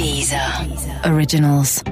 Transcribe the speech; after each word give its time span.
Deezer. 0.00 0.64
Originals. 1.04 1.82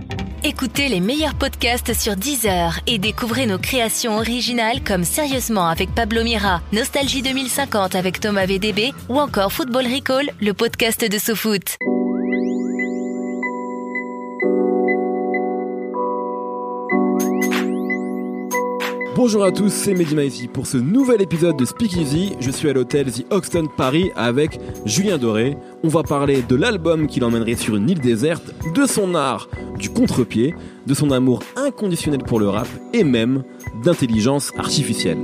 Écoutez 0.43 0.89
les 0.89 0.99
meilleurs 0.99 1.35
podcasts 1.35 1.93
sur 1.93 2.17
Deezer 2.17 2.81
et 2.87 2.97
découvrez 2.97 3.45
nos 3.45 3.59
créations 3.59 4.17
originales 4.17 4.83
comme 4.83 5.05
Sérieusement 5.05 5.69
avec 5.69 5.95
Pablo 5.95 6.25
Mira, 6.25 6.63
Nostalgie 6.73 7.21
2050 7.21 7.97
avec 7.97 8.19
Thomas 8.19 8.47
VDB 8.47 8.95
ou 9.11 9.21
encore 9.21 9.53
Football 9.53 9.85
Recall, 9.93 10.31
le 10.41 10.55
podcast 10.55 11.05
de 11.05 11.19
SoFoot. 11.19 11.77
Bonjour 19.21 19.43
à 19.43 19.51
tous, 19.51 19.71
c'est 19.71 19.95
Mehdi 19.95 20.15
Maizy. 20.15 20.47
Pour 20.47 20.69
ce 20.69 20.77
nouvel 20.77 21.21
épisode 21.21 21.57
de 21.57 21.65
Speakeasy, 21.65 22.35
je 22.39 22.53
suis 22.53 22.71
à 22.71 22.73
l'hôtel 22.73 23.11
The 23.11 23.27
Hoxton 23.31 23.67
Paris 23.77 24.13
avec 24.15 24.61
Julien 24.87 25.19
Doré. 25.19 25.57
On 25.83 25.89
va 25.89 26.05
parler 26.05 26.41
de 26.41 26.55
l'album 26.55 27.09
qui 27.09 27.19
l'emmènerait 27.19 27.57
sur 27.57 27.75
une 27.75 27.91
île 27.91 27.99
déserte, 27.99 28.55
de 28.77 28.87
son 28.87 29.17
art 29.17 29.49
du 29.77 29.91
contre-pied, 29.91 30.55
de 30.87 30.95
son 30.95 31.11
amour 31.11 31.43
inconditionnel 31.57 32.21
pour 32.23 32.39
le 32.39 32.49
rap 32.49 32.69
et 32.93 33.03
même 33.03 33.43
d'intelligence 33.83 34.53
artificielle. 34.57 35.19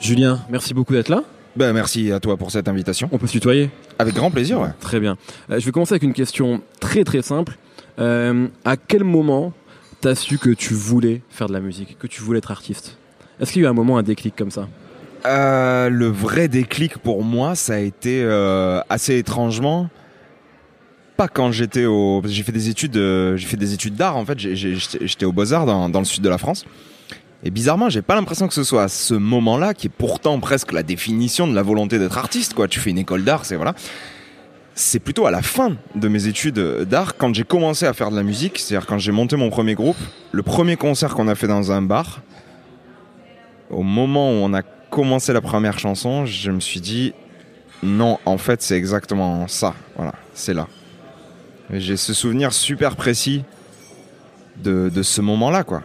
Julien, 0.00 0.40
merci 0.48 0.72
beaucoup 0.72 0.94
d'être 0.94 1.10
là. 1.10 1.22
Ben, 1.54 1.74
merci 1.74 2.12
à 2.12 2.18
toi 2.18 2.38
pour 2.38 2.50
cette 2.50 2.66
invitation. 2.66 3.10
On 3.12 3.18
peut 3.18 3.26
se 3.26 3.32
tutoyer 3.32 3.68
Avec 3.98 4.14
grand 4.14 4.30
plaisir, 4.30 4.58
ouais. 4.58 4.70
Très 4.80 5.00
bien. 5.00 5.18
Euh, 5.50 5.60
je 5.60 5.66
vais 5.66 5.70
commencer 5.70 5.92
avec 5.92 6.04
une 6.04 6.14
question 6.14 6.62
très 6.80 7.04
très 7.04 7.20
simple. 7.20 7.58
Euh, 7.98 8.46
à 8.64 8.78
quel 8.78 9.04
moment 9.04 9.52
t'as 10.00 10.14
su 10.14 10.38
que 10.38 10.50
tu 10.50 10.74
voulais 10.74 11.22
faire 11.28 11.48
de 11.48 11.52
la 11.52 11.60
musique, 11.60 11.98
que 11.98 12.06
tu 12.06 12.22
voulais 12.22 12.38
être 12.38 12.50
artiste? 12.50 12.96
Est-ce 13.40 13.52
qu'il 13.52 13.62
y 13.62 13.64
a 13.64 13.68
eu 13.68 13.70
un 13.70 13.74
moment, 13.74 13.98
un 13.98 14.02
déclic 14.02 14.34
comme 14.36 14.50
ça? 14.50 14.68
Euh, 15.26 15.88
le 15.88 16.06
vrai 16.06 16.48
déclic 16.48 16.98
pour 16.98 17.24
moi, 17.24 17.54
ça 17.54 17.74
a 17.74 17.78
été 17.78 18.22
euh, 18.22 18.80
assez 18.88 19.16
étrangement. 19.16 19.90
Pas 21.16 21.28
quand 21.28 21.50
j'étais 21.50 21.84
au, 21.84 22.22
j'ai 22.24 22.44
fait 22.44 22.52
des 22.52 22.68
études, 22.68 22.96
euh, 22.96 23.36
j'ai 23.36 23.46
fait 23.46 23.56
des 23.56 23.74
études 23.74 23.96
d'art 23.96 24.16
en 24.16 24.24
fait. 24.24 24.38
J'étais 24.38 25.24
au 25.24 25.32
Beaux 25.32 25.52
Arts 25.52 25.66
dans, 25.66 25.88
dans 25.88 25.98
le 25.98 26.04
sud 26.04 26.22
de 26.22 26.28
la 26.28 26.38
France. 26.38 26.64
Et 27.44 27.50
bizarrement, 27.50 27.88
j'ai 27.88 28.02
pas 28.02 28.14
l'impression 28.14 28.48
que 28.48 28.54
ce 28.54 28.64
soit 28.64 28.84
à 28.84 28.88
ce 28.88 29.14
moment-là 29.14 29.74
qui 29.74 29.86
est 29.86 29.92
pourtant 29.96 30.38
presque 30.40 30.72
la 30.72 30.82
définition 30.82 31.46
de 31.46 31.54
la 31.54 31.62
volonté 31.62 31.98
d'être 31.98 32.18
artiste. 32.18 32.54
Quoi, 32.54 32.66
tu 32.66 32.80
fais 32.80 32.90
une 32.90 32.98
école 32.98 33.24
d'art, 33.24 33.44
c'est 33.44 33.56
voilà. 33.56 33.74
C'est 34.80 35.00
plutôt 35.00 35.26
à 35.26 35.32
la 35.32 35.42
fin 35.42 35.76
de 35.96 36.06
mes 36.06 36.28
études 36.28 36.60
d'art, 36.88 37.16
quand 37.16 37.34
j'ai 37.34 37.42
commencé 37.42 37.84
à 37.84 37.92
faire 37.92 38.12
de 38.12 38.16
la 38.16 38.22
musique, 38.22 38.60
c'est-à-dire 38.60 38.86
quand 38.86 38.98
j'ai 38.98 39.10
monté 39.10 39.34
mon 39.34 39.50
premier 39.50 39.74
groupe, 39.74 39.96
le 40.30 40.44
premier 40.44 40.76
concert 40.76 41.16
qu'on 41.16 41.26
a 41.26 41.34
fait 41.34 41.48
dans 41.48 41.72
un 41.72 41.82
bar, 41.82 42.20
au 43.70 43.82
moment 43.82 44.30
où 44.30 44.34
on 44.34 44.54
a 44.54 44.62
commencé 44.62 45.32
la 45.32 45.40
première 45.40 45.80
chanson, 45.80 46.26
je 46.26 46.52
me 46.52 46.60
suis 46.60 46.80
dit 46.80 47.12
non, 47.82 48.18
en 48.24 48.38
fait, 48.38 48.62
c'est 48.62 48.76
exactement 48.76 49.48
ça. 49.48 49.74
Voilà, 49.96 50.12
c'est 50.32 50.54
là. 50.54 50.68
J'ai 51.72 51.96
ce 51.96 52.14
souvenir 52.14 52.52
super 52.52 52.94
précis 52.94 53.42
de, 54.62 54.92
de 54.94 55.02
ce 55.02 55.20
moment-là, 55.20 55.64
quoi. 55.64 55.82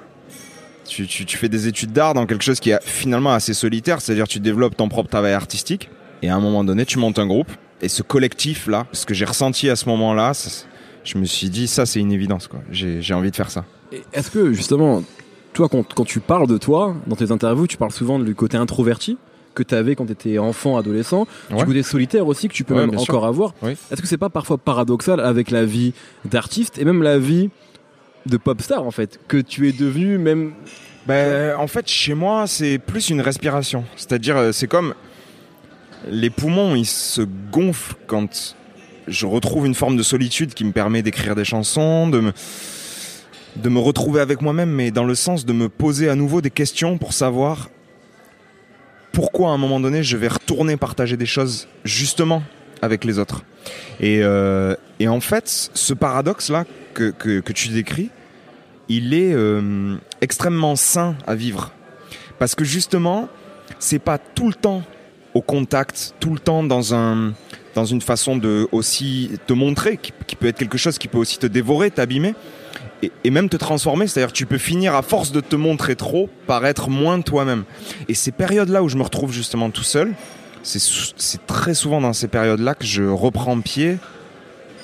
Tu, 0.86 1.08
tu- 1.08 1.26
tu 1.26 1.36
fais 1.38 1.50
des 1.50 1.68
études 1.68 1.94
d'art 1.94 2.14
dans 2.14 2.28
quelque 2.28 2.44
chose 2.44 2.60
qui 2.60 2.70
est 2.70 2.84
finalement 2.84 3.34
assez 3.34 3.56
solitaire, 3.56 4.02
c'est-à-dire 4.02 4.28
tu 4.28 4.40
développes 4.40 4.78
ton 4.78 4.88
propre 4.88 5.10
travail 5.10 5.34
artistique, 5.34 5.90
et 6.22 6.30
à 6.30 6.36
un 6.36 6.40
moment 6.40 6.64
donné, 6.64 6.86
tu 6.86 7.00
montes 7.00 7.18
un 7.18 7.26
groupe, 7.26 7.52
et 7.84 7.90
ce 7.90 8.02
collectif-là, 8.02 8.88
ce 8.94 9.06
que 9.06 9.14
j'ai 9.14 9.26
ressenti 9.26 9.70
à 9.70 9.76
ce 9.76 9.88
moment-là, 9.90 10.32
je 11.04 11.18
me 11.18 11.26
suis 11.26 11.50
dit, 11.50 11.68
ça, 11.68 11.86
c'est 11.86 12.00
une 12.00 12.12
évidence, 12.12 12.48
quoi. 12.48 12.62
J'ai 12.72 13.14
envie 13.14 13.30
de 13.32 13.36
faire 13.36 13.52
ça. 13.52 13.66
Est-ce 14.14 14.32
que 14.32 14.54
justement, 14.54 15.04
toi, 15.54 15.70
quand, 15.70 15.84
quand 15.94 16.06
tu 16.06 16.20
parles 16.20 16.48
de 16.48 16.58
toi, 16.58 16.96
dans 17.08 17.16
tes 17.16 17.32
interviews, 17.32 17.68
tu 17.68 17.78
parles 17.78 17.92
souvent 17.92 18.18
du 18.20 18.34
côté 18.36 18.58
introverti 18.58 19.18
que 19.54 19.62
tu 19.62 19.76
avais 19.76 19.96
quand 19.96 20.08
tu 20.08 20.14
étais 20.14 20.40
enfant, 20.40 20.78
adolescent, 20.78 21.28
du 21.50 21.56
Ouais. 21.58 21.64
côté 21.66 21.84
solitaire 21.84 22.26
aussi 22.26 22.48
que 22.48 22.54
tu 22.54 22.64
peux 22.64 22.74
Ouais, 22.74 22.88
même 22.88 22.98
sûr. 22.98 23.14
encore 23.14 23.26
avoir. 23.28 23.54
Oui. 23.62 23.74
Est-ce 23.92 24.02
que 24.02 24.08
c'est 24.08 24.18
pas 24.18 24.30
parfois 24.30 24.58
paradoxal 24.58 25.20
avec 25.20 25.52
la 25.52 25.64
vie 25.64 25.94
d'artiste 26.26 26.80
et 26.80 26.86
même 26.86 27.04
la 27.04 27.20
vie 27.20 27.52
de 28.26 28.38
pop 28.38 28.60
star 28.62 28.84
en 28.84 28.90
fait, 28.92 29.20
que 29.28 29.38
tu 29.38 29.68
es 29.70 29.72
devenu 29.74 30.18
même 30.18 30.54
Ben, 31.06 31.56
en 31.58 31.68
fait, 31.68 31.88
chez 31.88 32.14
moi, 32.16 32.48
c'est 32.48 32.80
plus 32.80 33.10
une 33.10 33.20
respiration. 33.22 33.84
C'est-à-dire, 33.98 34.38
euh, 34.38 34.52
c'est 34.54 34.68
comme 34.68 34.94
les 36.08 36.30
poumons, 36.30 36.76
ils 36.76 36.86
se 36.86 37.22
gonflent 37.52 37.96
quand 38.08 38.56
je 39.08 39.26
retrouve 39.26 39.66
une 39.66 39.76
forme 39.76 39.98
de 39.98 40.04
solitude 40.04 40.54
qui 40.54 40.64
me 40.64 40.72
permet 40.72 41.02
d'écrire 41.02 41.36
des 41.36 41.46
chansons, 41.46 42.08
de 42.08 42.20
me, 43.70 43.80
retrouver 43.80 44.22
avec 44.22 44.42
moi-même, 44.42 44.72
mais 44.72 44.92
dans 44.92 45.06
le 45.06 45.16
sens 45.16 45.46
de 45.46 45.54
me 45.54 45.70
poser 45.70 46.10
à 46.10 46.16
nouveau 46.16 46.42
des 46.42 46.52
questions 46.52 46.98
pour 46.98 47.14
savoir 47.14 47.70
pourquoi 49.12 49.50
à 49.50 49.54
un 49.54 49.58
moment 49.58 49.80
donné 49.80 50.02
je 50.02 50.18
vais 50.18 50.28
retourner 50.28 50.78
partager 50.78 51.18
des 51.18 51.26
choses 51.26 51.68
justement 51.84 52.44
avec 52.82 53.04
les 53.04 53.20
autres. 53.20 53.44
Et, 54.00 54.22
euh, 54.24 54.76
en 55.06 55.20
fait, 55.20 55.70
ce 55.74 55.94
paradoxe-là 55.94 56.66
que 56.94 57.52
tu 57.52 57.70
décris, 57.70 58.10
il 58.90 59.14
est 59.14 59.34
euh, 59.34 59.96
extrêmement 60.22 60.76
sain 60.76 61.16
à 61.26 61.36
vivre. 61.36 61.72
Parce 62.40 62.56
que 62.56 62.64
justement, 62.64 63.30
c'est 63.80 64.00
pas 64.00 64.18
tout 64.18 64.48
le 64.48 64.54
temps 64.54 64.84
au 65.34 65.42
contact, 65.42 66.14
tout 66.20 66.34
le 66.34 66.40
temps 66.40 66.64
dans 66.64 66.94
un 66.94 67.34
dans 67.76 67.86
une 67.86 68.02
façon 68.02 68.38
de 68.38 68.68
aussi 68.72 69.32
te 69.48 69.54
montrer, 69.54 69.98
qui, 69.98 70.36
peut 70.36 70.46
être 70.46 70.58
quelque 70.58 70.78
chose 70.78 71.00
qui 71.00 71.08
peut 71.08 71.18
aussi 71.18 71.40
te 71.40 71.48
dévorer, 71.48 71.90
t'abîmer, 71.90 72.36
et, 73.02 73.12
et 73.24 73.32
même 73.32 73.50
te 73.50 73.58
transformer. 73.58 74.06
C'est-à-dire 74.06 74.32
tu 74.32 74.46
peux 74.46 74.60
finir 74.60 74.94
à 74.94 75.02
force 75.02 75.32
de 75.32 75.42
te 75.42 75.56
montrer 75.56 75.96
trop, 75.96 76.30
par 76.46 76.66
être 76.68 76.92
moins 76.92 77.22
toi-même. 77.22 77.64
Et 78.08 78.14
ces 78.14 78.32
périodes-là 78.32 78.84
où 78.84 78.90
je 78.90 78.98
me 78.98 79.02
retrouve 79.02 79.34
justement 79.34 79.72
tout 79.72 79.82
seul, 79.82 80.14
c'est 80.64 81.46
très 81.46 81.74
souvent 81.74 82.00
dans 82.00 82.14
ces 82.14 82.28
périodes-là 82.28 82.76
que 82.76 82.86
je 82.86 83.04
reprends 83.04 83.60
pied 83.60 83.98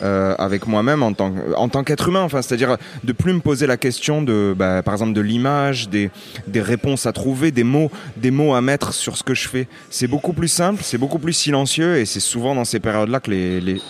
euh, 0.01 0.35
avec 0.37 0.67
moi-même 0.67 1.03
en 1.03 1.13
tant, 1.13 1.33
en 1.55 1.69
tant 1.69 1.83
qu'être 1.83 2.07
humain. 2.07 2.21
Enfin, 2.21 2.41
c'est-à-dire 2.41 2.77
de 3.03 3.13
plus 3.13 3.33
me 3.33 3.39
poser 3.39 3.67
la 3.67 3.77
question 3.77 4.21
de, 4.21 4.53
bah, 4.57 4.81
par 4.83 4.93
exemple, 4.93 5.13
de 5.13 5.21
l'image, 5.21 5.89
des, 5.89 6.09
des 6.47 6.61
réponses 6.61 7.05
à 7.05 7.13
trouver, 7.13 7.51
des 7.51 7.63
mots, 7.63 7.91
des 8.17 8.31
mots 8.31 8.53
à 8.53 8.61
mettre 8.61 8.93
sur 8.93 9.17
ce 9.17 9.23
que 9.23 9.33
je 9.33 9.47
fais. 9.47 9.67
C'est 9.89 10.07
beaucoup 10.07 10.33
plus 10.33 10.47
simple, 10.47 10.81
c'est 10.83 10.97
beaucoup 10.97 11.19
plus 11.19 11.33
silencieux, 11.33 11.97
et 11.97 12.05
c'est 12.05 12.19
souvent 12.19 12.55
dans 12.55 12.65
ces 12.65 12.79
périodes-là 12.79 13.19
que 13.19 13.31
les, 13.31 13.81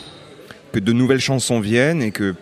que 0.72 0.80
de 0.80 0.94
nouvelles 0.94 1.20
chansons 1.20 1.60
viennent 1.60 2.02
et 2.02 2.12
que 2.12 2.36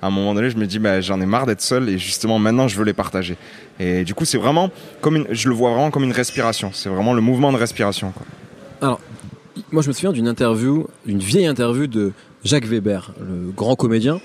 à 0.00 0.08
un 0.08 0.10
moment 0.10 0.34
donné, 0.34 0.50
je 0.50 0.56
me 0.56 0.66
dis, 0.66 0.80
bah, 0.80 1.00
j'en 1.00 1.20
ai 1.20 1.26
marre 1.26 1.46
d'être 1.46 1.60
seul 1.60 1.88
et 1.88 1.96
justement 1.96 2.40
maintenant, 2.40 2.66
je 2.66 2.76
veux 2.76 2.84
les 2.84 2.92
partager. 2.92 3.36
Et 3.78 4.02
du 4.02 4.14
coup, 4.14 4.24
c'est 4.24 4.36
vraiment 4.36 4.70
comme 5.00 5.26
je 5.30 5.48
le 5.48 5.54
vois 5.54 5.70
vraiment 5.70 5.92
comme 5.92 6.02
une 6.02 6.12
respiration. 6.12 6.72
C'est 6.72 6.88
vraiment 6.88 7.14
le 7.14 7.20
mouvement 7.20 7.52
de 7.52 7.56
respiration. 7.56 8.10
quoi. 8.10 8.98
Moi, 9.70 9.82
je 9.82 9.88
me 9.88 9.92
souviens 9.92 10.12
d'une 10.12 10.26
interview, 10.26 10.88
une 11.06 11.20
vieille 11.20 11.46
interview 11.46 11.86
de 11.86 12.12
Jacques 12.44 12.66
Weber, 12.66 13.12
le 13.20 13.50
grand 13.50 13.76
comédien, 13.76 14.20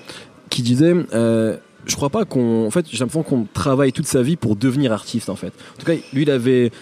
qui 0.50 0.62
disait 0.62 0.94
euh, 1.12 1.56
Je 1.86 1.96
crois 1.96 2.10
pas 2.10 2.24
qu'on. 2.24 2.66
En 2.66 2.70
fait, 2.70 2.86
j'ai 2.90 2.98
l'impression 2.98 3.22
qu'on 3.22 3.46
travaille 3.52 3.92
toute 3.92 4.06
sa 4.06 4.22
vie 4.22 4.36
pour 4.36 4.56
devenir 4.56 4.92
artiste, 4.92 5.28
en 5.28 5.36
fait. 5.36 5.52
En 5.74 5.78
tout 5.78 5.86
cas, 5.86 5.94
lui, 6.12 6.22
il 6.22 6.30
avait 6.30 6.72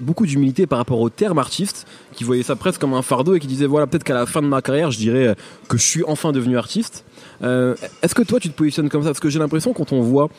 beaucoup 0.00 0.26
d'humilité 0.26 0.66
par 0.66 0.78
rapport 0.78 1.00
au 1.00 1.10
terme 1.10 1.38
artiste, 1.38 1.86
qui 2.12 2.24
voyait 2.24 2.42
ça 2.42 2.56
presque 2.56 2.80
comme 2.80 2.94
un 2.94 3.02
fardeau 3.02 3.34
et 3.34 3.40
qui 3.40 3.46
disait 3.46 3.66
Voilà, 3.66 3.86
peut-être 3.86 4.04
qu'à 4.04 4.14
la 4.14 4.26
fin 4.26 4.42
de 4.42 4.46
ma 4.46 4.62
carrière, 4.62 4.90
je 4.90 4.98
dirais 4.98 5.34
que 5.68 5.76
je 5.76 5.82
suis 5.82 6.04
enfin 6.06 6.32
devenu 6.32 6.56
artiste. 6.56 7.04
Euh, 7.42 7.74
Est-ce 8.02 8.14
que 8.14 8.22
toi, 8.22 8.38
tu 8.40 8.48
te 8.48 8.56
positionnes 8.56 8.88
comme 8.88 9.02
ça? 9.02 9.08
Parce 9.08 9.20
que 9.20 9.30
j'ai 9.30 9.38
l'impression, 9.38 9.72
quand 9.72 9.92
on 9.92 10.00
voit 10.00 10.30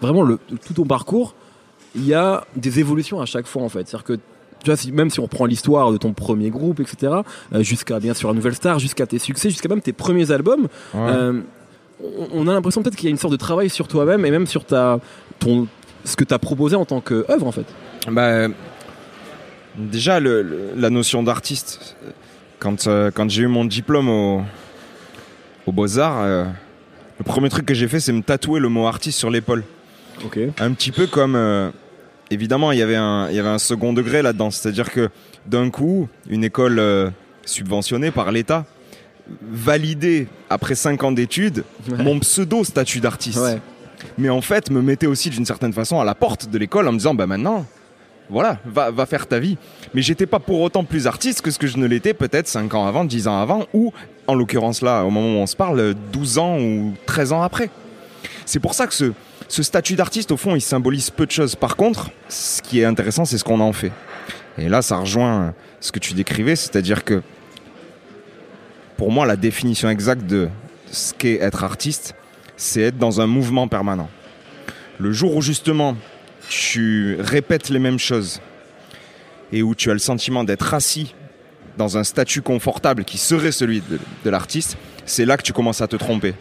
vraiment 0.00 0.22
le, 0.22 0.38
tout 0.66 0.74
ton 0.74 0.84
parcours, 0.84 1.34
il 1.94 2.06
y 2.06 2.14
a 2.14 2.44
des 2.54 2.78
évolutions 2.80 3.20
à 3.20 3.26
chaque 3.26 3.46
fois, 3.46 3.62
en 3.62 3.68
fait. 3.68 3.88
C'est-à-dire 3.88 4.04
que 4.04 4.18
tu 4.62 4.70
vois, 4.70 4.76
si- 4.76 4.92
même 4.92 5.10
si 5.10 5.20
on 5.20 5.28
prend 5.28 5.44
l'histoire 5.46 5.92
de 5.92 5.96
ton 5.96 6.12
premier 6.12 6.50
groupe, 6.50 6.80
etc., 6.80 7.12
euh, 7.54 7.62
jusqu'à 7.62 8.00
bien 8.00 8.14
sûr 8.14 8.28
la 8.28 8.34
nouvelle 8.34 8.54
star, 8.54 8.78
jusqu'à 8.78 9.06
tes 9.06 9.18
succès, 9.18 9.50
jusqu'à 9.50 9.68
même 9.68 9.80
tes 9.80 9.92
premiers 9.92 10.30
albums, 10.30 10.68
euh, 10.94 11.40
on- 12.02 12.28
on 12.32 12.48
a 12.48 12.52
l'impression 12.52 12.82
peut-être 12.82 12.96
qu'il 12.96 13.04
y 13.06 13.08
a 13.08 13.10
une 13.10 13.18
sorte 13.18 13.32
de 13.32 13.38
travail 13.38 13.70
sur 13.70 13.88
toi-même 13.88 14.24
et 14.26 14.30
même 14.30 14.46
sur 14.46 14.64
ta, 14.64 14.98
ton, 15.38 15.66
ce 16.04 16.16
que 16.16 16.24
tu 16.24 16.34
as 16.34 16.38
proposé 16.38 16.76
en 16.76 16.84
tant 16.84 17.00
qu'œuvre 17.00 17.46
en 17.46 17.52
fait. 17.52 17.66
Bah, 18.10 18.48
déjà, 19.76 20.20
le- 20.20 20.42
le- 20.42 20.70
la 20.76 20.90
notion 20.90 21.22
d'artiste, 21.22 21.96
quand, 22.58 22.86
euh, 22.86 23.10
quand 23.14 23.28
j'ai 23.30 23.42
eu 23.42 23.46
mon 23.48 23.64
diplôme 23.64 24.08
au, 24.08 24.42
au 25.66 25.72
Beaux-Arts, 25.72 26.24
le 27.18 27.24
premier 27.24 27.48
truc 27.48 27.66
que 27.66 27.74
j'ai 27.74 27.88
fait, 27.88 28.00
c'est 28.00 28.12
me 28.12 28.22
tatouer 28.22 28.60
le 28.60 28.68
mot 28.68 28.86
artiste 28.86 29.18
sur 29.18 29.30
l'épaule. 29.30 29.64
Ok. 30.24 30.38
Un 30.58 30.72
petit 30.72 30.92
peu 30.92 31.06
comme. 31.06 31.36
Évidemment, 32.30 32.72
il 32.72 32.78
y 32.78 32.82
avait 32.82 32.96
un, 32.96 33.28
il 33.30 33.36
y 33.36 33.38
avait 33.38 33.48
un 33.48 33.58
second 33.58 33.92
degré 33.92 34.22
là-dedans. 34.22 34.50
C'est-à-dire 34.50 34.90
que 34.90 35.08
d'un 35.46 35.70
coup, 35.70 36.08
une 36.28 36.44
école 36.44 36.78
euh, 36.78 37.10
subventionnée 37.44 38.10
par 38.10 38.32
l'État 38.32 38.64
validait, 39.50 40.26
après 40.50 40.74
5 40.74 41.02
ans 41.04 41.12
d'études, 41.12 41.64
Ouais. 41.90 42.02
mon 42.02 42.18
pseudo-statut 42.20 43.00
d'artiste 43.00 43.38
Ouais. 43.38 43.58
mais 44.18 44.28
en 44.28 44.40
fait 44.40 44.70
me 44.70 44.80
mettait 44.82 45.06
aussi 45.06 45.30
d'une 45.30 45.46
certaine 45.46 45.72
façon 45.72 46.00
à 46.00 46.04
la 46.04 46.14
porte 46.14 46.48
de 46.50 46.58
l'école 46.58 46.86
en 46.86 46.92
me 46.92 46.98
disant 46.98 47.14
bah 47.14 47.26
maintenant 47.26 47.64
voilà 48.30 48.58
va, 48.64 48.90
va 48.90 49.06
faire 49.06 49.26
ta 49.26 49.38
vie 49.40 49.56
mais 49.94 50.02
j'étais 50.02 50.26
pas 50.26 50.38
pour 50.38 50.60
autant 50.60 50.84
plus 50.84 51.06
artiste 51.06 51.40
que 51.42 51.50
ce 51.50 51.58
que 51.58 51.66
je 51.66 51.76
ne 51.78 51.86
l'étais 51.86 52.12
peut-être 52.14 52.46
5 52.46 52.72
ans 52.74 52.86
avant 52.86 53.04
10 53.04 53.26
ans 53.28 53.40
avant 53.40 53.66
ou 53.72 53.92
en 54.28 54.34
l'occurrence 54.34 54.80
là 54.82 55.02
au 55.04 55.10
moment 55.10 55.38
où 55.38 55.42
on 55.42 55.46
se 55.46 55.56
parle 55.56 55.94
12 56.12 56.38
ans 56.38 56.58
ou 56.60 56.94
13 57.06 57.32
ans 57.32 57.42
après 57.42 57.70
c'est 58.44 58.60
pour 58.60 58.74
ça 58.74 58.86
que 58.86 58.94
ce, 58.94 59.12
ce 59.48 59.62
statut 59.62 59.94
d'artiste 59.94 60.32
au 60.32 60.36
fond 60.36 60.54
il 60.54 60.60
symbolise 60.60 61.10
peu 61.10 61.26
de 61.26 61.30
choses 61.30 61.54
par 61.54 61.76
contre 61.76 62.10
ce 62.28 62.62
qui 62.62 62.80
est 62.80 62.84
intéressant 62.84 63.24
c'est 63.24 63.38
ce 63.38 63.44
qu'on 63.44 63.60
en 63.60 63.72
fait 63.72 63.92
et 64.58 64.68
là 64.68 64.82
ça 64.82 64.96
rejoint 64.96 65.54
ce 65.80 65.92
que 65.92 65.98
tu 65.98 66.14
décrivais 66.14 66.56
c'est 66.56 66.76
à 66.76 66.82
dire 66.82 67.04
que 67.04 67.22
pour 68.96 69.12
moi, 69.12 69.26
la 69.26 69.36
définition 69.36 69.90
exacte 69.90 70.26
de 70.26 70.48
ce 70.90 71.12
qu'est 71.12 71.36
être 71.42 71.64
artiste, 71.64 72.14
c'est 72.56 72.80
être 72.80 72.98
dans 72.98 73.20
un 73.20 73.26
mouvement 73.26 73.68
permanent. 73.68 74.08
Le 74.98 75.12
jour 75.12 75.36
où 75.36 75.42
justement 75.42 75.96
tu 76.48 77.18
répètes 77.20 77.68
les 77.68 77.78
mêmes 77.78 77.98
choses 77.98 78.40
et 79.52 79.62
où 79.62 79.74
tu 79.74 79.90
as 79.90 79.92
le 79.92 79.98
sentiment 79.98 80.44
d'être 80.44 80.72
assis 80.72 81.14
dans 81.76 81.98
un 81.98 82.04
statut 82.04 82.40
confortable 82.40 83.04
qui 83.04 83.18
serait 83.18 83.52
celui 83.52 83.82
de, 84.24 84.30
l'artiste, 84.30 84.78
c'est 85.04 85.26
là 85.26 85.36
que 85.36 85.42
tu 85.42 85.52
commences 85.52 85.82
à 85.82 85.88
te 85.88 85.96
tromper. 85.96 86.34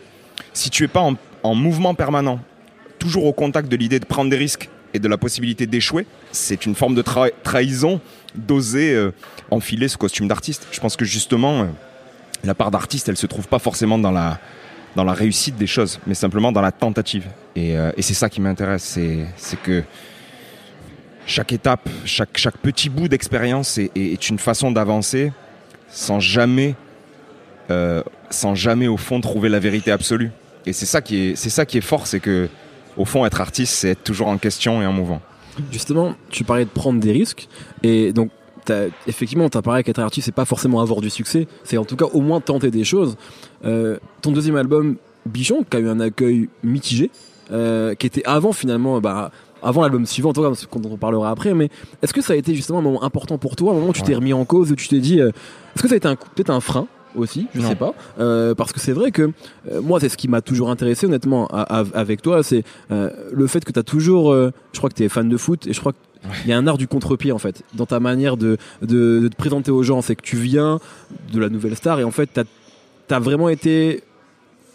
Si 0.53 0.69
tu 0.69 0.85
es 0.85 0.87
pas 0.87 1.03
en, 1.43 1.55
mouvement 1.55 1.93
permanent, 1.93 2.39
toujours 3.05 3.25
au 3.25 3.33
contact 3.33 3.69
de 3.69 3.75
l'idée 3.75 3.99
de 3.99 4.05
prendre 4.05 4.31
des 4.31 4.35
risques 4.35 4.67
et 4.95 4.97
de 4.97 5.07
la 5.07 5.15
possibilité 5.15 5.67
d'échouer, 5.67 6.07
c'est 6.31 6.65
une 6.65 6.73
forme 6.73 6.95
de 6.95 7.03
trahison 7.43 8.01
d'oser 8.33 8.95
euh, 8.95 9.11
enfiler 9.51 9.87
ce 9.87 9.95
costume 9.95 10.27
d'artiste. 10.27 10.65
Je 10.71 10.79
pense 10.79 10.95
que 10.95 11.05
justement, 11.05 11.61
euh, 11.61 11.65
la 12.43 12.55
part 12.55 12.71
d'artiste, 12.71 13.07
elle 13.07 13.15
se 13.15 13.27
trouve 13.27 13.47
pas 13.47 13.59
forcément 13.59 13.99
dans 13.99 14.09
la, 14.09 14.39
dans 14.95 15.03
la 15.03 15.13
réussite 15.13 15.55
des 15.55 15.67
choses, 15.67 15.99
mais 16.07 16.15
simplement 16.15 16.51
dans 16.51 16.63
la 16.63 16.71
tentative. 16.71 17.27
Et, 17.55 17.77
euh, 17.77 17.91
c'est 17.99 18.15
ça 18.15 18.27
qui 18.27 18.41
m'intéresse, 18.41 18.97
c'est 19.37 19.61
que 19.61 19.83
chaque 21.27 21.53
étape, 21.53 21.87
chaque, 22.05 22.57
petit 22.63 22.89
bout 22.89 23.07
d'expérience 23.07 23.77
est, 23.77 24.29
une 24.29 24.39
façon 24.39 24.71
d'avancer 24.71 25.31
sans 25.89 26.19
jamais, 26.19 26.73
sans 28.31 28.55
jamais 28.55 28.87
au 28.87 28.97
fond 28.97 29.21
trouver 29.21 29.49
la 29.49 29.59
vérité 29.59 29.91
absolue. 29.91 30.31
Et 30.65 30.73
c'est 30.73 30.87
ça 30.87 31.01
qui 31.01 31.17
est, 31.17 31.35
ça 31.35 31.65
qui 31.65 31.77
est 31.77 31.81
fort, 31.81 32.07
c'est 32.07 32.19
que 32.19 32.49
au 32.97 33.05
fond 33.05 33.25
être 33.25 33.41
artiste, 33.41 33.73
c'est 33.73 33.89
être 33.89 34.03
toujours 34.03 34.27
en 34.27 34.37
question 34.37 34.81
et 34.81 34.85
en 34.85 34.93
mouvant. 34.93 35.21
Justement, 35.71 36.15
tu 36.29 36.43
parlais 36.43 36.65
de 36.65 36.69
prendre 36.69 36.99
des 36.99 37.11
risques, 37.11 37.47
et 37.83 38.11
donc 38.11 38.29
effectivement, 39.07 39.49
tu 39.49 39.57
as 39.57 39.61
parlé 39.61 39.83
qu'être 39.83 39.99
artiste, 39.99 40.25
c'est 40.25 40.31
pas 40.31 40.45
forcément 40.45 40.81
avoir 40.81 41.01
du 41.01 41.09
succès, 41.09 41.47
c'est 41.63 41.77
en 41.77 41.85
tout 41.85 41.95
cas 41.95 42.05
au 42.05 42.21
moins 42.21 42.41
tenter 42.41 42.71
des 42.71 42.83
choses. 42.83 43.15
Euh, 43.63 43.97
ton 44.21 44.31
deuxième 44.31 44.55
album, 44.55 44.97
Bichon, 45.25 45.63
qui 45.69 45.77
a 45.77 45.79
eu 45.79 45.89
un 45.89 45.99
accueil 45.99 46.49
mitigé, 46.63 47.11
euh, 47.51 47.95
qui 47.95 48.07
était 48.07 48.23
avant 48.25 48.53
finalement, 48.53 48.99
bah, 48.99 49.31
avant 49.61 49.81
l'album 49.81 50.05
suivant, 50.05 50.33
toi, 50.33 50.51
quand 50.69 50.85
on 50.85 50.97
parlera 50.97 51.29
après, 51.29 51.53
mais 51.53 51.69
est-ce 52.01 52.13
que 52.13 52.21
ça 52.21 52.33
a 52.33 52.35
été 52.35 52.55
justement 52.55 52.79
un 52.79 52.83
moment 52.83 53.03
important 53.03 53.37
pour 53.37 53.55
toi, 53.55 53.71
un 53.71 53.75
moment 53.75 53.89
où 53.89 53.93
tu 53.93 54.03
t'es 54.03 54.15
remis 54.15 54.33
en 54.33 54.45
cause, 54.45 54.71
où 54.71 54.75
tu 54.75 54.87
t'es 54.87 54.99
dit, 54.99 55.19
euh, 55.19 55.29
est-ce 55.75 55.83
que 55.83 55.87
ça 55.87 55.95
a 55.95 55.97
été 55.97 56.09
peut-être 56.35 56.49
un 56.49 56.59
frein 56.59 56.87
aussi, 57.15 57.47
je 57.53 57.61
sais 57.61 57.75
pas, 57.75 57.93
parce 58.55 58.71
que 58.71 58.79
c'est 58.79 58.93
vrai 58.93 59.11
que 59.11 59.31
moi 59.81 59.99
c'est 59.99 60.09
ce 60.09 60.17
qui 60.17 60.27
m'a 60.27 60.41
toujours 60.41 60.69
intéressé 60.69 61.05
honnêtement 61.05 61.47
avec 61.47 62.21
toi, 62.21 62.43
c'est 62.43 62.63
le 62.89 63.47
fait 63.47 63.63
que 63.63 63.71
tu 63.71 63.79
as 63.79 63.83
toujours, 63.83 64.33
je 64.33 64.77
crois 64.77 64.89
que 64.89 64.95
tu 64.95 65.03
es 65.03 65.09
fan 65.09 65.29
de 65.29 65.37
foot 65.37 65.67
et 65.67 65.73
je 65.73 65.79
crois 65.79 65.93
que 65.93 65.97
il 66.43 66.49
y 66.49 66.53
a 66.53 66.57
un 66.57 66.67
art 66.67 66.77
du 66.77 66.87
contre-pied 66.87 67.31
en 67.31 67.37
fait 67.37 67.63
dans 67.73 67.85
ta 67.85 67.99
manière 67.99 68.37
de, 68.37 68.57
de, 68.81 69.27
te 69.27 69.35
présenter 69.35 69.71
aux 69.71 69.83
gens. 69.83 70.01
C'est 70.01 70.15
que 70.15 70.21
tu 70.21 70.37
viens 70.37 70.79
de 71.31 71.39
la 71.39 71.49
nouvelle 71.49 71.75
star 71.75 71.99
et 71.99 72.03
en 72.03 72.11
fait, 72.11 72.29
tu 72.33 73.13
as, 73.13 73.19
vraiment 73.19 73.49
été 73.49 74.03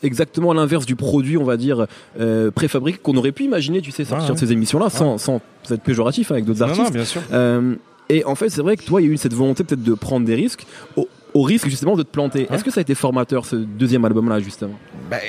exactement 0.03 0.53
l'inverse 0.53 0.87
du 0.87 0.97
produit, 0.97 1.37
on 1.37 1.45
va 1.45 1.57
dire, 1.57 1.87
euh, 2.19 2.51
préfabriqué 2.51 2.99
qu'on 2.99 3.17
aurait 3.17 3.33
pu 3.33 3.45
imaginer, 3.45 3.83
tu 3.83 3.91
sais, 3.91 4.05
sortir 4.05 4.35
de 4.35 4.39
ces 4.39 4.53
émissions-là 4.53 4.89
sans, 4.89 5.19
sans 5.19 5.41
être 5.71 5.83
péjoratif 5.83 6.31
avec 6.31 6.45
d'autres 6.45 6.63
artistes. 6.63 6.85
Non, 6.85 6.91
bien 6.91 7.05
sûr. 7.05 7.21
Euh, 7.33 7.75
et 8.09 8.25
en 8.25 8.35
fait, 8.35 8.49
c'est 8.49 8.63
vrai 8.63 8.77
que 8.77 8.85
toi, 8.85 9.01
il 9.01 9.07
y 9.07 9.11
a 9.11 9.13
eu 9.13 9.17
cette 9.17 9.35
volonté 9.35 9.63
peut-être 9.63 9.83
de 9.83 9.95
prendre 9.95 10.27
des 10.27 10.35
risques. 10.35 10.67
Au, 10.97 11.07
risque 11.35 11.69
justement 11.69 11.97
de 11.97 12.03
te 12.03 12.11
planter. 12.11 12.47
Est-ce 12.51 12.65
que 12.65 12.71
ça 12.71 12.81
a 12.81 12.83
été 12.83 12.95
formateur 12.95 13.45
ce 13.45 13.57
deuxième 13.57 14.05
album-là 14.05 14.41
justement? 14.41 14.79
Ben, 15.11 15.21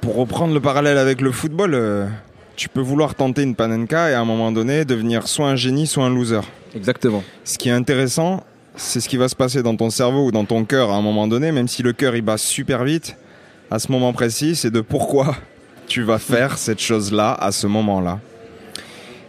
Pour 0.00 0.16
reprendre 0.16 0.54
le 0.54 0.60
parallèle 0.60 0.98
avec 0.98 1.20
le 1.20 1.32
football, 1.32 1.74
euh, 1.74 2.06
tu 2.56 2.68
peux 2.68 2.80
vouloir 2.80 3.14
tenter 3.14 3.42
une 3.42 3.54
panenka 3.54 4.10
et 4.10 4.14
à 4.14 4.20
un 4.20 4.24
moment 4.24 4.52
donné 4.52 4.84
devenir 4.84 5.28
soit 5.28 5.48
un 5.48 5.56
génie, 5.56 5.86
soit 5.86 6.04
un 6.04 6.10
loser. 6.10 6.40
Exactement. 6.74 7.22
Ce 7.44 7.58
qui 7.58 7.68
est 7.68 7.72
intéressant, 7.72 8.42
c'est 8.76 9.00
ce 9.00 9.08
qui 9.08 9.16
va 9.16 9.28
se 9.28 9.36
passer 9.36 9.62
dans 9.62 9.76
ton 9.76 9.90
cerveau 9.90 10.26
ou 10.26 10.32
dans 10.32 10.44
ton 10.44 10.64
cœur 10.64 10.90
à 10.90 10.96
un 10.96 11.02
moment 11.02 11.26
donné, 11.26 11.52
même 11.52 11.68
si 11.68 11.82
le 11.82 11.92
cœur 11.92 12.14
il 12.16 12.22
bat 12.22 12.38
super 12.38 12.84
vite, 12.84 13.16
à 13.70 13.78
ce 13.78 13.90
moment 13.90 14.12
précis, 14.12 14.54
c'est 14.54 14.70
de 14.70 14.80
pourquoi 14.80 15.36
tu 15.86 16.02
vas 16.02 16.18
faire 16.18 16.58
cette 16.58 16.80
chose-là 16.80 17.32
à 17.32 17.52
ce 17.52 17.66
moment-là. 17.66 18.20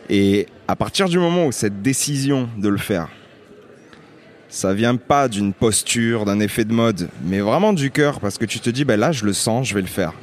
Et 0.09 0.47
à 0.67 0.75
partir 0.75 1.09
du 1.09 1.17
moment 1.17 1.45
où 1.45 1.51
cette 1.51 1.81
décision 1.81 2.49
de 2.57 2.69
le 2.69 2.77
faire, 2.77 3.09
ça 4.49 4.73
vient 4.73 4.95
pas 4.95 5.27
d'une 5.27 5.53
posture, 5.53 6.25
d'un 6.25 6.39
effet 6.39 6.65
de 6.65 6.73
mode, 6.73 7.09
mais 7.23 7.39
vraiment 7.39 7.73
du 7.73 7.91
cœur, 7.91 8.19
parce 8.19 8.37
que 8.37 8.45
tu 8.45 8.59
te 8.59 8.69
dis, 8.69 8.85
ben 8.85 8.99
là, 8.99 9.11
je 9.11 9.25
le 9.25 9.33
sens, 9.33 9.67
je 9.67 9.73
vais 9.73 9.81
le 9.81 9.87
faire 9.87 10.13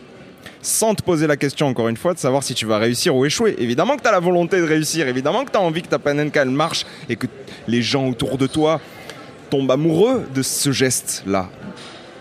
sans 0.65 0.95
te 0.95 1.03
poser 1.03 1.27
la 1.27 1.37
question 1.37 1.67
encore 1.69 1.89
une 1.89 1.97
fois 1.97 2.15
de 2.15 2.19
savoir 2.19 2.43
si 2.43 2.55
tu 2.55 2.65
vas 2.67 2.79
réussir 2.79 3.15
ou 3.15 3.25
échouer. 3.25 3.55
Évidemment 3.59 3.97
que 3.97 4.03
tu 4.03 4.09
as 4.09 4.13
la 4.13 4.21
volonté 4.21 4.59
de 4.59 4.65
réussir, 4.65 5.07
évidemment 5.07 5.45
que 5.45 5.51
tu 5.51 5.59
as 5.59 5.61
envie 5.61 5.83
que 5.83 5.89
ta 5.89 5.99
panenka 5.99 6.45
marche 6.47 6.87
et 7.09 7.17
que 7.17 7.27
les 7.69 7.83
gens 7.83 8.09
autour 8.09 8.39
de 8.39 8.47
toi 8.47 8.81
tombent 9.51 9.71
amoureux 9.71 10.27
de 10.35 10.43
ce 10.43 10.73
geste-là. 10.73 11.51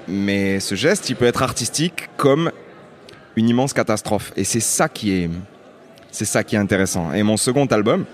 Mais 0.08 0.60
ce 0.60 0.76
geste, 0.76 1.10
il 1.10 1.16
peut 1.16 1.26
être 1.26 1.42
artistique 1.42 2.10
comme 2.18 2.52
une 3.36 3.48
immense 3.48 3.74
catastrophe. 3.74 4.34
Et 4.36 4.44
c'est 4.44 4.60
ça 4.60 4.90
qui 4.90 5.14
est, 5.14 5.30
c'est 6.12 6.26
ça 6.26 6.44
qui 6.44 6.56
est 6.56 6.60
intéressant. 6.60 7.14
Et 7.14 7.24
mon 7.24 7.38
second 7.38 7.66
album, 7.68 8.06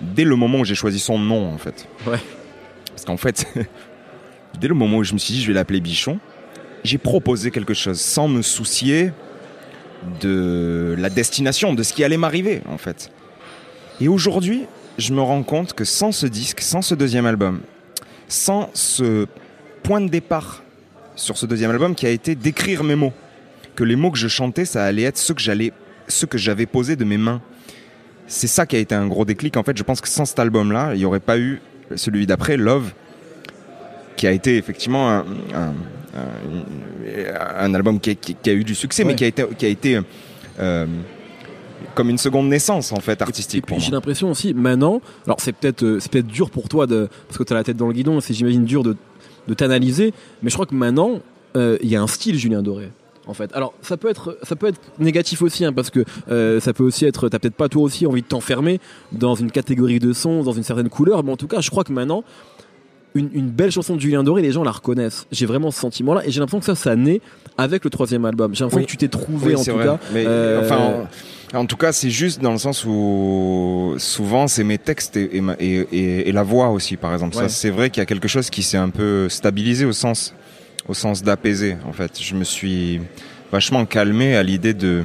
dès 0.00 0.24
le 0.24 0.36
moment 0.36 0.58
où 0.58 0.64
j'ai 0.64 0.74
choisi 0.74 0.98
son 0.98 1.18
nom, 1.18 1.52
en 1.52 1.58
fait. 1.58 1.88
Parce 2.98 3.04
qu'en 3.04 3.16
fait, 3.16 3.46
dès 4.60 4.66
le 4.66 4.74
moment 4.74 4.96
où 4.96 5.04
je 5.04 5.12
me 5.12 5.18
suis 5.18 5.34
dit, 5.34 5.40
je 5.40 5.46
vais 5.46 5.54
l'appeler 5.54 5.80
Bichon, 5.80 6.18
j'ai 6.82 6.98
proposé 6.98 7.52
quelque 7.52 7.74
chose 7.74 8.00
sans 8.00 8.26
me 8.26 8.42
soucier 8.42 9.12
de 10.20 10.96
la 10.98 11.08
destination, 11.08 11.74
de 11.74 11.84
ce 11.84 11.92
qui 11.92 12.02
allait 12.02 12.16
m'arriver 12.16 12.60
en 12.68 12.76
fait. 12.76 13.12
Et 14.00 14.08
aujourd'hui, 14.08 14.64
je 14.98 15.12
me 15.12 15.22
rends 15.22 15.44
compte 15.44 15.74
que 15.74 15.84
sans 15.84 16.10
ce 16.10 16.26
disque, 16.26 16.60
sans 16.60 16.82
ce 16.82 16.96
deuxième 16.96 17.24
album, 17.24 17.60
sans 18.26 18.68
ce 18.74 19.28
point 19.84 20.00
de 20.00 20.08
départ 20.08 20.64
sur 21.14 21.38
ce 21.38 21.46
deuxième 21.46 21.70
album 21.70 21.94
qui 21.94 22.04
a 22.04 22.10
été 22.10 22.34
d'écrire 22.34 22.82
mes 22.82 22.96
mots, 22.96 23.12
que 23.76 23.84
les 23.84 23.94
mots 23.94 24.10
que 24.10 24.18
je 24.18 24.26
chantais, 24.26 24.64
ça 24.64 24.84
allait 24.84 25.02
être 25.02 25.18
ceux 25.18 25.34
que 25.34 25.40
j'allais, 25.40 25.72
ceux 26.08 26.26
que 26.26 26.36
j'avais 26.36 26.66
posés 26.66 26.96
de 26.96 27.04
mes 27.04 27.16
mains. 27.16 27.42
C'est 28.26 28.48
ça 28.48 28.66
qui 28.66 28.74
a 28.74 28.80
été 28.80 28.96
un 28.96 29.06
gros 29.06 29.24
déclic. 29.24 29.56
En 29.56 29.62
fait, 29.62 29.76
je 29.78 29.84
pense 29.84 30.00
que 30.00 30.08
sans 30.08 30.24
cet 30.24 30.40
album-là, 30.40 30.94
il 30.94 30.98
n'y 30.98 31.04
aurait 31.04 31.20
pas 31.20 31.38
eu 31.38 31.60
celui 31.96 32.26
d'après, 32.26 32.56
Love, 32.56 32.92
qui 34.16 34.26
a 34.26 34.32
été 34.32 34.56
effectivement 34.56 35.10
un, 35.10 35.24
un 37.58 37.74
album 37.74 38.00
qui 38.00 38.10
a, 38.10 38.52
eu 38.52 38.64
du 38.64 38.74
succès, 38.74 39.04
mais 39.04 39.14
qui 39.14 39.24
a 39.24 39.26
été, 39.26 39.44
qui 39.56 39.66
a 39.66 39.68
été 39.68 40.00
euh, 40.58 40.86
comme 41.94 42.10
une 42.10 42.18
seconde 42.18 42.48
naissance 42.48 42.92
en 42.92 43.00
fait 43.00 43.20
artistique. 43.22 43.64
Et, 43.70 43.80
j'ai 43.80 43.90
l'impression 43.90 44.30
aussi 44.30 44.54
maintenant, 44.54 45.00
alors 45.26 45.40
c'est 45.40 45.52
peut-être 45.52 45.84
euh, 45.84 46.00
c'est 46.00 46.10
peut-être 46.10 46.26
dur 46.26 46.50
pour 46.50 46.68
toi 46.68 46.86
de 46.86 47.08
parce 47.26 47.38
que 47.38 47.44
tu 47.44 47.52
as 47.52 47.56
la 47.56 47.64
tête 47.64 47.76
dans 47.76 47.86
le 47.86 47.92
guidon, 47.92 48.20
c'est 48.20 48.34
j'imagine 48.34 48.64
dur 48.64 48.82
de, 48.82 48.96
de 49.46 49.54
t'analyser, 49.54 50.12
mais 50.42 50.50
je 50.50 50.54
crois 50.54 50.66
que 50.66 50.74
maintenant 50.74 51.20
euh, 51.56 51.78
il 51.82 51.88
y 51.88 51.96
a 51.96 52.02
un 52.02 52.06
style 52.06 52.36
Julien 52.36 52.62
Doré. 52.62 52.90
En 53.28 53.34
fait, 53.34 53.50
alors 53.54 53.74
ça 53.82 53.96
peut 53.96 54.08
être 54.08 54.38
ça 54.42 54.56
peut 54.56 54.66
être 54.66 54.80
négatif 54.98 55.42
aussi 55.42 55.64
hein, 55.64 55.72
parce 55.72 55.90
que 55.90 56.04
ça 56.60 56.72
peut 56.72 56.84
aussi 56.84 57.04
être 57.04 57.28
t'as 57.28 57.38
peut-être 57.38 57.54
pas 57.54 57.68
toi 57.68 57.82
aussi 57.82 58.06
envie 58.06 58.22
de 58.22 58.26
t'enfermer 58.26 58.80
dans 59.12 59.34
une 59.34 59.50
catégorie 59.50 59.98
de 59.98 60.12
son, 60.12 60.42
dans 60.42 60.52
une 60.52 60.62
certaine 60.62 60.88
couleur, 60.88 61.22
mais 61.22 61.32
en 61.32 61.36
tout 61.36 61.46
cas 61.46 61.60
je 61.60 61.70
crois 61.70 61.84
que 61.84 61.92
maintenant 61.92 62.24
une, 63.14 63.50
belle 63.50 63.70
chanson 63.70 63.96
de 63.96 64.00
Julien 64.00 64.22
Doré, 64.22 64.42
les 64.42 64.52
gens 64.52 64.62
la 64.62 64.70
reconnaissent. 64.70 65.26
J'ai 65.32 65.46
vraiment 65.46 65.70
ce 65.70 65.80
sentiment-là 65.80 66.22
et 66.26 66.30
j'ai 66.30 66.40
l'impression 66.40 66.60
que 66.60 66.66
ça, 66.66 66.74
ça 66.74 66.96
naît 66.96 67.20
avec 67.56 67.84
le 67.84 67.90
troisième 67.90 68.24
album. 68.24 68.54
J'ai 68.54 68.64
l'impression 68.64 68.84
que 68.84 68.90
tu 68.90 68.96
t'es 68.96 69.08
trouvé 69.08 69.54
en 69.54 69.64
tout 69.64 69.78
cas. 69.78 69.98
Euh, 70.14 70.64
enfin, 70.64 71.08
en, 71.58 71.66
tout 71.66 71.76
cas, 71.76 71.92
c'est 71.92 72.10
juste 72.10 72.40
dans 72.40 72.52
le 72.52 72.58
sens 72.58 72.84
où 72.84 73.94
souvent 73.98 74.46
c'est 74.46 74.64
mes 74.64 74.78
textes 74.78 75.16
et, 75.16 76.32
la 76.32 76.42
voix 76.42 76.68
aussi, 76.68 76.96
par 76.96 77.12
exemple. 77.12 77.34
Ça, 77.34 77.48
c'est 77.48 77.70
vrai 77.70 77.90
qu'il 77.90 78.00
y 78.00 78.02
a 78.02 78.06
quelque 78.06 78.28
chose 78.28 78.50
qui 78.50 78.62
s'est 78.62 78.76
un 78.78 78.90
peu 78.90 79.28
stabilisé 79.28 79.84
au 79.84 79.92
sens, 79.92 80.34
au 80.88 80.94
sens 80.94 81.22
d'apaiser. 81.22 81.76
En 81.86 81.92
fait, 81.92 82.20
je 82.20 82.34
me 82.34 82.44
suis 82.44 83.00
vachement 83.52 83.84
calmé 83.84 84.36
à 84.36 84.42
l'idée 84.42 84.74
de, 84.74 85.04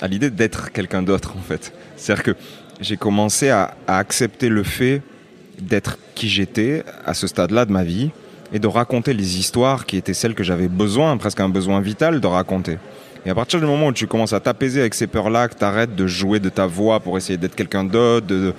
à 0.00 0.06
l'idée 0.06 0.30
d'être 0.30 0.70
quelqu'un 0.70 1.02
d'autre. 1.02 1.34
En 1.36 1.42
fait, 1.42 1.72
c'est-à-dire 1.96 2.22
que 2.22 2.36
j'ai 2.80 2.96
commencé 2.96 3.48
à 3.48 3.74
accepter 3.86 4.48
le 4.48 4.62
fait 4.62 5.02
d'être 5.60 5.98
qui 6.14 6.28
j'étais 6.28 6.84
à 7.04 7.14
ce 7.14 7.26
stade-là 7.26 7.64
de 7.64 7.72
ma 7.72 7.82
vie 7.82 8.10
et 8.52 8.58
de 8.58 8.66
raconter 8.66 9.12
les 9.12 9.38
histoires 9.38 9.86
qui 9.86 9.96
étaient 9.96 10.14
celles 10.14 10.34
que 10.34 10.44
j'avais 10.44 10.68
besoin, 10.68 11.16
presque 11.16 11.40
un 11.40 11.48
besoin 11.48 11.80
vital 11.80 12.20
de 12.20 12.26
raconter. 12.26 12.78
Et 13.26 13.30
à 13.30 13.34
partir 13.34 13.58
du 13.58 13.66
moment 13.66 13.88
où 13.88 13.92
tu 13.92 14.06
commences 14.06 14.32
à 14.32 14.40
t'apaiser 14.40 14.80
avec 14.80 14.94
ces 14.94 15.06
peurs-là, 15.06 15.48
que 15.48 15.58
tu 15.58 15.64
arrêtes 15.64 15.94
de 15.96 16.06
jouer 16.06 16.38
de 16.38 16.48
ta 16.48 16.66
voix 16.66 17.00
pour 17.00 17.18
essayer 17.18 17.36
d'être 17.36 17.56
quelqu'un 17.56 17.84
d'autre, 17.84 18.54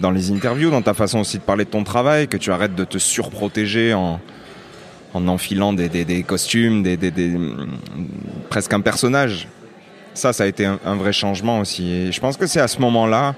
dans 0.00 0.10
les 0.10 0.30
interviews, 0.30 0.70
dans 0.70 0.82
ta 0.82 0.94
façon 0.94 1.20
aussi 1.20 1.38
de 1.38 1.42
parler 1.42 1.64
de 1.64 1.70
ton 1.70 1.82
travail, 1.82 2.28
que 2.28 2.36
tu 2.36 2.52
arrêtes 2.52 2.74
de 2.74 2.84
te 2.84 2.98
surprotéger 2.98 3.94
en, 3.94 4.20
en 5.14 5.28
enfilant 5.28 5.72
des, 5.72 6.22
costumes, 6.22 6.82
des, 6.82 6.98
presque 8.48 8.72
un 8.72 8.80
personnage. 8.80 9.48
Ça, 10.14 10.32
ça 10.32 10.44
a 10.44 10.46
été 10.46 10.66
un, 10.66 10.96
vrai 10.96 11.12
changement 11.12 11.60
aussi. 11.60 11.90
Et 11.90 12.12
je 12.12 12.20
pense 12.20 12.36
que 12.36 12.46
c'est 12.46 12.60
à 12.60 12.68
ce 12.68 12.78
moment-là 12.80 13.34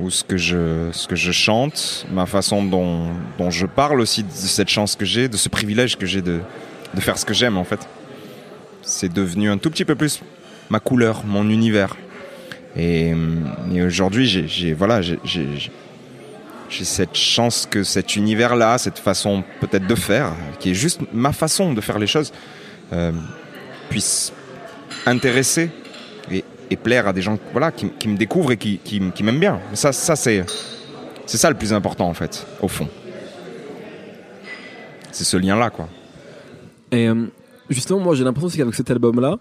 ou 0.00 0.10
ce 0.10 0.24
que 0.24 0.36
je, 0.36 0.90
ce 0.92 1.08
que 1.08 1.16
je 1.16 1.32
chante, 1.32 2.06
ma 2.12 2.26
façon 2.26 2.62
dont, 2.62 3.08
dont 3.38 3.50
je 3.50 3.64
parle 3.64 4.00
aussi 4.00 4.24
de 4.24 4.30
cette 4.30 4.68
chance 4.68 4.94
que 4.94 5.06
j'ai, 5.06 5.28
de 5.28 5.36
ce 5.36 5.48
privilège 5.48 5.96
que 5.96 6.04
j'ai 6.04 6.20
de, 6.20 6.40
de 6.94 7.00
faire 7.00 7.16
ce 7.16 7.24
que 7.24 7.32
j'aime 7.32 7.56
en 7.56 7.64
fait. 7.64 7.80
C'est 8.82 9.12
devenu 9.12 9.50
un 9.50 9.58
tout 9.58 9.70
petit 9.70 9.84
peu 9.84 9.94
plus 9.94 10.20
ma 10.70 10.80
couleur, 10.80 11.24
mon 11.24 11.48
univers. 11.48 11.96
Et, 12.76 13.14
aujourd'hui, 13.80 14.26
j'ai, 14.26 14.74
voilà, 14.74 15.00
j'ai, 15.00 15.18
j'ai 16.68 16.84
cette 16.84 17.14
chance 17.14 17.66
que 17.70 17.82
cet 17.82 18.16
univers-là, 18.16 18.78
cette 18.78 18.98
façon 18.98 19.42
peut-être 19.60 19.86
de 19.86 19.94
faire, 19.94 20.32
qui 20.58 20.70
est 20.70 20.74
juste 20.74 21.00
ma 21.12 21.32
façon 21.32 21.72
de 21.72 21.80
faire 21.80 21.98
les 21.98 22.06
choses, 22.06 22.32
euh, 22.92 23.12
puisse 23.88 24.32
intéresser 25.06 25.70
et, 26.30 26.76
plaire 26.76 27.08
à 27.08 27.12
des 27.12 27.22
gens 27.22 27.38
qui, 27.98 28.08
me 28.08 28.16
découvrent 28.16 28.52
et 28.52 28.56
qui, 28.56 29.22
m'aiment 29.22 29.40
bien. 29.40 29.60
C'est, 29.74 29.92
ça 29.92 31.50
le 31.50 31.56
plus 31.56 31.72
important 31.72 32.08
en 32.08 32.14
fait, 32.14 32.46
au 32.60 32.68
fond. 32.68 32.88
C'est 35.12 35.24
ce 35.24 35.36
lien-là, 35.36 35.70
quoi. 35.70 35.88
Et 36.92 37.08
euh, 37.08 37.26
justement, 37.70 38.00
moi 38.00 38.14
j'ai 38.14 38.24
l'impression 38.24 38.50
qu'avec 38.56 38.74
cet 38.74 38.90
album-là, 38.90 39.38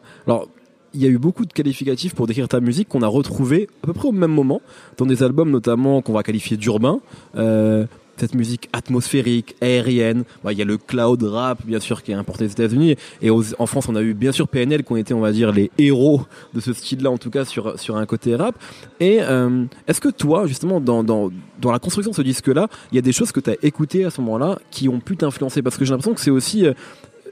il 0.96 1.02
y 1.02 1.06
a 1.06 1.10
eu 1.10 1.18
beaucoup 1.18 1.46
de 1.46 1.54
qualificatifs 1.54 2.16
pour 2.16 2.26
décrire 2.26 2.48
ta 2.48 2.60
musique 2.60 2.88
qu'on 2.88 3.02
a 3.02 3.08
retrouvé 3.08 3.68
à 3.84 3.88
peu 3.88 3.94
près 3.94 4.08
au 4.08 4.14
même 4.14 4.32
moment 4.32 4.62
dans 4.98 5.06
des 5.06 5.24
albums 5.24 5.52
notamment 5.52 6.02
qu'on 6.02 6.14
va 6.14 6.24
qualifier 6.24 6.58
d'urbain. 6.58 7.00
Euh, 7.36 7.86
cette 8.18 8.34
musique 8.34 8.70
atmosphérique, 8.72 9.58
aérienne. 9.60 10.24
Bah, 10.42 10.54
il 10.54 10.58
y 10.58 10.62
a 10.62 10.66
le 10.66 10.78
cloud 10.78 11.22
rap, 11.24 11.66
bien 11.66 11.82
sûr, 11.82 12.02
qui 12.02 12.12
est 12.12 12.16
importé 12.16 12.46
des 12.46 12.54
États-Unis. 12.54 12.96
Et 13.22 13.30
en 13.30 13.66
France, 13.66 13.90
on 13.90 13.96
a 13.98 14.02
eu 14.02 14.14
bien 14.14 14.32
sûr 14.32 14.48
PNL 14.48 14.86
qui 14.86 14.92
ont 14.94 14.96
été, 14.96 15.14
on 15.14 15.20
va 15.20 15.34
dire, 15.34 15.52
les 15.52 15.70
héros 15.78 16.22
de 16.54 16.62
ce 16.62 16.72
style-là, 16.72 17.12
en 17.12 17.18
tout 17.18 17.30
cas 17.30 17.44
sur 17.44 17.98
un 17.98 18.06
côté 18.06 18.38
rap. 18.38 18.56
Et 19.02 19.18
euh, 19.22 19.66
est-ce 19.90 20.00
que 20.00 20.08
toi, 20.08 20.48
justement, 20.48 20.80
dans 20.80 21.30
la 21.62 21.80
construction 21.80 22.12
de 22.12 22.16
ce 22.16 22.22
disque-là, 22.22 22.70
il 22.94 22.96
y 22.96 23.00
a 23.00 23.02
des 23.02 23.12
choses 23.12 23.34
que 23.34 23.42
tu 23.42 23.50
as 23.50 23.58
écoutées 23.64 24.06
à 24.06 24.10
ce 24.10 24.22
moment-là 24.22 24.60
qui 24.72 24.88
ont 24.88 25.02
pu 25.02 25.18
t'influencer? 25.18 25.62
Parce 25.62 25.76
que 25.76 25.84
j'ai 25.84 25.92
l'impression 25.92 26.14
que 26.14 26.22
c'est 26.22 26.32
aussi 26.32 26.66
euh, 26.66 26.74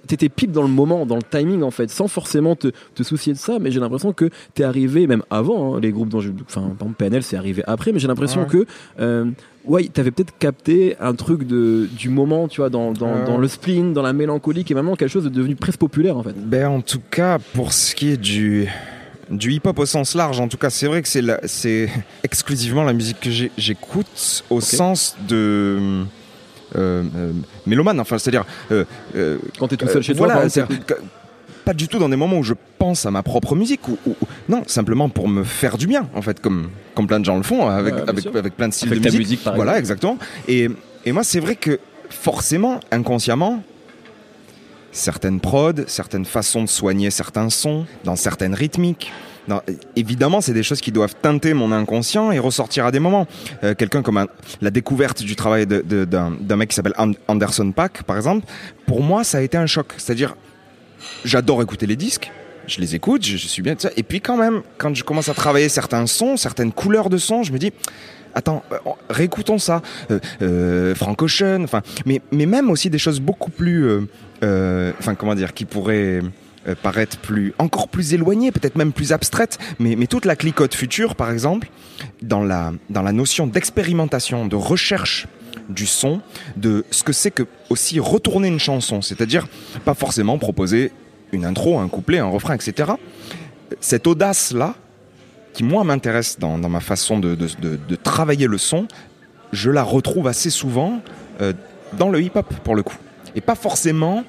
t'étais 0.08 0.30
pile 0.30 0.52
dans 0.52 0.62
le 0.62 0.68
moment, 0.68 1.06
dans 1.06 1.16
le 1.16 1.24
timing 1.24 1.64
en 1.64 1.72
fait, 1.72 1.90
sans 1.90 2.08
forcément 2.08 2.56
te, 2.56 2.70
te 2.96 3.04
soucier 3.04 3.34
de 3.34 3.38
ça. 3.38 3.60
Mais 3.60 3.72
j'ai 3.72 3.80
l'impression 3.80 4.14
que 4.14 4.30
t'es 4.54 4.64
arrivé 4.64 5.08
même 5.08 5.24
avant 5.30 5.76
hein, 5.76 5.80
les 5.82 5.92
groupes 5.92 6.10
dont 6.10 6.22
je, 6.22 6.32
enfin, 6.46 6.62
par 6.62 6.72
exemple 6.72 6.96
PNL 6.96 7.24
c'est 7.24 7.38
arrivé 7.38 7.64
après, 7.68 7.92
mais 7.92 8.00
j'ai 8.00 8.08
l'impression 8.08 8.46
que 8.46 8.66
euh, 9.00 9.26
ouais, 9.66 9.86
t'avais 9.86 10.12
peut-être 10.12 10.38
capté 10.38 10.96
un 11.00 11.14
truc 11.14 11.46
de 11.46 11.88
du 11.98 12.10
moment, 12.10 12.48
tu 12.48 12.62
vois, 12.62 12.70
dans, 12.70 12.92
dans, 12.92 13.24
dans, 13.26 13.38
le 13.38 13.48
spleen, 13.48 13.94
dans 13.94 14.02
la 14.02 14.14
mélancolie, 14.14 14.64
qui 14.64 14.74
est 14.74 14.76
vraiment 14.76 14.96
quelque 14.96 15.10
chose 15.10 15.24
de 15.24 15.30
devenu 15.30 15.56
presque 15.56 15.80
populaire 15.80 16.18
en 16.18 16.24
fait. 16.24 16.36
Ben 16.36 16.68
en 16.68 16.82
tout 16.82 17.02
cas, 17.12 17.40
pour 17.54 17.74
ce 17.74 17.96
qui 17.96 18.10
est 18.10 18.18
du 18.18 18.68
du 19.30 19.54
hip-hop 19.54 19.80
au 19.80 19.86
sens 19.86 20.16
large, 20.16 20.40
en 20.40 20.48
tout 20.48 20.58
cas, 20.58 20.70
c'est 20.70 20.88
vrai 20.88 21.02
que 21.02 21.08
c'est 21.08 21.90
exclusivement 22.24 22.84
la 22.84 22.94
musique 22.94 23.20
que 23.20 23.30
j'écoute 23.58 24.44
au 24.50 24.62
sens 24.62 25.16
de 25.28 25.36
euh, 25.36 25.80
euh, 25.80 26.04
mélomane. 27.66 28.00
Enfin, 28.00 28.18
c'est-à-dire. 28.18 28.46
Euh, 28.72 28.86
Quand 29.60 29.68
tu 29.68 29.76
es 29.76 29.78
tout 29.78 29.88
seul 29.88 30.04
chez 30.04 30.16
toi, 30.16 30.28
pas 31.66 31.74
du 31.74 31.88
tout 31.88 31.98
dans 31.98 32.10
des 32.10 32.16
moments 32.16 32.40
où 32.40 32.44
je 32.44 32.54
pense 32.78 33.06
à 33.06 33.12
ma 33.12 33.24
propre 33.24 33.56
musique 33.56 33.88
ou, 33.88 33.98
non 34.50 34.64
simplement 34.68 35.10
pour 35.10 35.28
me 35.28 35.44
faire 35.44 35.78
du 35.78 35.88
bien 35.88 36.10
en 36.14 36.22
fait 36.22 36.42
comme 36.42 36.70
comme 36.96 37.08
plein 37.08 37.20
de 37.20 37.26
gens 37.26 37.38
le 37.38 37.44
font 37.44 37.68
avec 37.70 37.94
avec, 38.08 38.26
avec, 38.26 38.56
plein 38.56 38.68
de 38.68 38.74
styles 38.74 38.90
de 38.90 38.96
musique, 39.00 39.20
musique 39.20 39.40
voilà 39.56 39.80
exactement 39.80 40.18
et, 40.48 40.70
et 41.06 41.12
moi 41.12 41.24
c'est 41.24 41.40
vrai 41.40 41.56
que 41.56 41.80
forcément 42.10 42.80
inconsciemment 42.92 43.64
certaines 44.92 45.40
prods 45.40 45.88
certaines 45.88 46.26
façons 46.26 46.64
de 46.64 46.70
soigner 46.70 47.10
certains 47.12 47.50
sons 47.50 47.86
dans 48.04 48.16
certaines 48.16 48.54
rythmiques 48.54 49.12
évidemment, 49.96 50.42
c'est 50.42 50.54
des 50.54 50.64
choses 50.64 50.82
qui 50.82 50.92
doivent 50.92 51.16
teinter 51.22 51.54
mon 51.54 51.72
inconscient 51.72 52.32
et 52.32 52.40
ressortir 52.40 52.86
à 52.86 52.92
des 52.92 53.00
moments. 53.00 53.28
Euh, 53.64 53.74
quelqu'un 53.76 54.02
comme 54.02 54.26
la 54.62 54.72
découverte 54.72 55.24
du 55.24 55.36
travail 55.36 55.66
d'un 55.68 56.56
mec 56.56 56.70
qui 56.70 56.76
s'appelle 56.76 56.96
Anderson 57.28 57.72
Pack, 57.72 58.04
par 58.04 58.16
exemple, 58.16 58.46
pour 58.86 59.02
moi, 59.02 59.24
ça 59.24 59.40
a 59.40 59.42
été 59.42 59.58
un 59.58 59.66
choc. 59.66 59.94
C'est-à-dire, 59.98 60.36
j'adore 61.26 61.62
écouter 61.62 61.86
les 61.86 61.96
disques, 61.96 62.32
je 62.68 62.80
les 62.80 62.96
écoute, 62.96 63.26
je, 63.26 63.38
suis 63.38 63.62
bien, 63.62 63.76
et 63.96 64.04
puis 64.04 64.22
quand 64.22 64.38
même, 64.38 64.62
quand 64.78 64.94
je 64.96 65.04
commence 65.04 65.30
à 65.30 65.34
travailler 65.34 65.70
certains 65.70 66.08
sons, 66.08 66.38
certaines 66.38 66.72
couleurs 66.72 67.10
de 67.10 67.18
sons, 67.18 67.44
je 67.44 67.52
me 67.52 67.58
dis, 67.58 67.72
attends, 68.34 68.64
euh, 68.72 68.78
réécoutons 69.10 69.58
ça, 69.58 69.82
euh, 70.12 70.20
euh, 70.42 70.96
Frank 70.96 71.22
Ocean, 71.22 71.64
enfin, 71.64 71.82
mais, 72.06 72.22
mais 72.32 72.46
même 72.46 72.70
aussi 72.70 72.90
des 72.90 72.98
choses 72.98 73.20
beaucoup 73.20 73.52
plus, 73.52 74.08
enfin, 74.42 75.16
comment 75.16 75.36
dire, 75.36 75.54
qui 75.54 75.66
pourraient 75.66 76.22
euh, 76.68 76.76
paraître 76.82 77.18
plus, 77.18 77.54
encore 77.60 77.90
plus 77.90 78.14
éloignées, 78.14 78.52
peut-être 78.52 78.76
même 78.76 78.94
plus 78.94 79.12
abstraites, 79.12 79.58
mais, 79.80 79.96
toute 80.08 80.26
la 80.26 80.36
clicote 80.36 80.74
future, 80.74 81.16
par 81.16 81.32
exemple, 81.32 81.70
dans 82.22 82.44
la, 82.44 82.72
dans 82.90 83.02
la 83.02 83.12
notion 83.12 83.48
d'expérimentation, 83.48 84.46
de 84.46 84.56
recherche 84.56 85.28
du 85.70 85.86
son, 85.86 86.22
de 86.56 86.86
ce 86.92 87.04
que 87.04 87.14
c'est 87.14 87.32
que 87.32 87.44
aussi 87.70 88.00
retourner 88.00 88.48
une 88.48 88.60
chanson, 88.60 89.02
c'est-à-dire 89.02 89.48
pas 89.86 89.94
forcément 89.94 90.38
proposer 90.38 90.92
une 91.32 91.46
intro, 91.46 91.80
un 91.80 91.88
couplet, 91.88 92.20
un 92.20 92.28
refrain, 92.28 92.56
etc. 92.56 92.92
Cette 93.80 94.08
audace-là, 94.08 94.76
qui 95.54 95.64
moi 95.64 95.84
m'intéresse 95.84 96.40
dans, 96.40 96.58
ma 96.58 96.80
façon 96.80 97.20
de, 97.20 97.36
de, 97.36 97.48
de, 97.60 97.96
travailler 97.96 98.48
le 98.48 98.58
son, 98.58 98.88
je 99.52 99.70
la 99.70 99.84
retrouve 99.84 100.28
assez 100.28 100.50
souvent 100.50 101.02
euh, 101.42 101.54
dans 101.98 102.10
le 102.10 102.22
hip-hop 102.22 102.52
pour 102.64 102.76
le 102.76 102.84
coup. 102.84 102.98
Et 103.36 103.42
pas 103.42 103.56
forcément 103.56 104.24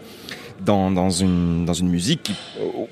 dans, 0.65 1.11
une, 1.11 1.65
dans 1.65 1.73
une 1.73 1.89
musique 1.89 2.33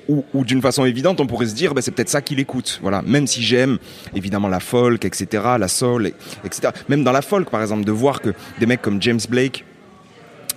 où, 0.07 0.45
d'une 0.45 0.61
façon 0.61 0.85
évidente 0.85 1.19
on 1.21 1.27
pourrait 1.27 1.47
se 1.47 1.55
dire 1.55 1.73
bah, 1.73 1.81
c'est 1.81 1.91
peut-être 1.91 2.09
ça 2.09 2.21
qu'il 2.21 2.39
écoute. 2.39 2.79
Voilà, 2.81 3.01
même 3.01 3.27
si 3.27 3.41
j'aime 3.41 3.77
évidemment 4.15 4.47
la 4.47 4.59
folk, 4.59 5.05
etc., 5.05 5.43
la 5.59 5.67
soul, 5.67 6.11
etc. 6.45 6.69
Même 6.89 7.03
dans 7.03 7.11
la 7.11 7.21
folk 7.21 7.49
par 7.49 7.61
exemple, 7.61 7.85
de 7.85 7.91
voir 7.91 8.21
que 8.21 8.33
des 8.59 8.65
mecs 8.65 8.81
comme 8.81 9.01
James 9.01 9.19
Blake 9.29 9.65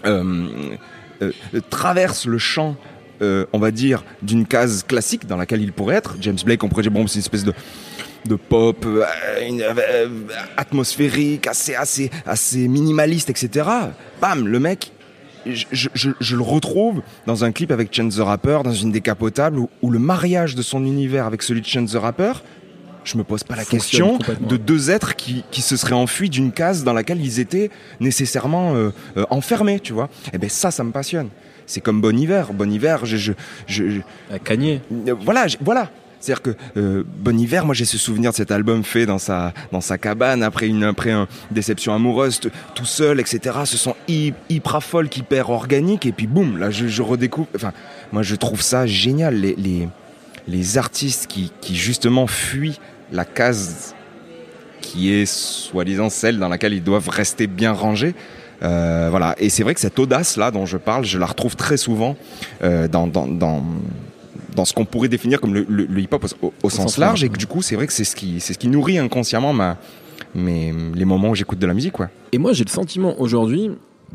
euh, 0.05 0.49
euh, 1.23 1.33
traversent 1.71 2.27
le 2.27 2.39
champ 2.39 2.77
euh, 3.23 3.47
on 3.55 3.59
va 3.59 3.71
dire, 3.71 4.05
d'une 4.21 4.47
case 4.47 4.83
classique 4.83 5.27
dans 5.27 5.39
laquelle 5.39 5.63
il 5.63 5.73
pourrait 5.73 5.95
être. 5.95 6.17
James 6.21 6.37
Blake, 6.45 6.63
on 6.63 6.69
pourrait 6.69 6.83
dire, 6.83 6.91
bon, 6.91 7.07
c'est 7.07 7.15
une 7.15 7.21
espèce 7.21 7.45
de, 7.45 7.55
de 8.27 8.35
pop 8.35 8.87
atmosphérique, 10.59 11.47
assez, 11.47 11.75
assez, 11.75 12.11
assez 12.27 12.69
minimaliste, 12.69 13.31
etc. 13.31 13.71
Bam, 14.21 14.47
le 14.47 14.61
mec, 14.61 14.93
je, 15.47 16.37
le 16.37 16.43
retrouve 16.43 17.03
dans 17.27 17.45
un 17.45 17.53
clip 17.53 17.71
avec 17.71 17.95
Chance 17.95 18.17
the 18.17 18.21
Rapper, 18.21 18.61
dans 18.65 18.73
une 18.73 18.93
décapotable, 18.93 19.61
où, 19.83 19.91
le 19.91 19.99
mariage 19.99 20.55
de 20.55 20.63
son 20.63 20.85
univers 20.85 21.27
avec 21.27 21.43
celui 21.43 21.61
de 21.61 21.67
Chance 21.67 21.93
the 21.93 21.97
Rapper, 21.97 22.33
je 23.05 23.17
me 23.17 23.25
pose 23.25 23.45
pas 23.45 23.55
la 23.55 23.65
question 23.65 24.19
de 24.41 24.57
deux 24.57 24.91
êtres 24.91 25.15
qui, 25.15 25.45
se 25.53 25.77
seraient 25.77 25.95
enfuis 25.95 26.29
d'une 26.29 26.53
case 26.53 26.85
dans 26.85 26.93
laquelle 26.93 27.21
ils 27.21 27.41
étaient 27.41 27.71
nécessairement 28.01 28.75
euh, 28.75 28.91
euh, 29.17 29.25
enfermés, 29.31 29.81
tu 29.81 29.93
vois. 29.93 30.09
Et 30.27 30.31
eh 30.35 30.39
ben 30.39 30.51
ça, 30.51 30.71
ça 30.71 30.83
me 30.83 30.91
passionne. 30.91 31.29
C'est 31.67 31.81
comme 31.81 32.01
Bon 32.01 32.17
Hiver. 32.17 32.53
Bon 32.53 32.71
Hiver, 32.71 33.07
je, 33.07 33.17
je, 33.17 33.33
je, 33.67 34.01
Voilà, 35.21 35.47
voilà. 35.61 35.91
C'est-à-dire 36.27 36.43
que 36.43 36.57
euh, 36.77 37.05
Bon 37.07 37.39
Hiver, 37.39 37.65
moi 37.65 37.73
j'ai 37.73 37.85
ce 37.85 37.99
souvenir 37.99 38.33
de 38.33 38.37
cet 38.37 38.51
album 38.51 38.83
fait 38.83 39.07
dans 39.07 39.19
sa 39.19 39.53
dans 39.71 39.81
sa 39.81 39.97
cabane 39.97 40.43
après 40.43 40.67
une 40.67 40.83
après 40.83 41.13
une 41.13 41.29
déception 41.53 41.95
amoureuse, 41.95 42.41
tout 42.75 42.85
seul, 42.85 43.21
etc. 43.21 43.59
Ce 43.65 43.77
sont 43.77 43.95
hyper 44.09 44.83
folk, 44.83 45.17
hyper 45.17 45.51
organique 45.51 46.05
et 46.05 46.11
puis 46.11 46.27
boum, 46.27 46.59
là 46.59 46.73
je, 46.73 46.89
je 46.89 47.03
redécouvre. 47.03 47.47
Enfin, 47.55 47.73
moi 48.11 48.25
je 48.25 48.35
trouve 48.35 48.61
ça 48.61 48.87
génial 48.87 49.37
les 49.37 49.89
les, 50.49 50.79
artistes 50.79 51.29
qui 51.29 51.53
qui 51.61 51.77
justement 51.77 52.27
fuient 52.27 52.81
la 53.13 53.25
case 53.25 53.95
qui 54.81 55.13
est 55.13 55.27
soi-disant 55.27 56.11
celle 56.11 56.41
dans 56.41 56.49
laquelle 56.49 56.75
ils 56.75 56.83
doivent 56.83 57.09
rester 57.09 57.47
bien 57.47 57.71
rangés. 57.71 58.17
Euh, 58.65 59.09
voilà. 59.11 59.37
Et 59.39 59.49
c'est 59.49 59.63
vrai 59.63 59.75
que 59.75 59.81
cette 59.81 59.99
audace 60.01 60.37
là 60.37 60.51
dont 60.51 60.67
je 60.67 60.77
parle, 60.77 61.05
je 61.05 61.19
la 61.19 61.27
retrouve 61.27 61.55
très 61.55 61.77
souvent 61.77 62.17
euh, 62.65 62.89
dans, 62.89 63.07
dans 63.07 63.63
dans 64.57 64.65
ce 64.65 64.75
qu'on 64.75 64.85
pourrait 64.85 65.09
définir 65.09 65.41
comme 65.41 65.55
le, 65.55 66.01
hip-hop 66.01 66.27
au, 66.63 66.71
sens, 66.71 66.99
large, 66.99 67.23
et 67.23 67.29
que 67.29 67.37
du 67.37 67.47
coup, 67.47 67.63
c'est 67.63 67.77
vrai 67.77 67.87
que 67.87 67.93
c'est 67.93 68.05
ce 68.05 68.17
qui, 68.17 68.41
c'est 68.41 68.55
ce 68.55 68.59
qui 68.59 68.69
nourrit 68.69 68.99
inconsciemment 68.99 69.53
ma, 69.53 69.77
mes, 70.35 70.75
les 70.95 71.05
moments 71.05 71.31
où 71.31 71.35
j'écoute 71.35 71.59
de 71.59 71.67
la 71.67 71.75
musique, 71.75 71.93
quoi. 71.93 72.09
Et 72.33 72.39
moi, 72.39 72.53
j'ai 72.53 72.65
le 72.65 72.71
sentiment 72.71 73.15
aujourd'hui 73.21 73.71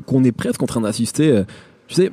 qu'on 0.05 0.23
est 0.23 0.31
presque 0.31 0.61
en 0.61 0.65
train 0.65 0.81
d'assister, 0.81 1.29
euh, 1.29 1.43
tu 1.87 1.95
sais, 1.95 2.11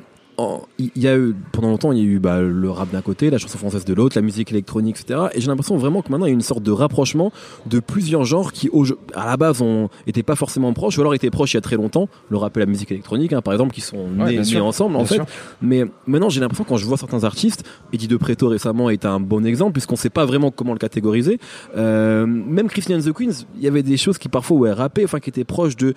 il 0.77 0.91
y 0.95 1.07
a 1.07 1.17
eu 1.17 1.35
pendant 1.51 1.69
longtemps 1.69 1.91
il 1.91 1.97
y 1.99 2.01
a 2.01 2.05
eu 2.05 2.19
bah, 2.19 2.41
le 2.41 2.69
rap 2.69 2.91
d'un 2.91 3.01
côté, 3.01 3.29
la 3.29 3.37
chanson 3.37 3.57
française 3.57 3.85
de 3.85 3.93
l'autre, 3.93 4.17
la 4.17 4.21
musique 4.21 4.51
électronique, 4.51 4.97
etc. 4.99 5.27
Et 5.33 5.41
j'ai 5.41 5.47
l'impression 5.47 5.77
vraiment 5.77 6.01
que 6.01 6.09
maintenant 6.11 6.25
il 6.25 6.29
y 6.29 6.31
a 6.31 6.35
une 6.35 6.41
sorte 6.41 6.63
de 6.63 6.71
rapprochement 6.71 7.31
de 7.65 7.79
plusieurs 7.79 8.25
genres 8.25 8.51
qui 8.51 8.69
à 9.13 9.25
la 9.25 9.37
base 9.37 9.61
ont 9.61 9.89
été 10.07 10.23
pas 10.23 10.35
forcément 10.35 10.73
proches 10.73 10.97
ou 10.97 11.01
alors 11.01 11.13
étaient 11.13 11.29
proches 11.29 11.53
il 11.53 11.57
y 11.57 11.59
a 11.59 11.61
très 11.61 11.75
longtemps. 11.75 12.09
Le 12.29 12.37
rap 12.37 12.55
et 12.57 12.59
la 12.59 12.65
musique 12.65 12.91
électronique, 12.91 13.33
hein, 13.33 13.41
par 13.41 13.53
exemple, 13.53 13.73
qui 13.73 13.81
sont 13.81 14.07
nés, 14.07 14.39
ensemble 14.59 14.95
en 14.95 15.05
fait. 15.05 15.21
Mais 15.61 15.85
maintenant 16.05 16.29
j'ai 16.29 16.41
l'impression 16.41 16.65
quand 16.67 16.77
je 16.77 16.85
vois 16.85 16.97
certains 16.97 17.23
artistes, 17.23 17.63
Eddie 17.93 18.07
De 18.07 18.17
Preto 18.17 18.47
récemment 18.47 18.89
est 18.89 19.05
un 19.05 19.19
bon 19.19 19.45
exemple 19.45 19.73
puisqu'on 19.73 19.95
sait 19.95 20.09
pas 20.09 20.25
vraiment 20.25 20.51
comment 20.51 20.73
le 20.73 20.79
catégoriser. 20.79 21.39
Euh, 21.77 22.25
même 22.25 22.67
Christian 22.67 22.99
the 22.99 23.13
Queens, 23.13 23.45
il 23.57 23.63
y 23.63 23.67
avait 23.67 23.83
des 23.83 23.97
choses 23.97 24.17
qui 24.17 24.29
parfois 24.29 24.57
ouais, 24.57 24.71
rappaient, 24.71 25.03
enfin 25.03 25.19
qui 25.19 25.29
étaient 25.29 25.43
proches 25.43 25.75
de 25.75 25.93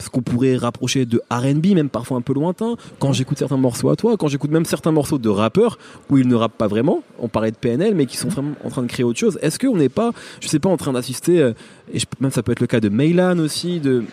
ce 0.00 0.08
qu'on 0.08 0.22
pourrait 0.22 0.56
rapprocher 0.56 1.06
de 1.06 1.22
R&B, 1.30 1.74
même 1.74 1.88
parfois 1.88 2.16
un 2.16 2.20
peu 2.22 2.32
lointain. 2.32 2.76
Quand 2.98 3.12
j'écoute 3.12 3.38
certains 3.38 3.56
morceaux 3.56 3.90
à 3.90 3.96
toi, 3.96 4.16
quand 4.16 4.28
j'écoute 4.28 4.50
même 4.50 4.64
certains 4.64 4.92
morceaux 4.92 5.18
de 5.18 5.28
rappeurs 5.28 5.78
où 6.08 6.18
ils 6.18 6.26
ne 6.26 6.34
rappent 6.34 6.56
pas 6.56 6.66
vraiment, 6.66 7.02
on 7.18 7.28
parlait 7.28 7.50
de 7.50 7.56
PNL, 7.56 7.94
mais 7.94 8.06
qui 8.06 8.16
sont 8.16 8.28
vraiment 8.28 8.52
en 8.64 8.70
train 8.70 8.82
de 8.82 8.88
créer 8.88 9.04
autre 9.04 9.18
chose. 9.18 9.38
Est-ce 9.42 9.58
qu'on 9.58 9.76
n'est 9.76 9.88
pas, 9.88 10.12
je 10.40 10.48
sais 10.48 10.58
pas, 10.58 10.70
en 10.70 10.76
train 10.76 10.92
d'assister, 10.92 11.40
euh, 11.40 11.52
et 11.92 11.98
même 12.20 12.30
ça 12.30 12.42
peut 12.42 12.52
être 12.52 12.60
le 12.60 12.66
cas 12.66 12.80
de 12.80 12.88
Meylan 12.88 13.38
aussi, 13.38 13.80
de, 13.80 14.04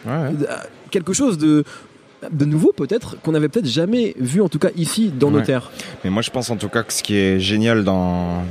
quelque 0.91 1.13
chose 1.13 1.38
de 1.38 1.63
de 2.32 2.46
nouveau 2.46 2.74
peut-être 2.75 3.22
qu'on 3.22 3.34
n'avait 3.34 3.48
peut-être 3.48 3.67
jamais 3.67 4.15
vu 4.20 4.41
en 4.41 4.50
tout 4.50 4.58
cas 4.58 4.70
ici 4.75 5.12
dans 5.12 5.29
nos 5.29 5.41
terres. 5.41 5.70
Mais 6.03 6.10
moi 6.10 6.24
je 6.24 6.32
pense 6.32 6.50
en 6.50 6.56
tout 6.56 6.67
cas 6.67 6.82
que 6.82 6.91
ce 6.91 7.03
qui 7.03 7.15
est 7.15 7.39
génial 7.39 7.84
dans 7.84 8.44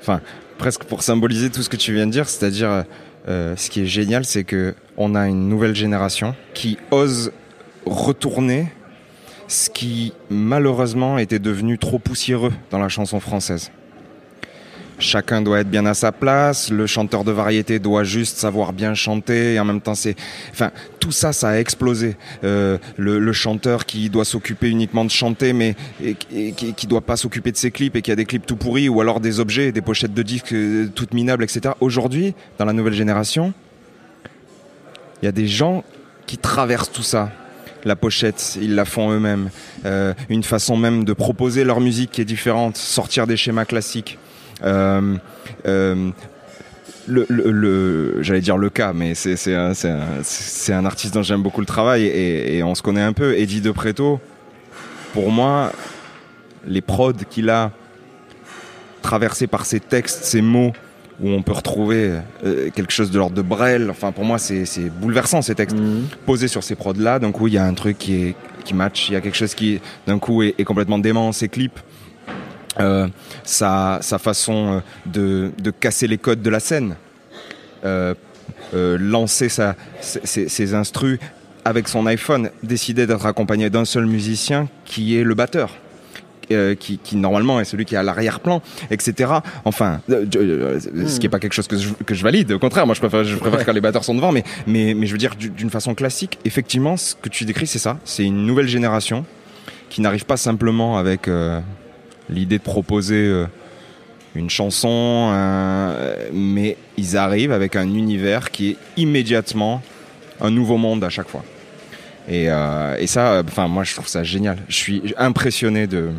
enfin 0.00 0.20
presque 0.58 0.82
pour 0.84 1.04
symboliser 1.04 1.50
tout 1.50 1.62
ce 1.62 1.68
que 1.68 1.76
tu 1.76 1.94
viens 1.94 2.08
de 2.08 2.10
dire, 2.10 2.28
c'est-à-dire 2.28 2.84
euh, 3.28 3.56
ce 3.56 3.70
qui 3.70 3.82
est 3.82 3.86
génial, 3.86 4.24
c'est 4.24 4.44
que 4.44 4.74
on 4.96 5.14
a 5.14 5.28
une 5.28 5.48
nouvelle 5.48 5.74
génération 5.74 6.34
qui 6.54 6.78
ose 6.90 7.32
retourner 7.84 8.68
ce 9.48 9.70
qui 9.70 10.12
malheureusement 10.30 11.18
était 11.18 11.38
devenu 11.38 11.78
trop 11.78 11.98
poussiéreux 11.98 12.52
dans 12.70 12.78
la 12.78 12.88
chanson 12.88 13.20
française. 13.20 13.70
Chacun 14.98 15.42
doit 15.42 15.60
être 15.60 15.68
bien 15.68 15.84
à 15.84 15.94
sa 15.94 16.10
place, 16.10 16.70
le 16.70 16.86
chanteur 16.86 17.22
de 17.22 17.32
variété 17.32 17.78
doit 17.78 18.04
juste 18.04 18.38
savoir 18.38 18.72
bien 18.72 18.94
chanter, 18.94 19.54
et 19.54 19.60
en 19.60 19.64
même 19.64 19.80
temps 19.80 19.94
c'est... 19.94 20.16
Enfin, 20.50 20.70
tout 21.00 21.12
ça, 21.12 21.32
ça 21.32 21.50
a 21.50 21.58
explosé. 21.58 22.16
Euh, 22.44 22.78
le, 22.96 23.18
le, 23.18 23.32
chanteur 23.32 23.84
qui 23.84 24.08
doit 24.08 24.24
s'occuper 24.24 24.70
uniquement 24.70 25.04
de 25.04 25.10
chanter, 25.10 25.52
mais 25.52 25.76
et, 26.02 26.16
et, 26.34 26.52
qui, 26.52 26.72
qui 26.72 26.86
doit 26.86 27.02
pas 27.02 27.16
s'occuper 27.16 27.52
de 27.52 27.56
ses 27.58 27.70
clips, 27.70 27.94
et 27.96 28.02
qui 28.02 28.10
a 28.10 28.16
des 28.16 28.24
clips 28.24 28.46
tout 28.46 28.56
pourris, 28.56 28.88
ou 28.88 29.00
alors 29.00 29.20
des 29.20 29.38
objets, 29.38 29.70
des 29.70 29.82
pochettes 29.82 30.14
de 30.14 30.22
disques 30.22 30.52
euh, 30.52 30.90
toutes 30.94 31.12
minables, 31.12 31.44
etc. 31.44 31.74
Aujourd'hui, 31.80 32.34
dans 32.58 32.64
la 32.64 32.72
nouvelle 32.72 32.94
génération, 32.94 33.52
il 35.22 35.26
y 35.26 35.28
a 35.28 35.32
des 35.32 35.46
gens 35.46 35.84
qui 36.26 36.38
traversent 36.38 36.92
tout 36.92 37.02
ça 37.02 37.30
la 37.86 37.96
pochette, 37.96 38.58
ils 38.60 38.74
la 38.74 38.84
font 38.84 39.12
eux-mêmes. 39.12 39.48
Euh, 39.84 40.12
une 40.28 40.42
façon 40.42 40.76
même 40.76 41.04
de 41.04 41.12
proposer 41.12 41.64
leur 41.64 41.80
musique 41.80 42.10
qui 42.10 42.20
est 42.20 42.26
différente, 42.26 42.76
sortir 42.76 43.26
des 43.26 43.36
schémas 43.36 43.64
classiques. 43.64 44.18
Euh, 44.64 45.16
euh, 45.66 46.10
le, 47.08 47.26
le, 47.28 47.50
le 47.50 48.22
j'allais 48.22 48.40
dire 48.40 48.56
le 48.56 48.70
cas, 48.70 48.92
mais 48.92 49.14
c'est 49.14 49.36
c'est 49.36 49.54
un, 49.54 50.84
artiste 50.84 51.14
dont 51.14 51.22
j'aime 51.22 51.42
beaucoup 51.42 51.60
le 51.60 51.66
travail 51.66 52.04
et, 52.04 52.56
et, 52.56 52.62
on 52.62 52.74
se 52.74 52.82
connaît 52.82 53.02
un 53.02 53.12
peu. 53.12 53.38
Eddie 53.38 53.60
De 53.60 53.70
Preto, 53.70 54.20
pour 55.12 55.30
moi, 55.30 55.72
les 56.66 56.80
prods 56.80 57.12
qu'il 57.30 57.48
a 57.50 57.70
traversés 59.02 59.46
par 59.46 59.66
ses 59.66 59.78
textes, 59.78 60.24
ses 60.24 60.42
mots, 60.42 60.72
où 61.20 61.28
on 61.30 61.42
peut 61.42 61.52
retrouver 61.52 62.18
euh, 62.44 62.70
quelque 62.70 62.92
chose 62.92 63.10
de 63.10 63.18
l'ordre 63.18 63.36
de 63.36 63.42
Brel. 63.42 63.88
Enfin, 63.90 64.10
pour 64.10 64.24
moi, 64.24 64.38
c'est 64.38 64.90
bouleversant 65.00 65.42
ces 65.42 65.54
textes 65.54 65.76
mmh. 65.76 66.08
posés 66.26 66.48
sur 66.48 66.64
ces 66.64 66.74
prods 66.74 66.94
là. 66.94 67.18
D'un 67.18 67.30
coup, 67.30 67.46
il 67.46 67.54
y 67.54 67.58
a 67.58 67.64
un 67.64 67.74
truc 67.74 67.98
qui 67.98 68.14
est 68.22 68.34
qui 68.64 68.74
match. 68.74 69.08
Il 69.08 69.12
y 69.12 69.16
a 69.16 69.20
quelque 69.20 69.36
chose 69.36 69.54
qui, 69.54 69.80
d'un 70.06 70.18
coup, 70.18 70.42
est, 70.42 70.54
est, 70.58 70.64
complètement 70.64 70.98
dément. 70.98 71.30
Ces 71.32 71.48
clips. 71.48 71.78
Euh, 72.78 73.08
sa, 73.42 74.00
sa, 74.02 74.18
façon 74.18 74.82
de, 75.06 75.50
de, 75.62 75.70
casser 75.70 76.06
les 76.06 76.18
codes 76.18 76.42
de 76.42 76.50
la 76.50 76.60
scène, 76.60 76.96
euh, 77.84 78.14
euh, 78.74 78.98
lancer 79.00 79.48
sa, 79.48 79.76
ses, 80.00 80.48
ses 80.48 80.74
instrus 80.74 81.18
avec 81.64 81.88
son 81.88 82.06
iPhone, 82.06 82.50
décider 82.62 83.06
d'être 83.06 83.26
accompagné 83.26 83.70
d'un 83.70 83.84
seul 83.84 84.06
musicien 84.06 84.68
qui 84.84 85.16
est 85.16 85.24
le 85.24 85.34
batteur. 85.34 85.70
Euh, 86.52 86.76
qui, 86.76 86.98
qui, 86.98 87.16
normalement 87.16 87.58
est 87.58 87.64
celui 87.64 87.84
qui 87.84 87.96
est 87.96 87.98
à 87.98 88.04
l'arrière-plan, 88.04 88.62
etc. 88.92 89.32
Enfin, 89.64 90.00
euh, 90.10 90.24
euh, 90.36 90.78
ce 90.78 91.18
qui 91.18 91.26
n'est 91.26 91.28
pas 91.28 91.40
quelque 91.40 91.54
chose 91.54 91.66
que 91.66 91.76
je, 91.76 91.92
que 91.92 92.14
je, 92.14 92.22
valide. 92.22 92.52
Au 92.52 92.60
contraire, 92.60 92.86
moi, 92.86 92.94
je 92.94 93.00
préfère, 93.00 93.24
je 93.24 93.34
préfère 93.34 93.58
ouais. 93.58 93.64
quand 93.64 93.72
les 93.72 93.80
batteurs 93.80 94.04
sont 94.04 94.14
devant. 94.14 94.30
Mais, 94.30 94.44
mais, 94.64 94.94
mais 94.94 95.06
je 95.06 95.12
veux 95.12 95.18
dire, 95.18 95.34
d'une 95.34 95.70
façon 95.70 95.96
classique, 95.96 96.38
effectivement, 96.44 96.96
ce 96.96 97.16
que 97.16 97.28
tu 97.28 97.46
décris, 97.46 97.66
c'est 97.66 97.80
ça. 97.80 97.98
C'est 98.04 98.22
une 98.22 98.46
nouvelle 98.46 98.68
génération 98.68 99.24
qui 99.88 100.00
n'arrive 100.00 100.24
pas 100.24 100.36
simplement 100.36 100.98
avec 100.98 101.26
euh, 101.26 101.58
l'idée 102.28 102.58
de 102.58 102.62
proposer 102.62 103.26
euh, 103.28 103.46
une 104.34 104.50
chanson, 104.50 105.32
mais 106.32 106.76
ils 106.98 107.16
arrivent 107.16 107.52
avec 107.52 107.74
un 107.74 107.94
univers 107.94 108.50
qui 108.50 108.70
est 108.70 108.76
immédiatement 108.96 109.82
un 110.40 110.50
nouveau 110.50 110.76
monde 110.76 111.02
à 111.04 111.08
chaque 111.08 111.28
fois. 111.28 111.42
Et, 112.28 112.50
euh, 112.50 113.06
ça, 113.06 113.42
enfin, 113.46 113.68
moi, 113.68 113.84
je 113.84 113.94
trouve 113.94 114.08
ça 114.08 114.24
génial. 114.24 114.58
Je 114.68 114.76
suis 114.76 115.14
impressionné 115.16 115.86
de 115.86 116.10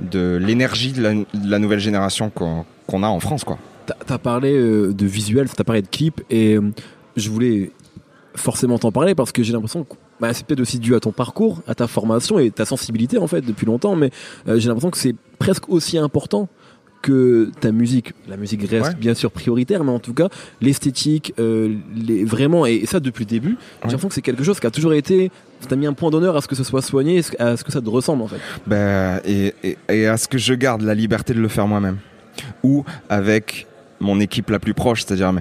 de 0.00 0.36
l'énergie 0.42 0.90
de, 0.90 1.24
la 1.44 1.58
nouvelle 1.60 1.78
génération 1.78 2.28
qu'on 2.30 2.64
qu 2.88 2.96
a 2.96 3.08
en 3.08 3.20
France, 3.20 3.44
quoi. 3.44 3.58
T'as 3.86 4.14
as 4.14 4.18
parlé 4.18 4.52
euh, 4.52 4.92
de 4.92 5.06
visuel, 5.06 5.48
t'as 5.48 5.62
parlé 5.62 5.82
de 5.82 5.86
clip, 5.86 6.22
et 6.28 6.58
je 7.16 7.30
voulais 7.30 7.70
forcément 8.34 8.78
t'en 8.78 8.90
parler 8.90 9.14
parce 9.14 9.30
que 9.30 9.42
j'ai 9.42 9.52
l'impression 9.52 9.86
bah, 10.20 10.32
c'est 10.32 10.46
peut-être 10.46 10.60
aussi 10.60 10.78
dû 10.78 10.94
à 10.94 11.00
ton 11.00 11.12
parcours, 11.12 11.62
à 11.66 11.74
ta 11.74 11.86
formation 11.86 12.38
et 12.38 12.50
ta 12.50 12.64
sensibilité 12.64 13.18
en 13.18 13.26
fait 13.26 13.40
depuis 13.40 13.66
longtemps, 13.66 13.96
mais 13.96 14.10
euh, 14.48 14.58
j'ai 14.58 14.68
l'impression 14.68 14.90
que 14.90 14.98
c'est 14.98 15.16
presque 15.38 15.68
aussi 15.68 15.98
important 15.98 16.48
que 17.02 17.50
ta 17.60 17.72
musique, 17.72 18.12
la 18.28 18.36
musique 18.36 18.62
reste 18.62 18.90
ouais. 18.90 18.94
bien 18.94 19.14
sûr 19.14 19.32
prioritaire, 19.32 19.82
mais 19.82 19.90
en 19.90 19.98
tout 19.98 20.14
cas 20.14 20.28
l'esthétique, 20.60 21.34
euh, 21.40 21.74
les, 21.96 22.24
vraiment, 22.24 22.64
et, 22.64 22.74
et, 22.74 22.86
ça 22.86 23.00
depuis 23.00 23.24
le 23.24 23.30
début, 23.30 23.48
ouais. 23.48 23.56
j'ai 23.82 23.88
l'impression 23.88 24.08
que 24.08 24.14
c'est 24.14 24.22
quelque 24.22 24.44
chose 24.44 24.60
qui 24.60 24.66
a 24.68 24.70
toujours 24.70 24.94
été, 24.94 25.32
t'as 25.68 25.74
mis 25.74 25.86
un 25.86 25.94
point 25.94 26.10
d'honneur 26.10 26.36
à 26.36 26.40
ce 26.40 26.46
que 26.46 26.54
ce 26.54 26.62
soit 26.62 26.82
soigné, 26.82 27.20
à 27.40 27.56
ce 27.56 27.64
que 27.64 27.72
ça 27.72 27.80
te 27.80 27.90
ressemble 27.90 28.22
en 28.22 28.28
fait. 28.28 29.22
Et, 29.26 29.54
et, 29.64 29.78
et 29.88 30.06
à 30.06 30.16
ce 30.16 30.28
que 30.28 30.38
je 30.38 30.54
garde 30.54 30.82
la 30.82 30.94
liberté 30.94 31.34
de 31.34 31.40
le 31.40 31.48
faire 31.48 31.66
moi-même, 31.66 31.98
ou 32.62 32.84
avec 33.08 33.66
mon 33.98 34.20
équipe 34.20 34.50
la 34.50 34.58
plus 34.58 34.74
proche, 34.74 35.04
c'est-à-dire 35.04 35.32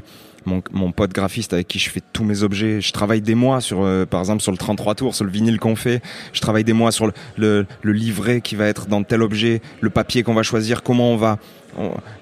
mon, 0.46 0.92
pote 0.92 1.14
graphiste 1.14 1.54
avec 1.54 1.68
qui 1.68 1.80
je 1.80 1.90
fais 1.90 2.02
tous 2.14 2.24
mes 2.24 2.44
objets. 2.44 2.82
Je 2.82 2.92
travaille 2.92 3.22
des 3.22 3.36
mois 3.36 3.62
sur, 3.62 3.84
euh, 3.84 4.06
par 4.06 4.20
exemple, 4.20 4.42
sur 4.42 4.52
le 4.52 4.58
33 4.58 4.96
tours, 4.96 5.16
sur 5.16 5.26
le 5.26 5.32
vinyle 5.32 5.60
qu'on 5.60 5.76
fait. 5.76 6.02
Je 6.34 6.42
travaille 6.42 6.64
des 6.64 6.74
mois 6.74 6.92
sur 6.92 7.08
le, 7.38 7.66
le, 7.82 7.94
livret 7.94 8.42
qui 8.42 8.56
va 8.56 8.66
être 8.66 8.88
dans 8.88 9.04
tel 9.04 9.22
objet, 9.22 9.62
le 9.82 9.90
papier 9.90 10.24
qu'on 10.24 10.34
va 10.34 10.44
choisir, 10.44 10.84
comment 10.84 11.12
on 11.12 11.18
va, 11.18 11.38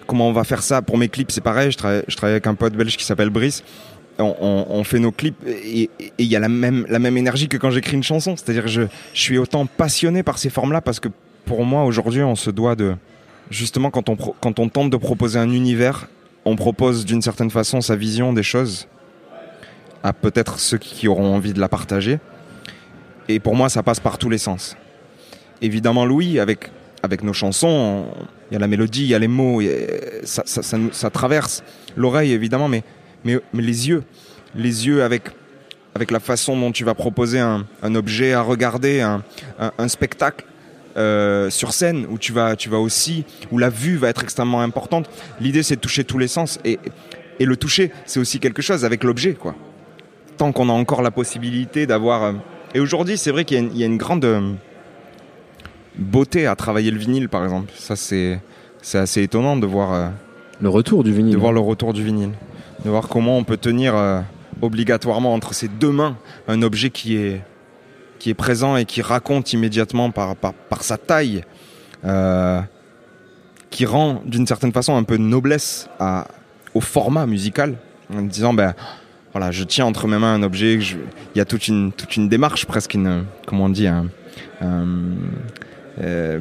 comment 0.08 0.28
on 0.28 0.34
va 0.34 0.44
faire 0.44 0.64
ça. 0.64 0.82
Pour 0.82 0.98
mes 0.98 1.10
clips, 1.10 1.32
c'est 1.32 1.42
pareil. 1.42 1.72
Je 1.72 1.78
je 2.08 2.16
travaille 2.16 2.34
avec 2.34 2.48
un 2.48 2.56
pote 2.56 2.74
belge 2.74 2.98
qui 2.98 3.06
s'appelle 3.06 3.30
Brice. 3.30 3.64
On, 4.18 4.36
on, 4.42 4.66
on, 4.70 4.84
fait 4.84 5.00
nos 5.00 5.14
clips 5.14 5.38
et 5.48 5.90
il 6.18 6.26
y 6.26 6.36
a 6.36 6.42
la 6.42 6.50
même, 6.50 6.86
la 6.90 7.00
même 7.00 7.16
énergie 7.16 7.48
que 7.48 7.56
quand 7.56 7.72
j'écris 7.72 7.96
une 7.96 8.04
chanson. 8.04 8.36
C'est-à-dire 8.36 8.68
je, 8.68 8.82
je 9.14 9.22
suis 9.22 9.38
autant 9.38 9.66
passionné 9.66 10.24
par 10.24 10.38
ces 10.38 10.50
formes-là 10.50 10.82
parce 10.82 11.00
que 11.00 11.08
pour 11.46 11.66
moi, 11.66 11.84
aujourd'hui, 11.84 12.22
on 12.22 12.36
se 12.36 12.52
doit 12.52 12.76
de... 12.76 12.96
Justement, 13.50 13.90
quand 13.90 14.10
on, 14.10 14.16
quand 14.16 14.60
on 14.60 14.70
tente 14.70 14.92
de 14.92 14.98
proposer 14.98 15.40
un 15.40 15.50
univers, 15.52 16.08
on 16.46 16.56
propose 16.56 17.06
d'une 17.06 17.22
certaine 17.22 17.50
façon 17.50 17.82
sa 17.82 17.96
vision 17.96 18.34
des 18.34 18.44
choses 18.44 18.88
à 20.04 20.14
peut-être 20.14 20.60
ceux 20.60 20.78
qui 20.78 21.08
auront 21.08 21.36
envie 21.36 21.54
de 21.54 21.60
la 21.60 21.68
partager. 21.68 22.20
Et 23.28 23.40
pour 23.40 23.56
moi, 23.56 23.70
ça 23.70 23.84
passe 23.84 24.00
par 24.00 24.18
tous 24.18 24.30
les 24.30 24.38
sens. 24.38 24.78
Évidemment, 25.62 26.06
Louis, 26.06 26.40
avec, 26.40 26.72
avec 27.04 27.24
nos 27.24 27.34
chansons, 27.34 28.06
il 28.50 28.54
y 28.54 28.58
a 28.58 28.60
la 28.60 28.68
mélodie, 28.68 29.04
il 29.04 29.10
y 29.10 29.16
a 29.16 29.20
les 29.20 29.28
mots, 29.28 29.62
ça, 30.24 30.44
ça, 30.46 31.10
traverse 31.10 31.64
l'oreille, 31.98 32.32
évidemment, 32.32 32.70
mais, 32.70 32.84
mais, 33.26 33.40
mais, 33.54 33.62
les 33.62 33.90
yeux. 33.90 34.04
Les 34.56 34.88
yeux 34.88 35.04
avec, 35.04 35.24
avec 35.94 36.12
la 36.12 36.20
façon 36.20 36.58
dont 36.58 36.72
tu 36.72 36.84
vas 36.86 36.96
proposer 36.96 37.40
un, 37.40 37.68
un 37.84 37.94
objet 37.94 38.34
à 38.34 38.42
regarder, 38.42 39.02
un, 39.02 39.22
un 39.60 39.88
spectacle 39.88 40.46
euh, 41.00 41.50
sur 41.50 41.74
scène 41.74 42.06
où 42.10 42.18
tu 42.18 42.34
vas, 42.34 42.56
tu 42.56 42.70
vas 42.70 42.80
aussi, 42.80 43.24
où 43.52 43.58
la 43.58 43.70
vue 43.70 43.98
va 43.98 44.10
être 44.10 44.24
extrêmement 44.24 44.62
importante. 44.62 45.10
L'idée, 45.40 45.64
c'est 45.64 45.76
de 45.76 45.82
toucher 45.82 46.04
tous 46.04 46.18
les 46.18 46.28
sens 46.28 46.60
et, 46.66 46.80
et 47.40 47.46
le 47.46 47.56
toucher, 47.56 47.92
c'est 48.06 48.20
aussi 48.20 48.40
quelque 48.40 48.62
chose 48.62 48.86
avec 48.86 49.04
l'objet, 49.04 49.34
quoi. 49.34 49.56
Tant 50.38 50.52
qu'on 50.52 50.70
a 50.70 50.74
encore 50.74 51.02
la 51.02 51.12
possibilité 51.12 51.86
d'avoir. 51.86 52.24
Euh... 52.24 52.34
Et 52.74 52.80
aujourd'hui, 52.80 53.18
c'est 53.18 53.32
vrai 53.32 53.46
qu'il 53.46 53.74
y, 53.74 53.80
y, 53.80 53.84
a 53.84 53.86
une 53.86 53.98
grande 53.98 54.26
euh, 54.26 54.54
beauté 55.96 56.48
à 56.48 56.56
travailler 56.56 56.92
le 56.92 56.98
vinyle, 56.98 57.30
par 57.30 57.44
exemple. 57.44 57.72
Ça, 57.76 57.96
c'est, 57.96 58.40
c'est 58.82 58.98
assez 58.98 59.24
étonnant 59.24 59.58
de 59.58 59.66
voir. 59.66 60.12
Le 60.62 60.70
retour 60.70 61.04
du 61.04 61.14
vinyle. 61.14 61.36
De 61.36 61.40
voir 61.40 61.54
le 61.54 61.60
retour 61.60 61.94
du 61.94 62.04
vinyle. 62.04 62.32
De 62.84 62.90
voir 62.90 63.08
comment 63.08 63.38
on 63.38 63.44
peut 63.44 63.58
tenir 63.58 63.96
obligatoirement 64.62 65.34
entre 65.34 65.54
ses 65.54 65.68
deux 65.68 65.92
mains 65.92 66.18
un 66.48 66.62
objet 66.62 66.90
qui 66.90 67.16
est 67.16 67.42
qui 68.20 68.30
est 68.30 68.36
présent 68.36 68.76
et 68.76 68.86
qui 68.86 69.02
raconte 69.02 69.54
immédiatement 69.54 70.12
par, 70.12 70.36
par, 70.36 70.54
par 70.54 70.84
sa 70.84 70.98
taille, 70.98 71.44
euh, 72.06 72.62
qui 73.70 73.86
rend 73.86 74.22
d'une 74.26 74.46
certaine 74.46 74.72
façon 74.72 74.96
un 74.96 75.04
peu 75.04 75.18
de 75.18 75.24
noblesse 75.24 75.90
à, 76.00 76.28
au 76.74 76.82
format 76.82 77.26
musical, 77.26 77.78
en 78.14 78.22
disant 78.22 78.54
ben 78.54 78.74
voilà, 79.32 79.52
je 79.52 79.64
tiens 79.64 79.86
entre 79.86 80.08
mes 80.08 80.18
mains 80.18 80.34
un 80.34 80.44
objet, 80.44 80.82
je, 80.82 80.98
il 81.34 81.38
y 81.38 81.42
a 81.42 81.46
toute 81.46 81.68
une, 81.68 81.92
toute 81.92 82.16
une 82.16 82.30
démarche, 82.30 82.66
presque 82.66 82.96
une, 82.96 83.26
comment 83.46 83.66
on 83.66 83.70
dit, 83.70 83.88
un, 83.88 84.08
un 84.62 84.86
euh, 86.02 86.40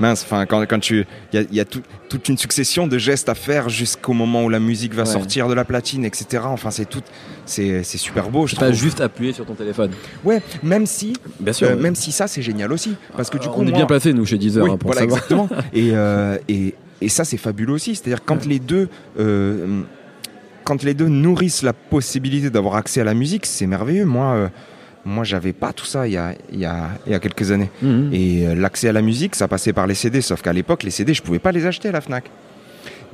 mince, 0.00 0.22
enfin 0.24 0.46
quand, 0.46 0.62
quand 0.66 0.78
tu, 0.78 1.06
il 1.32 1.40
y 1.40 1.42
a, 1.42 1.46
y 1.52 1.60
a 1.60 1.64
tout, 1.64 1.82
toute 2.08 2.28
une 2.28 2.38
succession 2.38 2.86
de 2.86 2.96
gestes 2.98 3.28
à 3.28 3.34
faire 3.34 3.68
jusqu'au 3.68 4.14
moment 4.14 4.44
où 4.44 4.48
la 4.48 4.60
musique 4.60 4.94
va 4.94 5.02
ouais. 5.02 5.08
sortir 5.08 5.48
de 5.48 5.54
la 5.54 5.64
platine, 5.64 6.04
etc. 6.04 6.44
Enfin 6.46 6.70
c'est 6.70 6.86
tout, 6.86 7.02
c'est 7.46 7.82
super 7.84 8.30
beau. 8.30 8.46
Je 8.46 8.56
pas 8.56 8.66
trouve. 8.66 8.74
juste 8.74 9.00
appuyer 9.00 9.32
sur 9.32 9.46
ton 9.46 9.54
téléphone. 9.54 9.90
Ouais, 10.24 10.42
même 10.62 10.86
si, 10.86 11.14
bien 11.40 11.52
sûr, 11.52 11.68
euh, 11.68 11.76
même 11.76 11.94
si 11.94 12.12
ça 12.12 12.26
c'est 12.26 12.42
génial 12.42 12.72
aussi, 12.72 12.94
parce 13.16 13.30
que 13.30 13.38
du 13.38 13.48
coup 13.48 13.60
on 13.60 13.66
est 13.66 13.70
moi, 13.70 13.78
bien 13.78 13.86
placé 13.86 14.12
nous 14.12 14.26
chez 14.26 14.38
Deezer 14.38 14.64
oui, 14.64 14.70
hein, 14.72 14.76
pour 14.76 14.92
voilà, 14.92 15.02
savoir. 15.02 15.18
exactement. 15.18 15.48
et, 15.72 15.90
euh, 15.92 16.38
et 16.48 16.74
et 17.00 17.08
ça 17.08 17.24
c'est 17.24 17.36
fabuleux 17.36 17.74
aussi, 17.74 17.94
c'est-à-dire 17.94 18.24
quand 18.24 18.42
ouais. 18.42 18.48
les 18.48 18.58
deux 18.58 18.88
euh, 19.18 19.82
quand 20.64 20.82
les 20.82 20.94
deux 20.94 21.08
nourrissent 21.08 21.62
la 21.62 21.72
possibilité 21.74 22.50
d'avoir 22.50 22.76
accès 22.76 23.00
à 23.00 23.04
la 23.04 23.14
musique, 23.14 23.44
c'est 23.44 23.66
merveilleux. 23.66 24.06
Moi, 24.06 24.50
moi, 25.04 25.24
j'avais 25.24 25.52
pas 25.52 25.72
tout 25.72 25.84
ça 25.84 26.06
il 26.06 26.14
y 26.14 26.16
a, 26.16 26.34
il 26.52 26.58
y 26.58 26.64
a, 26.64 26.90
il 27.06 27.12
y 27.12 27.14
a 27.14 27.20
quelques 27.20 27.50
années. 27.50 27.70
Mmh. 27.82 28.12
Et 28.12 28.46
euh, 28.46 28.54
l'accès 28.54 28.88
à 28.88 28.92
la 28.92 29.02
musique, 29.02 29.34
ça 29.34 29.48
passait 29.48 29.72
par 29.72 29.86
les 29.86 29.94
CD, 29.94 30.20
sauf 30.20 30.42
qu'à 30.42 30.52
l'époque, 30.52 30.82
les 30.82 30.90
CD, 30.90 31.14
je 31.14 31.22
pouvais 31.22 31.38
pas 31.38 31.52
les 31.52 31.66
acheter 31.66 31.88
à 31.88 31.92
la 31.92 32.00
Fnac. 32.00 32.24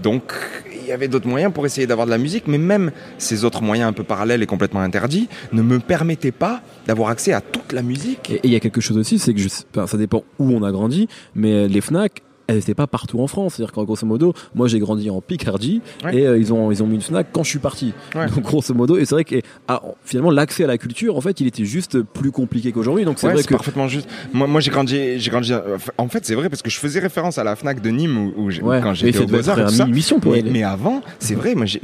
Donc, 0.03 0.33
il 0.75 0.87
y 0.87 0.93
avait 0.93 1.09
d'autres 1.09 1.29
moyens 1.29 1.53
pour 1.53 1.67
essayer 1.67 1.87
d'avoir 1.87 2.07
de 2.07 2.11
la 2.11 2.19
musique, 2.19 2.47
mais 2.47 2.59
même 2.59 2.91
ces 3.19 3.45
autres 3.45 3.63
moyens 3.63 3.89
un 3.89 3.93
peu 3.93 4.05
parallèles 4.05 4.43
et 4.43 4.47
complètement 4.47 4.81
interdits 4.81 5.29
ne 5.53 5.63
me 5.63 5.79
permettaient 5.79 6.33
pas 6.33 6.63
d'avoir 6.87 7.11
accès 7.11 7.33
à 7.33 7.41
toute 7.41 7.73
la 7.73 7.83
musique. 7.83 8.31
Et 8.31 8.41
il 8.45 8.51
y 8.51 8.57
a 8.57 8.61
quelque 8.61 8.81
chose 8.81 8.99
aussi, 8.99 9.19
c'est 9.19 9.35
que 9.35 9.41
je, 9.41 9.49
ça 9.49 9.97
dépend 9.97 10.25
où 10.39 10.51
on 10.53 10.63
a 10.63 10.73
grandi, 10.73 11.09
mais 11.35 11.69
les 11.69 11.81
Fnac, 11.81 12.23
elles 12.51 12.57
n'étaient 12.57 12.75
pas 12.75 12.87
partout 12.87 13.21
en 13.21 13.27
France. 13.27 13.55
C'est-à-dire 13.55 13.73
qu'en 13.73 13.85
grosso 13.85 14.07
modo, 14.07 14.35
moi 14.55 14.69
j'ai 14.69 14.79
grandi 14.79 15.11
en 15.11 15.21
Picardie 15.21 15.81
Ouais. 16.05 16.17
et 16.17 16.27
euh, 16.27 16.39
ils 16.39 16.53
ont 16.53 16.71
ils 16.71 16.83
ont 16.83 16.87
mis 16.87 16.97
une 16.97 17.01
Fnac 17.01 17.29
quand 17.33 17.43
je 17.43 17.51
suis 17.51 17.59
parti. 17.59 17.93
Ouais. 18.15 18.27
Donc 18.27 18.43
grosso 18.43 18.75
modo, 18.75 18.97
et 18.99 19.05
c'est 19.05 19.15
vrai 19.15 19.25
que 19.25 19.37
ah, 19.69 19.83
finalement 20.05 20.31
l'accès 20.31 20.65
à 20.65 20.67
la 20.67 20.79
culture, 20.79 21.17
en 21.17 21.21
fait, 21.21 21.41
il 21.41 21.47
était 21.47 21.65
juste 21.65 22.03
plus 22.03 22.31
compliqué 22.31 22.73
qu'aujourd'hui. 22.73 23.05
Donc 23.05 23.19
c'est 23.19 23.27
Ouais, 23.27 23.35
vrai 23.35 23.43
que 23.43 23.55
parfaitement 23.55 23.89
juste. 23.89 24.09
Moi, 24.33 24.47
moi 24.47 24.61
j'ai 24.61 24.71
grandi, 24.71 25.19
j'ai 25.19 25.31
grandi. 25.31 25.53
En 25.99 26.09
fait, 26.09 26.25
c'est 26.27 26.35
vrai 26.35 26.49
parce 26.49 26.63
que 26.63 26.71
je 26.71 26.79
faisais 26.79 27.01
référence 27.01 27.39
à 27.39 27.45
la 27.45 27.57
Fnac 27.57 27.81
de 27.81 27.91
Nîmes 27.91 28.33
où, 28.37 28.49
où 28.49 28.51
quand 28.83 28.95
j'étais 28.95 29.19
au 29.19 29.27
Beaux-Arts 29.27 29.59
Mais, 29.87 30.39
elle. 30.39 30.51
mais 30.53 30.63
avant, 30.63 31.03
c'est 31.19 31.35
vrai, 31.35 31.55
moi 31.55 31.67
je, 31.67 31.79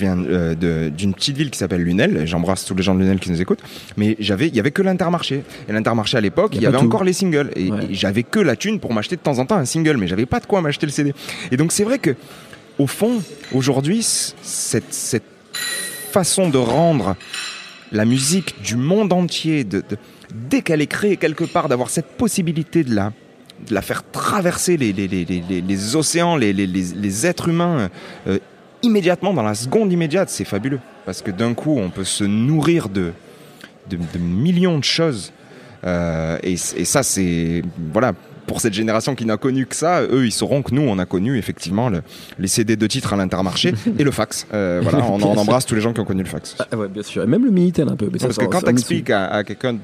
viens 0.00 0.18
euh, 0.18 0.54
d'une 0.90 1.14
petite 1.14 1.36
ville 1.36 1.50
qui 1.50 1.58
s'appelle 1.58 1.82
Lunel, 1.82 2.26
j'embrasse 2.26 2.64
tous 2.64 2.74
les 2.74 2.82
gens 2.82 2.94
de 2.94 3.00
Lunel 3.00 3.18
qui 3.18 3.30
nous 3.30 3.40
écoutent, 3.40 3.62
mais 3.96 4.16
j'avais, 4.20 4.48
il 4.48 4.54
y 4.56 4.60
avait 4.60 4.70
que 4.70 4.82
l'Intermarché. 4.82 5.42
Et 5.68 5.72
l'Intermarché 5.72 6.16
à 6.16 6.20
l'époque, 6.20 6.52
il 6.54 6.62
y 6.62 6.66
avait 6.66 6.78
tout. 6.78 6.84
encore 6.84 7.04
les 7.04 7.12
singles. 7.12 7.50
Et 7.56 7.70
j'avais 7.90 8.22
que 8.22 8.40
la 8.40 8.56
thune 8.56 8.78
pour 8.80 8.92
m'acheter 8.92 9.16
de 9.16 9.20
temps 9.20 9.38
en 9.38 9.46
temps 9.46 9.56
un 9.56 9.64
single, 9.64 9.96
mais 9.96 10.06
j'avais 10.12 10.26
pas 10.26 10.40
de 10.40 10.46
quoi 10.46 10.60
m'acheter 10.60 10.84
le 10.84 10.92
CD. 10.92 11.14
Et 11.50 11.56
donc 11.56 11.72
c'est 11.72 11.84
vrai 11.84 11.98
que, 11.98 12.14
au 12.78 12.86
fond, 12.86 13.22
aujourd'hui, 13.54 14.02
cette, 14.02 14.92
cette 14.92 15.22
façon 16.12 16.50
de 16.50 16.58
rendre 16.58 17.16
la 17.92 18.04
musique 18.04 18.60
du 18.62 18.76
monde 18.76 19.10
entier, 19.14 19.66
dès 20.34 20.60
qu'elle 20.60 20.82
est 20.82 20.86
créée 20.86 21.16
quelque 21.16 21.44
part, 21.44 21.70
d'avoir 21.70 21.88
cette 21.88 22.08
possibilité 22.18 22.84
de 22.84 22.94
la, 22.94 23.12
de 23.66 23.72
la 23.72 23.80
faire 23.80 24.02
traverser 24.10 24.76
les, 24.76 24.92
les, 24.92 25.08
les, 25.08 25.24
les, 25.24 25.96
océans, 25.96 26.36
les, 26.36 27.26
êtres 27.26 27.48
humains 27.48 27.88
euh, 28.26 28.38
immédiatement, 28.82 29.32
dans 29.32 29.42
la 29.42 29.54
seconde 29.54 29.90
immédiate, 29.92 30.28
c'est 30.28 30.44
fabuleux. 30.44 30.80
Parce 31.06 31.22
que 31.22 31.30
d'un 31.30 31.54
coup, 31.54 31.78
on 31.78 31.88
peut 31.88 32.04
se 32.04 32.24
nourrir 32.24 32.90
de, 32.90 33.12
de, 33.88 34.18
millions 34.18 34.78
de 34.78 34.84
choses. 34.84 35.32
Euh, 35.84 36.38
et 36.42 36.56
ça, 36.56 37.02
c'est. 37.02 37.62
Voilà. 37.92 38.12
Pour 38.46 38.60
cette 38.60 38.74
génération 38.74 39.14
qui 39.14 39.24
n'a 39.24 39.36
connu 39.36 39.66
que 39.66 39.76
ça, 39.76 40.02
eux, 40.02 40.26
ils 40.26 40.32
sauront 40.32 40.62
que 40.62 40.74
nous, 40.74 40.82
on 40.82 40.98
a 40.98 41.06
connu 41.06 41.38
effectivement 41.38 41.88
le- 41.88 42.02
les 42.38 42.48
CD 42.48 42.76
de 42.76 42.86
titres 42.86 43.12
à 43.12 43.16
l'intermarché 43.16 43.72
et 43.98 44.02
le 44.04 44.10
fax. 44.10 44.46
Euh, 44.52 44.80
voilà, 44.82 44.98
on, 45.06 45.14
on 45.22 45.36
embrasse 45.36 45.64
tous 45.64 45.74
les 45.76 45.80
gens 45.80 45.92
qui 45.92 46.00
ont 46.00 46.04
connu 46.04 46.22
le 46.22 46.28
fax. 46.28 46.56
Ah, 46.58 46.76
ouais, 46.76 46.88
bien 46.88 47.02
sûr. 47.02 47.22
Et 47.22 47.26
même 47.26 47.44
le 47.44 47.50
Minitel 47.50 47.88
un 47.88 47.96
peu. 47.96 48.08
Mais 48.12 48.18
ça, 48.18 48.26
Parce 48.26 48.38
que 48.38 48.44
quand 48.46 48.60
ça- 48.60 48.66
tu 48.66 48.72
expliques 48.72 49.10
à, 49.10 49.26
à 49.28 49.44
quelqu'un 49.44 49.76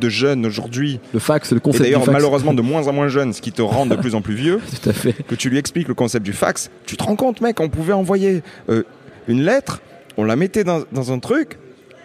de 0.00 0.08
jeune 0.08 0.44
aujourd'hui, 0.44 1.00
le 1.12 1.20
fax, 1.20 1.52
le 1.52 1.58
et 1.58 1.60
concept 1.60 1.82
du 1.84 1.90
d'ailleurs 1.90 2.04
fax. 2.04 2.12
malheureusement 2.12 2.52
de 2.52 2.62
moins 2.70 2.88
en 2.88 2.92
moins 2.92 3.08
jeune, 3.08 3.32
ce 3.32 3.40
qui 3.40 3.52
te 3.52 3.62
rend 3.62 3.86
de 3.86 3.94
plus 3.96 4.14
en 4.14 4.20
plus 4.22 4.34
vieux, 4.34 4.60
Tout 4.82 4.90
à 4.90 4.92
fait. 4.92 5.12
que 5.12 5.34
tu 5.34 5.48
lui 5.50 5.58
expliques 5.58 5.88
le 5.88 5.94
concept 5.94 6.24
du 6.26 6.32
fax, 6.32 6.70
tu 6.84 6.96
te 6.96 7.04
rends 7.04 7.16
compte, 7.16 7.40
mec, 7.40 7.60
on 7.60 7.68
pouvait 7.68 7.92
envoyer 7.92 8.42
euh, 8.68 8.82
une 9.28 9.42
lettre, 9.44 9.80
on 10.16 10.24
la 10.24 10.36
mettait 10.36 10.64
dans, 10.64 10.82
dans 10.92 11.12
un 11.12 11.18
truc, 11.20 11.58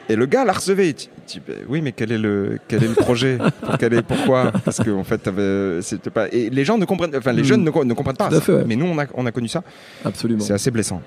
et 0.08 0.16
le 0.16 0.26
gars 0.28 0.46
la 0.46 0.54
recevait. 0.54 0.96
Tu- 1.32 1.40
ben 1.46 1.58
oui, 1.68 1.82
mais 1.82 1.92
quel 1.92 2.12
est 2.12 2.18
le, 2.18 2.58
quel 2.68 2.84
est 2.84 2.88
le 2.88 2.96
projet? 2.96 3.38
Pour 3.62 3.78
quel 3.78 3.94
est, 3.94 4.02
Pourquoi? 4.02 4.52
Parce 4.66 4.80
que 4.80 4.90
en 4.90 5.04
fait, 5.04 5.18
t'avais- 5.20 5.82
c'était 5.82 6.10
pas. 6.10 6.28
Et 6.32 6.50
les 6.50 6.66
gens 6.66 6.78
ne 6.78 6.86
comprennent, 6.86 7.16
enfin, 7.16 7.32
les 7.34 7.42
Mm. 7.42 7.46
jeunes 7.46 7.64
ne, 7.64 7.70
co- 7.70 7.86
ne 7.86 7.94
comprennent 7.94 8.16
pas. 8.18 8.30
Tout 8.30 8.36
à 8.36 8.40
ça. 8.40 8.42
fait, 8.42 8.54
ouais. 8.54 8.64
Mais 8.66 8.76
nous, 8.76 8.86
on 8.86 8.98
a, 8.98 9.06
on 9.14 9.26
a 9.26 9.32
connu 9.32 9.48
ça. 9.48 9.64
Absolument. 10.04 10.40
C'est 10.42 10.54
assez 10.54 10.72
blessant. 10.72 11.02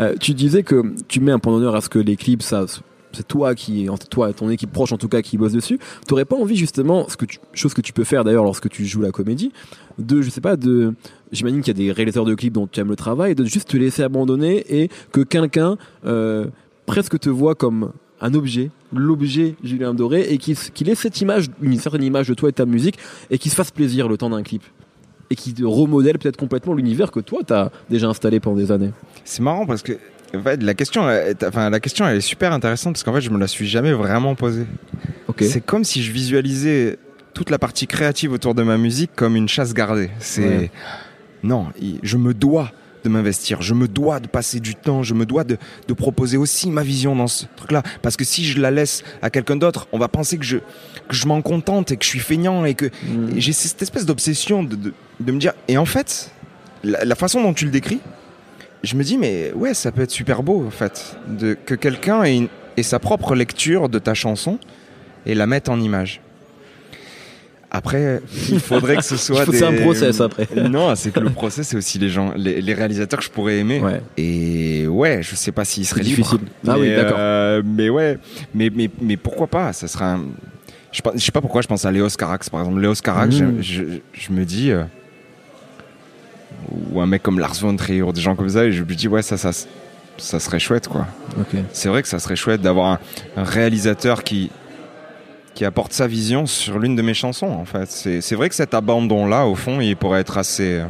Euh, 0.00 0.14
tu 0.18 0.34
disais 0.34 0.62
que 0.62 0.82
tu 1.06 1.20
mets 1.20 1.32
un 1.32 1.38
point 1.38 1.52
d'honneur 1.52 1.74
à 1.76 1.80
ce 1.80 1.88
que 1.88 1.98
les 1.98 2.16
clips, 2.16 2.42
ça, 2.42 2.64
c'est 3.12 3.26
toi 3.26 3.54
qui, 3.54 3.88
toi, 4.10 4.32
ton 4.32 4.50
équipe 4.50 4.72
proche 4.72 4.92
en 4.92 4.98
tout 4.98 5.08
cas, 5.08 5.22
qui 5.22 5.38
bosse 5.38 5.52
dessus. 5.52 5.78
T'aurais 6.06 6.24
pas 6.24 6.36
envie 6.36 6.56
justement, 6.56 7.08
ce 7.08 7.16
que 7.16 7.24
tu, 7.24 7.38
chose 7.54 7.72
que 7.72 7.80
tu 7.80 7.92
peux 7.92 8.04
faire 8.04 8.24
d'ailleurs 8.24 8.44
lorsque 8.44 8.68
tu 8.68 8.84
joues 8.84 9.00
la 9.00 9.10
comédie, 9.12 9.52
de, 9.98 10.20
je 10.22 10.28
sais 10.30 10.40
pas, 10.42 10.56
de, 10.56 10.92
j'imagine 11.32 11.60
qu'il 11.62 11.68
y 11.78 11.82
a 11.82 11.86
des 11.86 11.92
réalisateurs 11.92 12.26
de 12.26 12.34
clips 12.34 12.52
dont 12.52 12.66
tu 12.66 12.80
aimes 12.80 12.90
le 12.90 12.96
travail, 12.96 13.34
de 13.34 13.44
juste 13.44 13.70
te 13.70 13.76
laisser 13.76 14.02
abandonner 14.02 14.64
et 14.82 14.90
que 15.12 15.20
quelqu'un 15.22 15.76
euh, 16.04 16.46
presque 16.86 17.18
te 17.18 17.30
voit 17.30 17.54
comme 17.54 17.92
un 18.20 18.34
objet, 18.34 18.70
l'objet 18.92 19.54
Julien 19.62 19.94
Doré, 19.94 20.22
et 20.30 20.38
qu'il 20.38 20.56
qu'il 20.56 20.88
ait 20.88 20.94
cette 20.94 21.20
image, 21.20 21.46
une 21.62 21.78
certaine 21.78 22.02
image 22.02 22.28
de 22.28 22.34
toi 22.34 22.48
et 22.48 22.52
de 22.52 22.56
ta 22.56 22.66
musique, 22.66 22.98
et 23.30 23.38
qu'il 23.38 23.50
se 23.50 23.56
fasse 23.56 23.70
plaisir 23.70 24.08
le 24.08 24.16
temps 24.16 24.30
d'un 24.30 24.42
clip. 24.42 24.62
Et 25.30 25.36
qui 25.36 25.54
remodèle 25.62 26.18
peut-être 26.18 26.38
complètement 26.38 26.72
l'univers 26.74 27.10
que 27.10 27.20
toi 27.20 27.40
t'as 27.46 27.70
déjà 27.90 28.08
installé 28.08 28.40
pendant 28.40 28.56
des 28.56 28.72
années. 28.72 28.92
C'est 29.24 29.42
marrant 29.42 29.66
parce 29.66 29.82
que 29.82 29.92
en 30.34 30.42
fait, 30.42 30.62
la 30.62 30.74
question, 30.74 31.08
est- 31.08 31.42
enfin, 31.44 31.70
la 31.70 31.80
question, 31.80 32.06
elle 32.06 32.18
est 32.18 32.20
super 32.20 32.52
intéressante 32.52 32.94
parce 32.94 33.02
qu'en 33.02 33.14
fait, 33.14 33.20
je 33.22 33.30
me 33.30 33.38
la 33.38 33.46
suis 33.46 33.66
jamais 33.66 33.92
vraiment 33.92 34.34
posée. 34.34 34.66
C'est 35.40 35.64
comme 35.64 35.84
si 35.84 36.02
je 36.02 36.12
visualisais 36.12 36.98
toute 37.34 37.48
la 37.50 37.58
partie 37.58 37.86
créative 37.86 38.32
autour 38.32 38.54
de 38.54 38.62
ma 38.62 38.76
musique 38.78 39.10
comme 39.14 39.36
une 39.36 39.48
chasse 39.48 39.72
gardée. 39.72 40.10
C'est 40.18 40.42
Ouais. 40.58 40.70
non, 41.44 41.66
je 42.02 42.16
me 42.16 42.34
dois 42.34 42.72
de 43.08 43.12
m'investir, 43.12 43.62
je 43.62 43.74
me 43.74 43.88
dois 43.88 44.20
de 44.20 44.28
passer 44.28 44.60
du 44.60 44.74
temps, 44.74 45.02
je 45.02 45.14
me 45.14 45.26
dois 45.26 45.44
de, 45.44 45.56
de 45.88 45.92
proposer 45.94 46.36
aussi 46.36 46.70
ma 46.70 46.82
vision 46.82 47.16
dans 47.16 47.26
ce 47.26 47.44
truc-là. 47.56 47.82
Parce 48.02 48.16
que 48.16 48.24
si 48.24 48.44
je 48.44 48.60
la 48.60 48.70
laisse 48.70 49.02
à 49.22 49.30
quelqu'un 49.30 49.56
d'autre, 49.56 49.88
on 49.92 49.98
va 49.98 50.08
penser 50.08 50.38
que 50.38 50.44
je, 50.44 50.58
que 50.58 51.14
je 51.14 51.26
m'en 51.26 51.42
contente 51.42 51.90
et 51.90 51.96
que 51.96 52.04
je 52.04 52.08
suis 52.10 52.18
feignant 52.20 52.64
et 52.64 52.74
que 52.74 52.86
Mm. 52.86 53.38
j'ai 53.38 53.52
cette 53.52 53.80
espèce 53.82 54.06
d'obsession 54.06 54.62
de, 54.62 54.74
de, 54.76 54.92
de 55.20 55.32
me 55.32 55.38
dire. 55.38 55.52
Et 55.68 55.78
en 55.78 55.84
fait, 55.84 56.30
la, 56.84 57.04
la 57.04 57.14
façon 57.14 57.42
dont 57.42 57.54
tu 57.54 57.64
le 57.64 57.70
décris, 57.70 58.00
je 58.82 58.94
me 58.96 59.02
dis, 59.04 59.18
mais 59.18 59.52
ouais, 59.54 59.74
ça 59.74 59.90
peut 59.92 60.02
être 60.02 60.10
super 60.10 60.42
beau 60.42 60.64
en 60.66 60.70
fait, 60.70 61.16
de, 61.28 61.54
que 61.54 61.74
quelqu'un 61.74 62.22
ait 62.24 62.48
sa 62.82 62.98
propre 62.98 63.34
lecture 63.34 63.88
de 63.88 63.98
ta 63.98 64.14
chanson 64.14 64.58
et 65.26 65.34
la 65.34 65.46
mette 65.46 65.68
en 65.68 65.80
image. 65.80 66.20
Après, 67.70 68.22
il 68.48 68.60
faudrait 68.60 68.96
que 68.96 69.04
ce 69.04 69.16
soit 69.18 69.44
des... 69.44 69.58
c'est 69.58 69.64
un 69.66 69.74
process 69.74 70.20
après. 70.22 70.48
Non, 70.70 70.94
c'est 70.94 71.10
que 71.10 71.20
le 71.20 71.28
process, 71.30 71.68
c'est 71.68 71.76
aussi 71.76 71.98
les 71.98 72.08
gens, 72.08 72.32
les, 72.34 72.62
les 72.62 72.74
réalisateurs 72.74 73.18
que 73.18 73.24
je 73.26 73.30
pourrais 73.30 73.58
aimer. 73.58 73.80
Ouais. 73.80 74.00
Et 74.16 74.86
ouais, 74.86 75.20
je 75.22 75.34
sais 75.34 75.52
pas 75.52 75.64
s'ils 75.66 75.84
seraient 75.86 76.02
libres. 76.02 76.16
difficile. 76.38 76.48
Ah 76.66 76.78
oui, 76.78 76.88
d'accord. 76.94 77.16
euh, 77.18 77.62
mais 77.64 77.90
ouais, 77.90 78.18
mais, 78.54 78.70
mais, 78.74 78.88
mais 79.02 79.16
pourquoi 79.18 79.46
pas? 79.48 79.72
Ça 79.74 79.86
sera 79.86 80.14
un... 80.14 80.20
je, 80.92 81.02
je 81.14 81.18
sais 81.20 81.30
pas 81.32 81.42
pourquoi 81.42 81.60
je 81.60 81.66
pense 81.68 81.84
à 81.84 81.92
Léos 81.92 82.08
Carax, 82.18 82.48
par 82.48 82.60
exemple. 82.60 82.80
Léos 82.80 82.94
Carax, 83.04 83.36
Mm. 83.36 83.60
je, 83.60 83.74
je, 83.74 83.82
je 84.14 84.32
me 84.32 84.44
dis... 84.46 84.70
euh, 84.70 84.84
ou 86.90 87.00
un 87.00 87.06
mec 87.06 87.22
comme 87.22 87.38
Lars 87.38 87.54
von 87.60 87.76
Trier, 87.76 88.02
ou 88.02 88.12
des 88.12 88.20
gens 88.20 88.34
comme 88.34 88.48
ça, 88.48 88.64
et 88.64 88.72
je 88.72 88.82
me 88.82 88.94
dis, 88.94 89.08
ouais, 89.08 89.22
ça, 89.22 89.36
ça, 89.36 89.50
ça 90.16 90.40
serait 90.40 90.58
chouette, 90.58 90.88
quoi. 90.88 91.06
Ok. 91.38 91.58
C'est 91.72 91.88
vrai 91.88 92.02
que 92.02 92.08
ça 92.08 92.18
serait 92.18 92.36
chouette 92.36 92.60
d'avoir 92.60 92.86
un, 92.92 92.98
un 93.36 93.44
réalisateur 93.44 94.24
qui, 94.24 94.50
qui 95.58 95.64
apporte 95.64 95.92
sa 95.92 96.06
vision 96.06 96.46
sur 96.46 96.78
l'une 96.78 96.94
de 96.94 97.02
mes 97.02 97.14
chansons, 97.14 97.48
en 97.48 97.64
fait. 97.64 97.90
C'est 98.20 98.34
vrai 98.36 98.48
que 98.48 98.54
cet 98.54 98.74
abandon-là, 98.74 99.44
au 99.44 99.56
fond, 99.56 99.80
il 99.80 99.96
pourrait 99.96 100.20
être 100.20 100.38
assez, 100.38 100.74
euh, 100.78 100.84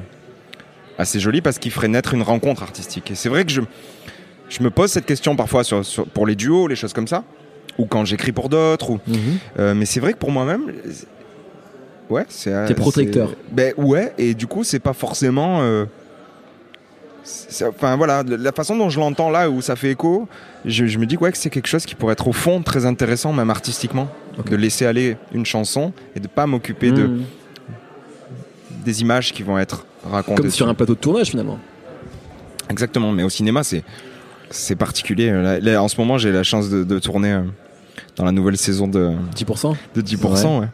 assez 0.99 1.19
joli 1.21 1.41
parce 1.41 1.59
qu'il 1.59 1.71
ferait 1.71 1.89
naître 1.89 2.13
une 2.13 2.21
rencontre 2.21 2.63
artistique. 2.63 3.11
Et 3.11 3.15
c'est 3.15 3.31
vrai 3.31 3.47
que 3.47 3.51
je, 3.51 3.63
je 4.51 4.63
me 4.63 4.69
pose 4.69 4.91
cette 4.93 5.07
question 5.07 5.37
parfois 5.37 5.65
sur, 5.65 5.87
sur- 5.87 6.07
pour 6.07 6.27
les 6.27 6.35
duos, 6.37 6.69
les 6.69 6.77
choses 6.77 6.93
comme 6.93 7.09
ça, 7.09 7.25
ou 7.79 7.87
quand 7.87 8.05
j'écris 8.05 8.33
pour 8.33 8.51
d'autres, 8.51 8.91
ou, 8.91 9.01
Mhm. 9.07 9.19
euh, 9.59 9.75
mais 9.75 9.87
c'est 9.87 10.01
vrai 10.01 10.13
que 10.13 10.19
pour 10.19 10.33
moi-même, 10.33 10.71
ouais, 12.11 12.27
c'est. 12.29 12.67
T'es 12.67 12.75
protecteur. 12.75 13.31
Ben 13.51 13.73
ouais, 13.79 14.13
et 14.19 14.35
du 14.35 14.47
coup, 14.47 14.65
c'est 14.65 14.81
pas 14.81 14.93
forcément. 14.93 15.63
euh, 15.63 15.87
Enfin 17.69 17.97
voilà, 17.97 18.23
la 18.23 18.53
façon 18.53 18.77
dont 18.77 18.89
je 18.91 18.99
l'entends 19.01 19.31
là, 19.31 19.51
où 19.51 19.61
ça 19.61 19.77
fait 19.77 19.91
écho, 19.91 20.29
je, 20.65 20.87
je 20.87 20.99
me 20.99 21.07
dis 21.07 21.17
ouais, 21.17 21.31
que 21.33 21.39
c'est 21.39 21.51
quelque 21.51 21.67
chose 21.67 21.85
qui 21.85 21.95
pourrait 21.95 22.13
être 22.15 22.29
au 22.29 22.33
fond 22.33 22.63
très 22.63 22.87
intéressant, 22.87 23.33
même 23.33 23.51
artistiquement, 23.51 24.09
de 24.49 24.57
laisser 24.57 24.87
aller 24.87 25.17
une 25.33 25.45
chanson 25.47 25.93
et 26.17 26.21
de 26.21 26.29
pas 26.29 26.47
m'occuper 26.47 26.91
de, 26.91 27.07
Mhm. 27.07 27.23
des 28.85 29.01
images 29.03 29.33
qui 29.33 29.43
vont 29.43 29.59
être 29.59 29.85
racontées. 30.09 30.43
Comme 30.43 30.51
sur 30.51 30.69
un 30.69 30.75
plateau 30.75 30.95
de 30.95 31.01
tournage 31.01 31.29
finalement. 31.31 31.59
Exactement, 32.71 33.13
mais 33.13 33.23
au 33.23 33.31
cinéma, 33.31 33.63
c'est 33.65 33.83
c'est 34.51 34.77
particulier. 34.77 35.31
Là, 35.31 35.61
là, 35.61 35.83
en 35.83 35.89
ce 35.89 36.01
moment, 36.01 36.17
j'ai 36.17 36.33
la 36.33 36.43
chance 36.43 36.71
de, 36.71 36.83
de 36.83 36.99
tourner 36.99 37.33
euh, 37.33 37.43
dans 38.17 38.25
la 38.25 38.33
nouvelle 38.33 38.57
saison 38.57 38.89
de, 38.89 39.13
10%. 39.37 39.75
de 39.95 40.01
10%. 40.01 40.61
ouais. 40.61 40.67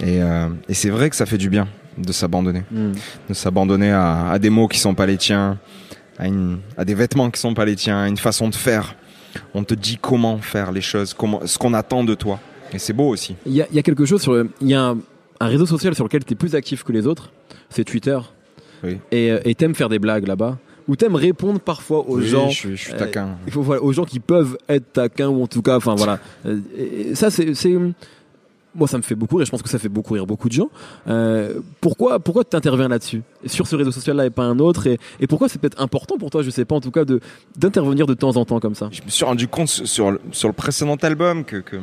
Et, 0.00 0.22
euh, 0.22 0.48
et 0.68 0.74
c'est 0.74 0.90
vrai 0.90 1.08
que 1.08 1.16
ça 1.16 1.24
fait 1.24 1.38
du 1.38 1.48
bien 1.48 1.66
de 1.98 2.12
s'abandonner. 2.12 2.62
Mhm. 2.70 2.92
De 3.28 3.34
s'abandonner 3.34 3.90
à, 3.90 4.30
à 4.30 4.38
des 4.38 4.50
mots 4.50 4.68
qui 4.68 4.78
sont 4.78 4.94
pas 4.94 5.06
les 5.06 5.16
tiens, 5.16 5.58
à, 6.18 6.26
une, 6.26 6.58
à 6.76 6.84
des 6.84 6.94
vêtements 6.94 7.30
qui 7.30 7.40
sont 7.40 7.54
pas 7.54 7.64
les 7.64 7.76
tiens, 7.76 8.02
à 8.02 8.08
une 8.08 8.16
façon 8.16 8.48
de 8.48 8.54
faire. 8.54 8.94
On 9.54 9.62
te 9.64 9.74
dit 9.74 9.98
comment 10.00 10.38
faire 10.38 10.72
les 10.72 10.80
choses, 10.80 11.14
comment, 11.14 11.40
ce 11.46 11.56
qu'on 11.58 11.74
attend 11.74 12.02
de 12.04 12.14
toi. 12.14 12.40
Et 12.72 12.78
c'est 12.78 12.92
beau 12.92 13.08
aussi. 13.08 13.36
Il 13.46 13.52
y, 13.52 13.62
a- 13.62 13.66
il 13.70 13.76
y 13.76 13.78
a 13.78 13.82
quelque 13.82 14.04
chose 14.04 14.22
sur 14.22 14.32
le- 14.32 14.50
Il 14.60 14.68
y 14.68 14.74
a 14.74 14.82
un, 14.82 14.98
un 15.40 15.46
réseau 15.46 15.66
social 15.66 15.94
sur 15.94 16.04
lequel 16.04 16.24
tu 16.24 16.32
es 16.32 16.36
plus 16.36 16.54
actif 16.54 16.82
que 16.84 16.92
les 16.92 17.06
autres. 17.06 17.32
C'est 17.68 17.84
Twitter. 17.84 18.18
Oui. 18.82 18.98
Et 19.12 19.30
euh, 19.30 19.40
et 19.44 19.54
t'aimes 19.54 19.74
faire 19.74 19.88
des 19.88 19.98
blagues 19.98 20.26
là-bas. 20.26 20.58
Ou 20.88 20.96
t'aimes 20.96 21.14
répondre 21.14 21.60
parfois 21.60 22.00
aux 22.08 22.18
Oui, 22.18 22.26
gens. 22.26 22.48
je 22.48 22.56
suis, 22.56 22.76
je 22.76 22.82
suis 22.82 22.92
euh, 22.94 22.98
taquin. 22.98 23.36
Aux 23.54 23.92
gens 23.92 24.04
qui 24.04 24.18
peuvent 24.18 24.56
être 24.68 24.92
taquins 24.92 25.28
ou 25.28 25.42
en 25.42 25.46
tout 25.46 25.62
cas, 25.62 25.76
enfin 25.76 25.94
voilà. 25.94 26.18
Euh, 26.46 26.58
et- 26.76 27.14
ça 27.14 27.30
c'est- 27.30 27.54
moi 28.74 28.86
ça 28.88 28.96
me 28.98 29.02
fait 29.02 29.14
beaucoup 29.14 29.36
rire. 29.36 29.46
Je 29.46 29.50
pense 29.50 29.62
que 29.62 29.68
ça 29.68 29.78
fait 29.78 29.88
beaucoup 29.88 30.14
rire 30.14 30.26
beaucoup 30.26 30.48
de 30.48 30.54
gens. 30.54 30.68
Euh, 31.08 31.60
pourquoi, 31.80 32.20
pourquoi 32.20 32.44
tu 32.44 32.56
interviens 32.56 32.88
là-dessus 32.88 33.22
sur 33.46 33.66
ce 33.66 33.76
réseau 33.76 33.90
social-là 33.90 34.26
et 34.26 34.30
pas 34.30 34.44
un 34.44 34.58
autre 34.58 34.86
et, 34.86 35.26
pourquoi 35.26 35.48
c'est 35.48 35.58
peut-être 35.60 35.80
important 35.80 36.16
pour 36.18 36.30
toi, 36.30 36.42
je 36.42 36.50
sais 36.50 36.64
pas 36.64 36.74
en 36.76 36.80
tout 36.80 36.90
cas, 36.90 37.04
d'intervenir 37.56 38.06
de 38.06 38.14
temps 38.14 38.36
en 38.36 38.44
temps 38.44 38.60
comme 38.60 38.74
ça? 38.74 38.88
Je 38.92 39.02
me 39.02 39.08
suis 39.10 39.24
rendu 39.24 39.48
compte 39.48 39.68
sur- 39.68 40.12
le- 40.12 40.20
sur 40.32 40.48
le 40.48 40.54
précédent 40.54 40.96
album 40.96 41.44
que, 41.44 41.56
que 41.56 41.76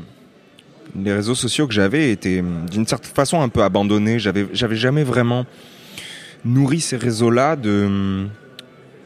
les 0.95 1.13
réseaux 1.13 1.35
sociaux 1.35 1.67
que 1.67 1.73
j'avais 1.73 2.11
étaient 2.11 2.39
hum, 2.39 2.65
d'une 2.69 2.87
certaine 2.87 3.11
façon 3.13 3.41
un 3.41 3.49
peu 3.49 3.63
abandonnés. 3.63 4.19
J'avais, 4.19 4.47
j'avais 4.53 4.75
jamais 4.77 5.03
vraiment 5.03 5.45
nourri 6.45 6.79
ces 6.79 6.95
réseaux-là 6.97 7.55
de, 7.55 7.85
hum, 7.85 8.29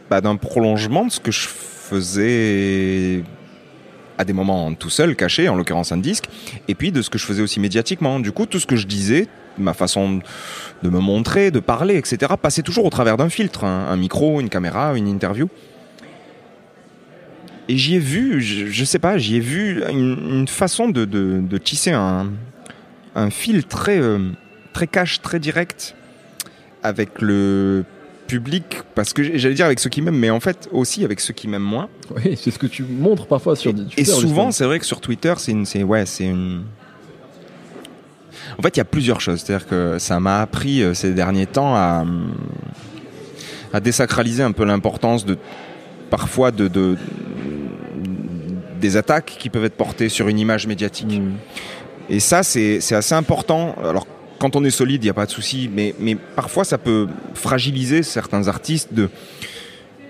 bah, 0.10 0.22
d'un 0.22 0.36
prolongement 0.36 1.06
de 1.06 1.12
ce 1.12 1.20
que 1.20 1.32
je 1.32 1.48
faisais 1.48 3.24
à 4.22 4.24
des 4.24 4.34
moments 4.34 4.72
tout 4.74 4.92
seul, 4.92 5.16
caché, 5.16 5.50
en 5.50 5.56
l'occurrence 5.56 5.92
un 5.92 5.98
disque, 5.98 6.26
et 6.68 6.76
puis 6.76 6.92
de 6.92 7.02
ce 7.02 7.10
que 7.10 7.18
je 7.18 7.26
faisais 7.26 7.42
aussi 7.42 7.60
médiatiquement. 7.60 8.20
Du 8.20 8.32
coup, 8.32 8.46
tout 8.46 8.60
ce 8.60 8.68
que 8.68 8.76
je 8.76 8.86
disais, 8.86 9.28
ma 9.58 9.74
façon 9.74 10.20
de 10.84 10.90
me 10.90 11.00
montrer, 11.00 11.50
de 11.50 11.60
parler, 11.60 11.98
etc., 11.98 12.34
passait 12.40 12.62
toujours 12.62 12.86
au 12.86 12.92
travers 12.92 13.18
d'un 13.18 13.30
filtre, 13.30 13.64
un, 13.64 13.88
un 13.88 13.98
micro, 13.98 14.40
une 14.40 14.50
caméra, 14.50 14.96
une 14.96 15.08
interview. 15.08 15.50
Et 17.68 17.78
j'y 17.78 17.96
ai 17.96 18.00
vu, 18.00 18.42
je, 18.42 18.68
je 18.68 18.86
sais 18.86 19.00
pas, 19.00 19.18
j'y 19.18 19.38
ai 19.38 19.40
vu 19.40 19.84
une, 19.90 20.48
façon 20.48 20.88
de, 20.90 21.06
de, 21.06 21.42
de 21.42 21.58
tisser 21.58 21.92
un, 21.92 22.30
un 23.16 23.30
fil 23.32 23.64
très, 23.66 24.00
euh, 24.00 24.20
très 24.72 24.86
cash, 24.86 25.22
très 25.22 25.40
direct 25.40 25.96
avec 26.84 27.22
le 27.22 27.86
public, 28.32 28.84
parce 28.96 29.12
que 29.12 29.38
j'allais 29.38 29.56
dire 29.56 29.66
avec 29.66 29.80
ceux 29.80 29.90
qui 29.90 30.02
m'aiment, 30.02 30.18
mais 30.18 30.30
en 30.30 30.40
fait 30.40 30.70
aussi 30.72 31.04
avec 31.04 31.20
ceux 31.20 31.34
qui 31.34 31.50
m'aiment 31.50 31.62
moins. 31.62 31.90
Oui, 32.16 32.38
c'est 32.42 32.52
ce 32.52 32.60
que 32.60 32.68
tu 32.68 32.84
montres 32.84 33.28
parfois 33.28 33.58
sur 33.58 33.74
Twitter. 33.74 34.02
Et 34.02 34.06
souvent, 34.06 34.52
c'est 34.52 34.64
vrai 34.64 34.80
que 34.80 34.86
sur 34.86 35.02
Twitter, 35.02 35.34
c'est 35.38 35.52
une, 35.52 35.66
c'est 35.66 35.84
ouais, 35.84 36.06
c'est 36.06 36.26
une. 36.26 36.64
En 38.58 38.62
fait, 38.62 38.76
il 38.76 38.80
y 38.80 38.82
a 38.82 38.86
plusieurs 38.86 39.20
choses. 39.20 39.42
C'est-à-dire 39.42 39.68
que 39.68 39.98
ça 40.00 40.20
m'a 40.20 40.42
appris 40.42 40.82
euh, 40.82 40.94
ces 40.94 41.12
derniers 41.12 41.46
temps 41.46 41.76
à 41.76 42.06
à 43.74 43.80
désacraliser 43.80 44.44
un 44.44 44.52
peu 44.52 44.66
l'importance 44.66 45.26
de 45.26 45.38
parfois 46.10 46.52
de, 46.52 46.68
de 46.68 46.98
des 48.80 48.98
attaques 48.98 49.38
qui 49.40 49.50
peuvent 49.50 49.66
être 49.66 49.78
portées 49.78 50.10
sur 50.10 50.28
une 50.28 50.40
image 50.40 50.68
médiatique. 50.68 51.20
Mm. 51.20 51.34
Et 52.10 52.20
ça, 52.20 52.44
c'est 52.44 52.80
c'est 52.80 52.96
assez 52.96 53.16
important. 53.16 53.76
Alors, 53.84 54.08
quand 54.42 54.56
on 54.56 54.64
est 54.64 54.72
solide, 54.72 55.04
il 55.04 55.06
n'y 55.06 55.12
a 55.12 55.14
pas 55.14 55.28
de 55.28 55.32
souci, 55.32 55.70
mais, 55.72 55.94
mais 56.00 56.16
parfois, 56.16 56.66
ça 56.66 56.80
peut 56.80 57.08
fragiliser 57.36 58.02
certains 58.02 58.48
artistes 58.48 58.92
de, 58.92 59.12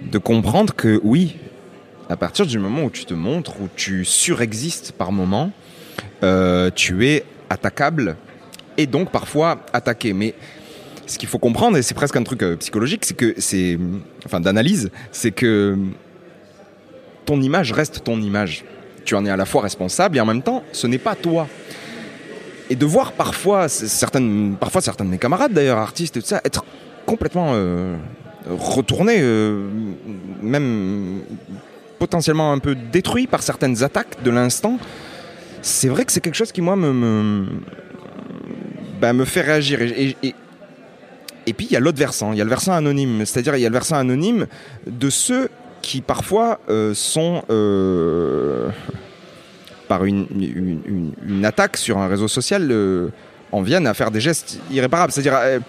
de 0.03 0.17
comprendre 0.19 0.73
que 0.73 1.01
oui, 1.03 1.35
à 2.07 2.15
partir 2.15 2.45
du 2.45 2.57
moment 2.57 2.85
où 2.85 2.89
tu 2.89 3.03
te 3.03 3.13
montres, 3.13 3.59
où 3.59 3.67
tu 3.75 4.05
surexistes 4.05 4.93
par 4.93 5.11
moment, 5.11 5.51
euh, 6.23 6.71
tu 6.73 7.05
es 7.05 7.25
attaquable 7.49 8.15
et 8.77 8.87
donc 8.87 9.11
parfois 9.11 9.65
attaqué. 9.73 10.13
Mais 10.13 10.33
ce 11.07 11.17
qu'il 11.17 11.27
faut 11.27 11.39
comprendre, 11.39 11.75
et 11.75 11.81
c'est 11.81 11.93
presque 11.93 12.15
un 12.15 12.23
truc 12.23 12.41
euh, 12.41 12.55
psychologique, 12.55 13.03
c'est 13.03 13.17
que 13.17 13.33
c'est, 13.37 13.77
enfin 14.25 14.39
d'analyse, 14.39 14.91
c'est 15.11 15.31
que 15.31 15.77
ton 17.25 17.41
image 17.41 17.73
reste 17.73 18.05
ton 18.05 18.21
image. 18.21 18.63
Tu 19.03 19.13
en 19.13 19.25
es 19.25 19.29
à 19.29 19.35
la 19.35 19.45
fois 19.45 19.61
responsable 19.61 20.15
et 20.15 20.21
en 20.21 20.25
même 20.25 20.41
temps, 20.41 20.63
ce 20.71 20.87
n'est 20.87 20.99
pas 20.99 21.15
toi. 21.15 21.49
Et 22.71 22.75
de 22.77 22.86
voir 22.86 23.12
parfois 23.12 23.67
certaines, 23.67 24.55
parfois 24.57 24.79
certains 24.79 25.03
de 25.03 25.10
mes 25.10 25.17
camarades 25.17 25.51
d'ailleurs, 25.51 25.77
artistes 25.77 26.15
et 26.15 26.21
tout 26.21 26.27
ça, 26.27 26.39
être 26.45 26.63
complètement 27.05 27.51
euh, 27.51 27.97
retournés, 28.49 29.19
euh, 29.19 29.67
même 30.41 31.19
potentiellement 31.99 32.53
un 32.53 32.60
peu 32.60 32.75
détruits 32.75 33.27
par 33.27 33.43
certaines 33.43 33.84
attaques 33.84 34.23
de 34.23 34.31
l'instant, 34.31 34.79
c'est 35.62 35.89
vrai 35.89 36.05
que 36.05 36.13
c'est 36.13 36.21
quelque 36.21 36.36
chose 36.36 36.53
qui 36.53 36.62
moi 36.62 36.77
me 36.77 36.93
me, 36.93 37.45
bah, 39.01 39.12
fait 39.25 39.41
réagir. 39.41 39.81
Et 39.81 41.53
puis 41.53 41.65
il 41.65 41.73
y 41.73 41.75
a 41.75 41.81
l'autre 41.81 41.99
versant, 41.99 42.31
il 42.31 42.38
y 42.38 42.41
a 42.41 42.45
le 42.45 42.49
versant 42.49 42.71
anonyme, 42.71 43.25
c'est-à-dire 43.25 43.57
il 43.57 43.62
y 43.62 43.65
a 43.65 43.69
le 43.69 43.73
versant 43.73 43.97
anonyme 43.97 44.47
de 44.88 45.10
ceux 45.10 45.49
qui 45.81 45.99
parfois 45.99 46.62
euh, 46.69 46.93
sont 46.93 47.43
euh, 47.49 48.69
par 49.91 50.06
une, 50.06 50.25
une, 51.27 51.43
attaque 51.43 51.75
sur 51.75 51.97
un 51.97 52.08
réseau 52.08 52.30
social 52.30 52.65
euh, 52.71 53.10
en 53.51 53.62
viennent 53.62 53.88
à 53.88 53.93
faire 53.93 54.10
des 54.10 54.21
gestes 54.21 54.58
irréparables. 54.71 55.12
C'est-à-dire 55.12 55.36
euh, 55.36 55.60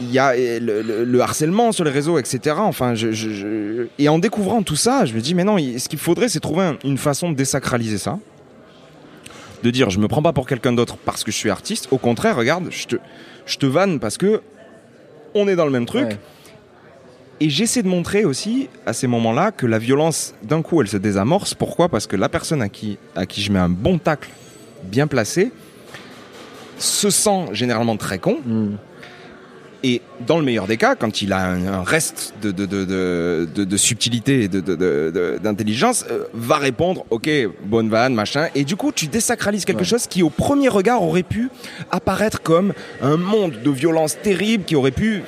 il 0.00 0.10
y 0.10 0.18
a 0.18 0.30
euh, 0.30 0.58
le, 0.60 0.82
le- 0.82 1.04
le 1.04 1.20
harcèlement 1.20 1.70
sur 1.70 1.84
les 1.84 1.92
réseaux, 1.92 2.18
etc. 2.18 2.56
Enfin, 2.58 2.96
je, 2.96 3.86
et 4.00 4.08
en 4.08 4.18
découvrant 4.18 4.62
tout 4.64 4.74
ça, 4.74 5.04
je 5.04 5.14
me 5.14 5.20
dis 5.20 5.32
mais 5.36 5.44
non, 5.44 5.58
ce 5.58 5.88
qu'il 5.88 6.00
faudrait, 6.00 6.28
c'est 6.28 6.40
trouver 6.40 6.64
un- 6.64 6.76
une 6.82 6.98
façon 6.98 7.30
de 7.30 7.36
désacraliser 7.36 7.98
ça, 7.98 8.18
de 9.62 9.70
dire 9.70 9.90
je 9.90 10.00
me 10.00 10.08
prends 10.08 10.22
pas 10.22 10.32
pour 10.32 10.46
quelqu'un 10.48 10.72
d'autre 10.72 10.96
parce 11.04 11.22
que 11.22 11.30
je 11.30 11.36
suis 11.36 11.50
artiste. 11.50 11.86
Au 11.92 11.98
contraire, 11.98 12.34
regarde, 12.36 12.66
je 12.70 12.86
te, 12.88 12.96
je 13.46 13.56
te 13.58 13.66
vanne 13.66 14.00
parce 14.00 14.18
que 14.18 14.40
on 15.34 15.46
est 15.46 15.54
dans 15.54 15.66
le 15.66 15.70
même 15.70 15.86
truc. 15.86 16.08
Et 17.40 17.50
j'essaie 17.50 17.82
de 17.82 17.88
montrer 17.88 18.24
aussi 18.24 18.68
à 18.86 18.92
ces 18.94 19.06
moments-là 19.06 19.52
que 19.52 19.66
la 19.66 19.78
violence, 19.78 20.34
d'un 20.42 20.62
coup, 20.62 20.80
elle 20.80 20.88
se 20.88 20.96
désamorce. 20.96 21.52
Pourquoi? 21.54 21.88
Parce 21.90 22.06
que 22.06 22.16
la 22.16 22.28
personne 22.30 22.62
à 22.62 22.68
qui, 22.70 22.96
à 23.14 23.26
qui 23.26 23.42
je 23.42 23.52
mets 23.52 23.58
un 23.58 23.68
bon 23.68 23.98
tacle 23.98 24.30
bien 24.84 25.06
placé 25.06 25.52
se 26.78 27.10
sent 27.10 27.46
généralement 27.52 27.96
très 27.96 28.18
con. 28.18 28.38
Mm. 28.44 28.76
Et 29.84 30.00
dans 30.26 30.38
le 30.38 30.44
meilleur 30.44 30.66
des 30.66 30.78
cas, 30.78 30.94
quand 30.96 31.20
il 31.20 31.32
a 31.34 31.46
un, 31.46 31.66
un 31.66 31.82
reste 31.82 32.32
de, 32.42 32.50
de, 32.50 32.64
de, 32.66 33.46
de, 33.64 33.76
subtilité 33.76 34.44
et 34.44 34.48
d'intelligence, 34.48 36.06
euh, 36.10 36.24
va 36.32 36.56
répondre 36.56 37.04
Ok, 37.10 37.28
bonne 37.64 37.90
vanne, 37.90 38.14
machin. 38.14 38.48
Et 38.54 38.64
du 38.64 38.74
coup, 38.76 38.90
tu 38.92 39.06
désacralises 39.06 39.64
quelque 39.66 39.80
Ouais. 39.80 39.84
chose 39.84 40.06
qui, 40.06 40.22
au 40.22 40.30
premier 40.30 40.68
regard, 40.70 41.02
aurait 41.02 41.22
pu 41.22 41.50
apparaître 41.90 42.40
comme 42.42 42.72
un 43.02 43.18
monde 43.18 43.52
de 43.62 43.70
violence 43.70 44.16
terrible 44.20 44.64
qui 44.64 44.74
aurait 44.74 44.90
pu. 44.90 45.22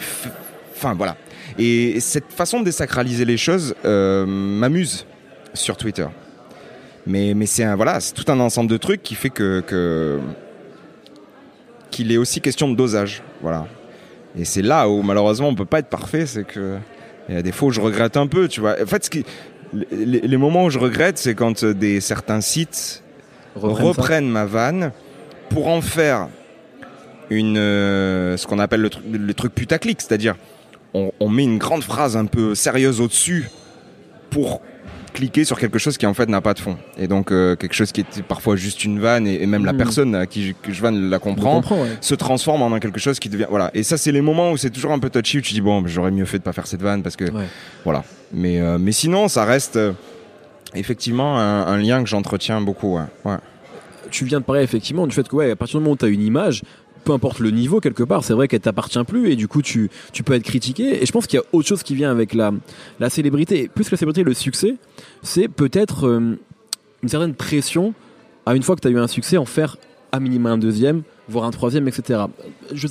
Enfin, 0.78 0.94
voilà. 0.94 1.16
Et 1.58 1.98
cette 1.98 2.32
façon 2.32 2.60
de 2.60 2.64
désacraliser 2.66 3.24
les 3.24 3.36
choses 3.36 3.74
euh, 3.84 4.24
m'amuse 4.26 5.06
sur 5.54 5.76
Twitter. 5.76 6.06
Mais, 7.04 7.34
mais 7.34 7.46
c'est 7.46 7.64
un, 7.64 7.74
voilà, 7.74 7.98
tout 8.14 8.30
un 8.30 8.38
ensemble 8.38 8.70
de 8.70 8.76
trucs 8.76 9.02
qui 9.02 9.16
fait 9.16 9.30
que, 9.30 10.20
qu'il 11.90 12.12
est 12.12 12.16
aussi 12.16 12.40
question 12.40 12.68
de 12.68 12.76
dosage. 12.76 13.22
Voilà. 13.42 13.66
Et 14.38 14.44
c'est 14.44 14.62
là 14.62 14.88
où 14.88 15.02
malheureusement 15.02 15.48
on 15.48 15.54
peut 15.54 15.64
pas 15.64 15.80
être 15.80 15.88
parfait, 15.88 16.26
c'est 16.26 16.44
que 16.44 16.76
il 17.28 17.34
y 17.34 17.38
a 17.38 17.42
des 17.42 17.50
fois 17.52 17.68
où 17.68 17.70
je 17.72 17.80
regrette 17.80 18.16
un 18.16 18.26
peu, 18.26 18.46
tu 18.46 18.60
vois. 18.60 18.76
En 18.80 18.86
fait, 18.86 19.04
ce 19.04 19.10
qui, 19.10 19.24
les, 19.90 20.20
les 20.20 20.36
moments 20.36 20.64
où 20.64 20.70
je 20.70 20.78
regrette, 20.78 21.18
c'est 21.18 21.34
quand 21.34 21.64
des 21.64 22.00
certains 22.00 22.40
sites 22.40 23.02
reprennent 23.56 24.28
ma 24.28 24.44
vanne 24.44 24.92
pour 25.50 25.68
en 25.68 25.80
faire 25.80 26.28
une 27.30 27.58
euh, 27.58 28.36
ce 28.36 28.46
qu'on 28.46 28.58
appelle 28.58 28.80
le, 28.80 28.90
truc- 28.90 29.04
le 29.10 29.34
truc 29.34 29.54
putaclic, 29.54 30.00
c'est-à-dire 30.00 30.36
on, 30.94 31.12
on 31.20 31.29
met 31.29 31.44
une 31.44 31.59
grande 31.59 31.83
phrase 31.85 32.16
un 32.16 32.27
peu 32.27 32.55
sérieuse 32.55 33.01
au-dessus 33.01 33.51
pour 34.31 34.61
cliquer 35.14 35.44
sur 35.44 35.59
quelque 35.59 35.79
chose 35.79 35.96
qui 35.98 36.07
en 36.07 36.14
fait 36.14 36.29
n'a 36.29 36.40
pas 36.40 36.55
de 36.55 36.59
fond. 36.61 36.77
Et 36.98 37.09
donc 37.09 37.33
euh, 37.33 37.57
quelque 37.57 37.72
chose 37.74 37.90
qui 37.92 38.03
était 38.03 38.22
parfois 38.22 38.57
juste 38.57 38.85
une 38.85 39.01
vanne 39.01 39.27
et, 39.27 39.42
et 39.42 39.46
même 39.46 39.64
la 39.64 39.72
Mhm. 39.72 39.79
personne 39.79 40.14
à 40.14 40.27
qui 40.27 40.46
je, 40.48 40.53
que 40.53 40.72
je 40.72 40.81
vanne 40.83 41.09
la 41.11 41.18
comprend 41.18 41.61
ouais. 41.62 41.96
se 42.01 42.14
transforme 42.14 42.62
en 42.62 42.79
quelque 42.79 43.01
chose 43.01 43.18
qui 43.18 43.29
devient 43.29 43.46
voilà 43.51 43.70
et 43.74 43.83
ça 43.83 43.96
c'est 43.96 44.12
les 44.12 44.20
moments 44.20 44.53
où 44.53 44.57
c'est 44.57 44.70
toujours 44.70 44.92
un 44.92 44.98
peu 44.98 45.09
touchy 45.11 45.38
où 45.38 45.40
tu 45.40 45.55
dis 45.55 45.61
bon 45.62 45.85
j'aurais 45.87 46.11
mieux 46.11 46.27
fait 46.27 46.38
de 46.38 46.42
pas 46.44 46.53
faire 46.53 46.66
cette 46.66 46.83
vanne 46.83 47.03
parce 47.03 47.16
que 47.16 47.24
Ouais. 47.24 47.46
voilà 47.85 48.05
mais 48.33 48.61
euh, 48.61 48.79
mais 48.79 48.92
sinon 48.92 49.29
ça 49.29 49.44
reste 49.44 49.77
euh, 49.77 49.92
effectivement 50.74 51.38
un, 51.38 51.66
un 51.66 51.77
lien 51.79 52.03
que 52.03 52.09
j'entretiens 52.09 52.61
beaucoup. 52.61 52.98
Ouais. 53.24 53.37
tu 54.11 54.24
viens 54.27 54.40
de 54.40 54.44
parler 54.44 54.62
effectivement 54.62 55.07
du 55.07 55.14
fait 55.14 55.27
que 55.27 55.35
ouais, 55.35 55.51
à 55.51 55.57
partir 55.57 55.79
du 55.81 55.85
moment 55.85 55.94
où 55.94 55.96
tu 55.96 56.05
as 56.05 56.09
une 56.09 56.22
image, 56.22 56.62
peu 57.04 57.12
importe 57.12 57.38
le 57.38 57.50
niveau 57.50 57.80
quelque 57.80 58.02
part, 58.02 58.24
c'est 58.24 58.34
vrai 58.34 58.48
qu'elle 58.48 58.61
t'appartient 58.61 59.02
plus 59.04 59.30
et 59.30 59.37
du 59.37 59.48
coup 59.48 59.62
tu, 59.62 59.90
tu 60.12 60.22
peux 60.22 60.34
être 60.34 60.42
critiqué. 60.42 61.02
Et 61.02 61.06
je 61.06 61.12
pense 61.12 61.26
qu'il 61.26 61.38
y 61.38 61.42
a 61.42 61.46
autre 61.52 61.68
chose 61.68 61.82
qui 61.82 61.94
vient 61.94 62.11
avec 62.11 62.34
la, 62.34 62.52
la 63.00 63.11
célébrité. 63.11 63.70
Plus 63.72 63.84
que 63.84 63.92
la 63.92 63.96
célébrité, 63.98 64.24
le 64.24 64.34
succès, 64.34 64.76
c'est 65.22 65.48
peut-être 65.48 66.06
euh, 66.06 66.38
une 67.02 67.08
certaine 67.08 67.34
pression 67.34 67.94
à 68.46 68.54
une 68.54 68.62
fois 68.62 68.76
que 68.76 68.80
tu 68.80 68.88
as 68.88 68.90
eu 68.90 68.98
un 68.98 69.08
succès 69.08 69.37
en 69.37 69.44
faire 69.44 69.76
à 70.12 70.20
minima 70.20 70.50
un 70.50 70.58
deuxième 70.58 71.02
voire 71.28 71.44
un 71.44 71.50
troisième, 71.50 71.87
etc. 71.88 72.20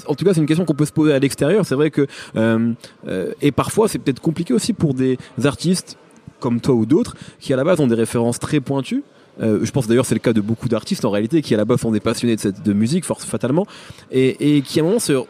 En 0.07 0.15
tout 0.15 0.25
cas, 0.25 0.33
c'est 0.33 0.39
une 0.39 0.45
question 0.45 0.65
qu'on 0.65 0.75
peut 0.75 0.85
se 0.85 0.91
poser 0.91 1.13
à 1.13 1.19
l'extérieur. 1.19 1.65
C'est 1.65 1.75
vrai 1.75 1.91
que 1.91 2.07
euh, 2.35 2.73
euh, 3.07 3.33
et 3.41 3.51
parfois 3.51 3.87
c'est 3.87 3.99
peut-être 3.99 4.21
compliqué 4.21 4.53
aussi 4.53 4.73
pour 4.73 4.93
des 4.93 5.17
artistes 5.43 5.97
comme 6.39 6.61
toi 6.61 6.75
ou 6.75 6.85
d'autres 6.85 7.15
qui 7.39 7.51
à 7.53 7.55
la 7.55 7.63
base 7.63 7.79
ont 7.79 7.87
des 7.87 7.95
références 7.95 8.39
très 8.39 8.59
pointues 8.59 9.03
euh, 9.41 9.59
je 9.63 9.71
pense 9.71 9.87
d'ailleurs 9.87 10.05
c'est 10.05 10.15
le 10.15 10.19
cas 10.19 10.33
de 10.33 10.41
beaucoup 10.41 10.67
d'artistes 10.67 11.05
en 11.05 11.11
réalité 11.11 11.41
qui 11.41 11.53
à 11.53 11.57
la 11.57 11.65
base 11.65 11.81
sont 11.81 11.91
des 11.91 11.99
passionnés 11.99 12.35
de, 12.35 12.41
cette, 12.41 12.63
de 12.63 12.73
musique 12.73 13.05
force 13.05 13.25
fatalement 13.25 13.67
et, 14.11 14.61
qui 14.65 14.79
à 14.79 14.83
un 14.83 14.85
moment 14.85 14.99
se, 14.99 15.23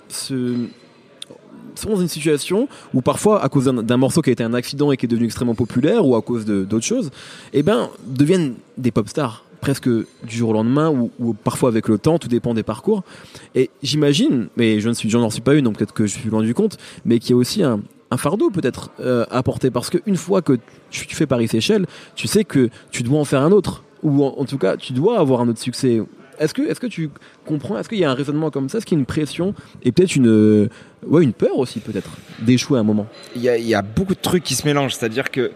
sont 1.76 1.90
dans 1.90 2.02
une 2.02 2.08
situation 2.08 2.68
où 2.94 3.02
parfois 3.02 3.44
à 3.44 3.50
cause 3.50 3.66
d'un 3.66 3.98
morceau 3.98 4.22
qui 4.22 4.30
a 4.30 4.34
été 4.34 4.44
un 4.44 4.54
accident 4.54 4.92
et 4.92 4.98
qui 4.98 5.06
est 5.06 5.10
devenu 5.10 5.26
extrêmement 5.26 5.56
populaire 5.56 6.06
ou 6.06 6.16
à 6.16 6.22
cause 6.22 6.46
d'autres 6.46 6.86
choses 6.86 7.12
eh 7.54 7.64
ben 7.64 7.90
deviennent 8.06 8.56
des 8.78 8.92
pop 8.92 9.10
stars 9.10 9.44
presque 9.60 9.90
du 9.90 10.06
jour 10.36 10.52
au 10.52 10.54
lendemain 10.54 10.90
ou, 11.20 11.34
parfois 11.34 11.70
avec 11.70 11.88
le 11.88 11.98
temps 11.98 12.20
tout 12.20 12.28
dépend 12.28 12.54
des 12.54 12.64
parcours. 12.64 13.04
Et 13.56 13.70
j'imagine 13.84 14.48
mais 14.56 14.80
je 14.80 14.90
ne 14.90 14.94
suis 14.94 15.10
j'en 15.10 15.22
en 15.22 15.30
suis 15.30 15.42
pas 15.42 15.56
une 15.56 15.66
donc 15.66 15.78
peut-être 15.78 15.94
que 15.94 16.06
je 16.06 16.14
suis 16.14 16.30
loin 16.30 16.44
du 16.44 16.54
compte 16.54 16.78
mais 17.06 17.20
qu'il 17.20 17.32
y 17.32 17.34
a 17.34 17.38
aussi 17.38 17.64
un, 17.64 17.82
un 18.12 18.18
fardeau 18.18 18.50
peut-être 18.50 18.92
euh, 19.00 19.26
à 19.30 19.44
porter 19.44 19.70
parce 19.70 19.90
qu'une 19.90 20.18
fois 20.18 20.42
que 20.42 20.60
tu, 20.92 21.08
tu 21.08 21.16
fais 21.16 21.28
Paris-Séchelles 21.28 21.88
tu 22.16 22.28
sais 22.28 22.44
que 22.44 22.70
tu 22.92 23.04
dois 23.04 23.20
en 23.20 23.26
faire 23.26 23.42
un 23.42 23.52
autre 23.52 23.84
ou 24.04 24.24
en, 24.24 24.36
en 24.38 24.46
tout 24.46 24.58
cas 24.58 24.78
tu 24.78 24.94
dois 24.94 25.20
avoir 25.20 25.42
un 25.42 25.48
autre 25.50 25.60
succès 25.62 26.02
est-ce 26.40 26.54
que, 26.54 26.62
est-ce 26.62 26.80
que 26.80 26.86
tu 26.86 27.10
comprends 27.48 27.80
Est-ce 27.80 27.90
qu'il 27.90 27.98
y 27.98 28.06
a 28.06 28.12
un 28.12 28.14
raisonnement 28.14 28.52
comme 28.52 28.70
ça? 28.70 28.78
Est-ce 28.78 28.86
qu'il 28.86 28.96
y 28.96 29.00
a 29.00 29.02
une 29.02 29.08
pression 29.08 29.56
et 29.82 29.92
peut-être 29.92 30.16
une, 30.16 30.28
euh, 30.28 30.70
ouais, 31.08 31.24
une 31.24 31.34
peur 31.34 31.58
aussi 31.58 31.80
peut-être 31.80 32.12
d'échouer 32.40 32.78
à 32.78 32.82
un 32.82 32.84
moment? 32.84 33.08
Il 33.36 33.42
y 33.42 33.50
a, 33.50 33.58
il 33.58 33.66
y 33.66 33.74
a 33.74 33.82
beaucoup 33.82 34.14
de 34.14 34.20
trucs 34.22 34.44
qui 34.44 34.54
se 34.54 34.64
mélangent. 34.68 34.94
C'est-à-dire 34.94 35.32
que 35.32 35.52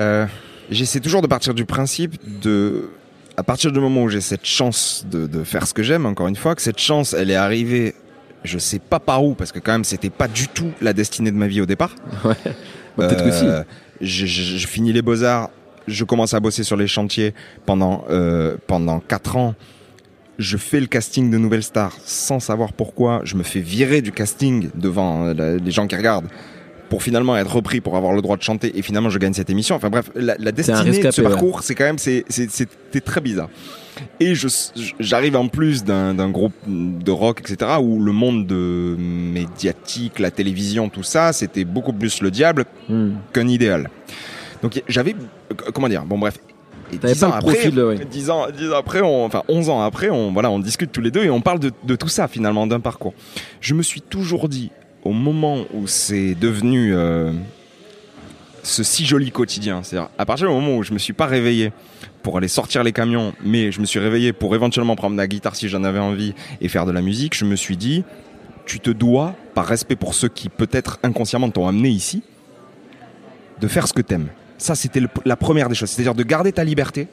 euh, 0.00 0.26
j'essaie 0.68 0.98
toujours 0.98 1.22
de 1.22 1.28
partir 1.28 1.54
du 1.54 1.64
principe 1.64 2.16
de, 2.42 2.88
à 3.36 3.44
partir 3.44 3.70
du 3.70 3.78
moment 3.78 4.02
où 4.02 4.08
j'ai 4.08 4.20
cette 4.20 4.44
chance 4.44 5.06
de, 5.08 5.28
de 5.28 5.44
faire 5.44 5.64
ce 5.64 5.72
que 5.74 5.84
j'aime, 5.84 6.06
encore 6.06 6.26
une 6.26 6.34
fois, 6.34 6.56
que 6.56 6.62
cette 6.62 6.80
chance, 6.80 7.12
elle 7.14 7.30
est 7.30 7.36
arrivée, 7.36 7.94
je 8.42 8.58
sais 8.58 8.80
pas 8.80 8.98
par 8.98 9.24
où, 9.24 9.34
parce 9.34 9.52
que 9.52 9.60
quand 9.60 9.70
même, 9.70 9.84
c'était 9.84 10.10
pas 10.10 10.26
du 10.26 10.48
tout 10.48 10.72
la 10.80 10.92
destinée 10.92 11.30
de 11.30 11.36
ma 11.36 11.46
vie 11.46 11.60
au 11.60 11.66
départ. 11.66 11.94
Ouais. 12.24 12.34
Bah, 12.98 13.06
peut-être 13.06 13.24
que 13.24 13.30
si. 13.30 13.44
Euh, 13.46 13.62
Je, 14.00 14.26
je- 14.26 14.58
je 14.58 14.66
finis 14.66 14.92
les 14.92 15.02
beaux 15.02 15.22
arts, 15.22 15.50
je 15.86 16.04
commence 16.04 16.34
à 16.34 16.40
bosser 16.40 16.64
sur 16.64 16.76
les 16.76 16.86
chantiers 16.86 17.34
pendant 17.64 18.04
euh, 18.10 18.56
pendant 18.66 19.00
quatre 19.00 19.36
ans. 19.36 19.54
je 20.38 20.56
fais 20.56 20.80
le 20.80 20.86
casting 20.86 21.30
de 21.30 21.38
Nouvelle 21.38 21.62
Star 21.62 21.96
sans 22.04 22.40
savoir 22.40 22.72
pourquoi. 22.72 23.22
Je 23.24 23.36
me 23.36 23.42
fais 23.42 23.60
virer 23.60 24.02
du 24.02 24.12
casting 24.12 24.68
devant 24.74 25.26
euh, 25.26 25.58
les 25.62 25.70
gens 25.70 25.86
qui 25.86 25.96
regardent 25.96 26.28
pour 26.88 27.02
finalement 27.02 27.36
être 27.36 27.52
repris 27.52 27.80
pour 27.80 27.96
avoir 27.96 28.12
le 28.12 28.22
droit 28.22 28.36
de 28.36 28.42
chanter 28.42 28.78
et 28.78 28.82
finalement 28.82 29.10
je 29.10 29.18
gagne 29.18 29.32
cette 29.32 29.50
émission. 29.50 29.74
Enfin 29.74 29.90
bref, 29.90 30.10
la, 30.14 30.36
la 30.38 30.52
destinée 30.52 31.02
de 31.02 31.10
ce 31.10 31.22
parcours, 31.22 31.62
c'est 31.62 31.74
quand 31.74 31.84
même 31.84 31.98
c'était 31.98 33.00
très 33.00 33.20
bizarre. 33.20 33.48
Et 34.20 34.34
j'arrive 35.00 35.36
en 35.36 35.48
plus 35.48 35.84
d'un 35.84 36.28
groupe 36.30 36.54
de 36.66 37.10
rock, 37.10 37.40
etc., 37.40 37.72
où 37.80 38.02
le 38.02 38.12
monde 38.12 38.46
de 38.46 38.94
médiatique, 38.98 40.18
la 40.18 40.30
télévision, 40.30 40.88
tout 40.88 41.02
ça, 41.02 41.32
c'était 41.32 41.64
beaucoup 41.64 41.92
plus 41.92 42.20
le 42.22 42.30
diable 42.30 42.66
hmm. 42.88 43.12
qu'un 43.32 43.48
idéal. 43.48 43.90
Donc 44.66 44.82
j'avais, 44.88 45.14
comment 45.72 45.88
dire, 45.88 46.04
bon 46.04 46.18
bref, 46.18 46.38
et 46.92 46.96
dix 46.98 47.22
ans, 47.22 47.30
après, 47.30 47.52
profil, 47.52 47.80
ans, 48.32 48.46
après, 48.76 49.00
enfin 49.00 49.44
11 49.48 49.68
ans 49.70 49.80
après, 49.80 50.10
on, 50.10 50.32
voilà, 50.32 50.50
on 50.50 50.58
discute 50.58 50.90
tous 50.90 51.00
les 51.00 51.12
deux 51.12 51.22
et 51.22 51.30
on 51.30 51.40
parle 51.40 51.60
de, 51.60 51.70
de 51.84 51.94
tout 51.94 52.08
ça 52.08 52.26
finalement, 52.26 52.66
d'un 52.66 52.80
parcours. 52.80 53.14
Je 53.60 53.74
me 53.74 53.84
suis 53.84 54.00
toujours 54.00 54.48
dit, 54.48 54.72
au 55.04 55.12
moment 55.12 55.66
où 55.72 55.86
c'est 55.86 56.34
devenu 56.34 56.96
euh, 56.96 57.30
ce 58.64 58.82
si 58.82 59.06
joli 59.06 59.30
quotidien, 59.30 59.84
c'est-à-dire 59.84 60.08
à 60.18 60.26
partir 60.26 60.48
du 60.48 60.52
moment 60.52 60.76
où 60.76 60.82
je 60.82 60.92
me 60.92 60.98
suis 60.98 61.12
pas 61.12 61.26
réveillé 61.26 61.70
pour 62.24 62.36
aller 62.36 62.48
sortir 62.48 62.82
les 62.82 62.92
camions, 62.92 63.34
mais 63.44 63.70
je 63.70 63.80
me 63.80 63.86
suis 63.86 64.00
réveillé 64.00 64.32
pour 64.32 64.56
éventuellement 64.56 64.96
prendre 64.96 65.14
la 65.14 65.28
guitare 65.28 65.54
si 65.54 65.68
j'en 65.68 65.84
avais 65.84 66.00
envie 66.00 66.34
et 66.60 66.66
faire 66.66 66.86
de 66.86 66.92
la 66.92 67.02
musique, 67.02 67.36
je 67.36 67.44
me 67.44 67.54
suis 67.54 67.76
dit, 67.76 68.02
tu 68.64 68.80
te 68.80 68.90
dois, 68.90 69.36
par 69.54 69.64
respect 69.64 69.94
pour 69.94 70.12
ceux 70.12 70.28
qui 70.28 70.48
peut-être 70.48 70.98
inconsciemment 71.04 71.50
t'ont 71.50 71.68
amené 71.68 71.88
ici, 71.88 72.24
de 73.60 73.68
faire 73.68 73.88
ce 73.88 73.92
que 73.92 74.02
t'aimes. 74.02 74.28
Ça, 74.58 74.74
c'était 74.74 75.02
la 75.24 75.36
première 75.36 75.68
des 75.68 75.74
choses. 75.74 75.90
C'est-à-dire 75.90 76.14
de 76.14 76.22
garder 76.22 76.52
ta 76.52 76.64
liberté, 76.64 77.08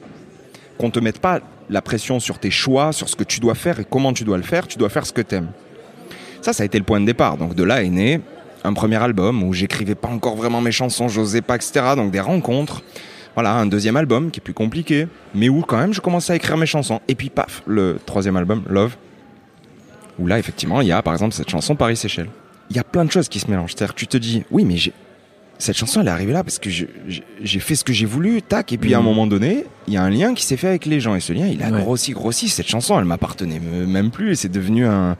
qu'on 0.78 0.90
te 0.90 0.98
mette 0.98 1.18
pas 1.18 1.40
la 1.70 1.82
pression 1.82 2.20
sur 2.20 2.38
tes 2.38 2.50
choix, 2.50 2.92
sur 2.92 3.08
ce 3.08 3.16
que 3.16 3.24
tu 3.24 3.40
dois 3.40 3.54
faire 3.54 3.80
et 3.80 3.86
comment 3.88 4.12
tu 4.12 4.24
dois 4.24 4.36
le 4.36 4.42
faire. 4.42 4.66
Tu 4.66 4.78
dois 4.78 4.88
faire 4.88 5.06
ce 5.06 5.12
que 5.12 5.22
t'aimes. 5.22 5.48
Ça, 6.42 6.52
ça 6.52 6.62
a 6.62 6.66
été 6.66 6.78
le 6.78 6.84
point 6.84 7.00
de 7.00 7.06
départ. 7.06 7.36
Donc 7.36 7.54
de 7.54 7.62
là 7.62 7.82
est 7.82 7.88
né 7.88 8.20
un 8.64 8.72
premier 8.72 8.96
album 8.96 9.42
où 9.42 9.52
j'écrivais 9.52 9.94
pas 9.94 10.08
encore 10.08 10.36
vraiment 10.36 10.60
mes 10.60 10.72
chansons, 10.72 11.08
j'osais 11.08 11.42
pas, 11.42 11.56
etc. 11.56 11.92
Donc 11.96 12.10
des 12.10 12.20
rencontres. 12.20 12.82
Voilà, 13.34 13.54
un 13.54 13.66
deuxième 13.66 13.96
album 13.96 14.30
qui 14.30 14.40
est 14.40 14.42
plus 14.42 14.54
compliqué, 14.54 15.08
mais 15.34 15.48
où 15.48 15.62
quand 15.62 15.76
même 15.76 15.92
je 15.92 16.00
commençais 16.00 16.32
à 16.32 16.36
écrire 16.36 16.56
mes 16.56 16.66
chansons. 16.66 17.00
Et 17.08 17.14
puis 17.14 17.30
paf, 17.30 17.62
le 17.66 17.98
troisième 18.06 18.36
album, 18.36 18.62
Love, 18.68 18.96
où 20.18 20.26
là 20.26 20.38
effectivement 20.38 20.80
il 20.80 20.86
y 20.86 20.92
a 20.92 21.02
par 21.02 21.12
exemple 21.12 21.34
cette 21.34 21.50
chanson 21.50 21.74
Paris 21.74 21.96
Seychelles. 21.96 22.30
Il 22.70 22.76
y 22.76 22.78
a 22.78 22.84
plein 22.84 23.04
de 23.04 23.10
choses 23.10 23.28
qui 23.28 23.40
se 23.40 23.50
mélangent. 23.50 23.74
C'est-à-dire 23.76 23.94
tu 23.94 24.06
te 24.06 24.16
dis, 24.16 24.44
oui 24.50 24.64
mais 24.64 24.76
j'ai 24.76 24.92
cette 25.58 25.76
chanson, 25.76 26.00
elle 26.00 26.08
est 26.08 26.10
arrivée 26.10 26.32
là 26.32 26.42
parce 26.42 26.58
que 26.58 26.68
j'ai 26.70 27.60
fait 27.60 27.74
ce 27.74 27.84
que 27.84 27.92
j'ai 27.92 28.06
voulu, 28.06 28.42
tac, 28.42 28.72
et 28.72 28.78
puis 28.78 28.94
à 28.94 28.98
un 28.98 29.00
mm. 29.00 29.04
moment 29.04 29.26
donné, 29.26 29.64
il 29.86 29.94
y 29.94 29.96
a 29.96 30.02
un 30.02 30.10
lien 30.10 30.34
qui 30.34 30.44
s'est 30.44 30.56
fait 30.56 30.68
avec 30.68 30.86
les 30.86 31.00
gens, 31.00 31.14
et 31.14 31.20
ce 31.20 31.32
lien, 31.32 31.46
il 31.46 31.62
a 31.62 31.70
grossi, 31.70 32.12
grossi. 32.12 32.48
Cette 32.48 32.68
chanson, 32.68 32.98
elle 32.98 33.04
m'appartenait 33.04 33.60
même 33.60 34.10
plus, 34.10 34.32
et 34.32 34.34
c'est 34.34 34.48
devenu 34.48 34.86
un, 34.86 35.16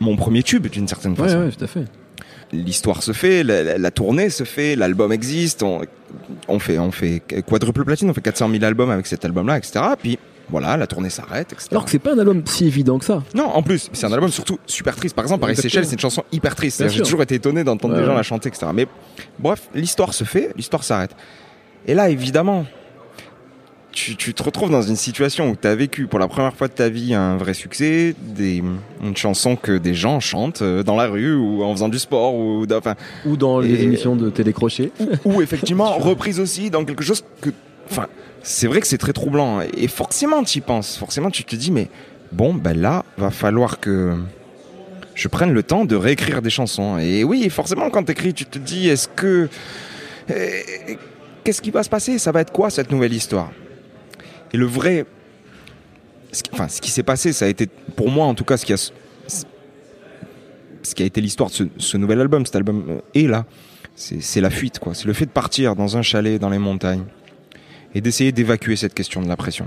mon 0.00 0.16
premier 0.16 0.42
tube 0.42 0.66
d'une 0.66 0.88
certaine 0.88 1.16
façon. 1.16 1.44
Ouais, 1.44 1.50
tout 1.50 1.64
à 1.64 1.66
fait. 1.66 1.84
L'histoire 2.52 3.02
se 3.02 3.12
fait, 3.12 3.44
la, 3.44 3.90
tournée 3.90 4.28
se 4.28 4.44
fait, 4.44 4.74
l'album 4.74 5.12
existe, 5.12 5.62
on, 5.62 5.82
on, 6.48 6.58
fait, 6.58 6.78
on 6.78 6.90
fait 6.90 7.22
quadruple 7.46 7.84
platine, 7.84 8.10
on 8.10 8.14
fait 8.14 8.20
400 8.20 8.50
000 8.50 8.64
albums 8.64 8.90
avec 8.90 9.06
cet 9.06 9.24
album-là, 9.24 9.58
etc. 9.58 9.80
Puis 10.00 10.18
voilà, 10.50 10.76
la 10.76 10.86
tournée 10.86 11.10
s'arrête, 11.10 11.52
etc. 11.52 11.68
Alors 11.70 11.84
que 11.84 11.90
c'est 11.90 11.98
pas 11.98 12.12
un 12.12 12.18
album 12.18 12.42
si 12.46 12.66
évident 12.66 12.98
que 12.98 13.04
ça. 13.04 13.22
Non, 13.34 13.46
en 13.46 13.62
plus, 13.62 13.88
c'est 13.92 14.06
un 14.06 14.12
album 14.12 14.30
surtout 14.30 14.58
super 14.66 14.96
triste. 14.96 15.14
Par 15.14 15.24
exemple, 15.24 15.40
Paris 15.40 15.56
Seychelles, 15.56 15.86
c'est 15.86 15.94
une 15.94 16.00
chanson 16.00 16.24
hyper 16.32 16.54
triste. 16.54 16.88
J'ai 16.88 17.02
toujours 17.02 17.22
été 17.22 17.36
étonné 17.36 17.64
d'entendre 17.64 17.96
des 17.96 18.04
gens 18.04 18.14
la 18.14 18.22
chanter, 18.22 18.48
etc. 18.48 18.66
Mais 18.74 18.86
bref, 19.38 19.68
l'histoire 19.74 20.14
se 20.14 20.24
fait, 20.24 20.52
l'histoire 20.56 20.84
s'arrête. 20.84 21.14
Et 21.86 21.94
là, 21.94 22.10
évidemment, 22.10 22.66
tu, 23.92 24.16
te 24.16 24.42
retrouves 24.42 24.70
dans 24.70 24.82
une 24.82 24.96
situation 24.96 25.50
où 25.50 25.56
tu 25.60 25.66
as 25.66 25.74
vécu 25.74 26.06
pour 26.06 26.18
la 26.18 26.28
première 26.28 26.54
fois 26.54 26.68
de 26.68 26.72
ta 26.72 26.88
vie 26.88 27.14
un 27.14 27.36
vrai 27.36 27.54
succès, 27.54 28.14
des, 28.20 28.62
une 29.02 29.16
chanson 29.16 29.56
que 29.56 29.78
des 29.78 29.94
gens 29.94 30.20
chantent 30.20 30.62
euh, 30.62 30.82
dans 30.82 30.96
la 30.96 31.06
rue 31.06 31.34
ou 31.34 31.62
en 31.62 31.72
faisant 31.72 31.88
du 31.88 31.98
sport 31.98 32.34
ou, 32.34 32.66
enfin, 32.72 32.94
ou 33.26 33.36
dans 33.36 33.58
les 33.58 33.82
émissions 33.82 34.16
de 34.16 34.30
télécrochet. 34.30 34.92
Ou, 35.24 35.34
ou 35.34 35.42
effectivement 35.42 35.90
reprise 35.98 36.40
aussi 36.40 36.70
dans 36.70 36.84
quelque 36.84 37.02
chose 37.02 37.24
que, 37.40 37.50
enfin, 37.90 38.06
c'est 38.42 38.66
vrai 38.66 38.80
que 38.80 38.86
c'est 38.86 38.98
très 38.98 39.12
troublant. 39.12 39.60
Et 39.60 39.88
forcément, 39.88 40.42
tu 40.42 40.58
y 40.58 40.60
penses. 40.60 40.96
Forcément, 40.96 41.30
tu 41.30 41.44
te 41.44 41.56
dis, 41.56 41.70
mais 41.70 41.88
bon, 42.32 42.54
ben 42.54 42.78
là, 42.78 43.04
va 43.16 43.30
falloir 43.30 43.80
que 43.80 44.16
je 45.14 45.28
prenne 45.28 45.52
le 45.52 45.62
temps 45.62 45.84
de 45.84 45.96
réécrire 45.96 46.42
des 46.42 46.50
chansons. 46.50 46.98
Et 46.98 47.24
oui, 47.24 47.48
forcément, 47.50 47.90
quand 47.90 48.04
tu 48.04 48.12
écris, 48.12 48.34
tu 48.34 48.46
te 48.46 48.58
dis, 48.58 48.88
est-ce 48.88 49.08
que. 49.08 49.48
Eh, 50.28 50.96
qu'est-ce 51.44 51.60
qui 51.60 51.70
va 51.70 51.82
se 51.82 51.90
passer? 51.90 52.18
Ça 52.18 52.32
va 52.32 52.40
être 52.40 52.52
quoi 52.52 52.70
cette 52.70 52.90
nouvelle 52.90 53.12
histoire? 53.12 53.50
Et 54.52 54.56
le 54.56 54.66
vrai. 54.66 55.06
Enfin, 56.52 56.68
ce 56.68 56.80
qui 56.80 56.90
s'est 56.90 57.02
passé, 57.02 57.32
ça 57.32 57.46
a 57.46 57.48
été, 57.48 57.66
pour 57.96 58.08
moi 58.08 58.24
en 58.26 58.34
tout 58.34 58.44
cas, 58.44 58.56
ce 58.56 58.64
qui 58.64 58.72
a, 58.72 58.76
ce 58.76 58.94
qui 60.94 61.02
a 61.02 61.06
été 61.06 61.20
l'histoire 61.20 61.50
de 61.50 61.68
ce, 61.76 61.96
nouvel 61.96 62.20
album, 62.20 62.46
cet 62.46 62.54
album 62.54 62.84
euh, 62.88 63.00
est 63.14 63.26
là. 63.26 63.46
C'est 63.96 64.40
la 64.40 64.48
fuite, 64.48 64.78
quoi. 64.78 64.94
C'est 64.94 65.06
le 65.06 65.12
fait 65.12 65.26
de 65.26 65.30
partir 65.30 65.76
dans 65.76 65.98
un 65.98 66.02
chalet 66.02 66.40
dans 66.40 66.48
les 66.48 66.58
montagnes 66.58 67.04
et 67.94 68.00
d'essayer 68.00 68.32
d'évacuer 68.32 68.76
cette 68.76 68.94
question 68.94 69.22
de 69.22 69.28
la 69.28 69.36
pression. 69.36 69.66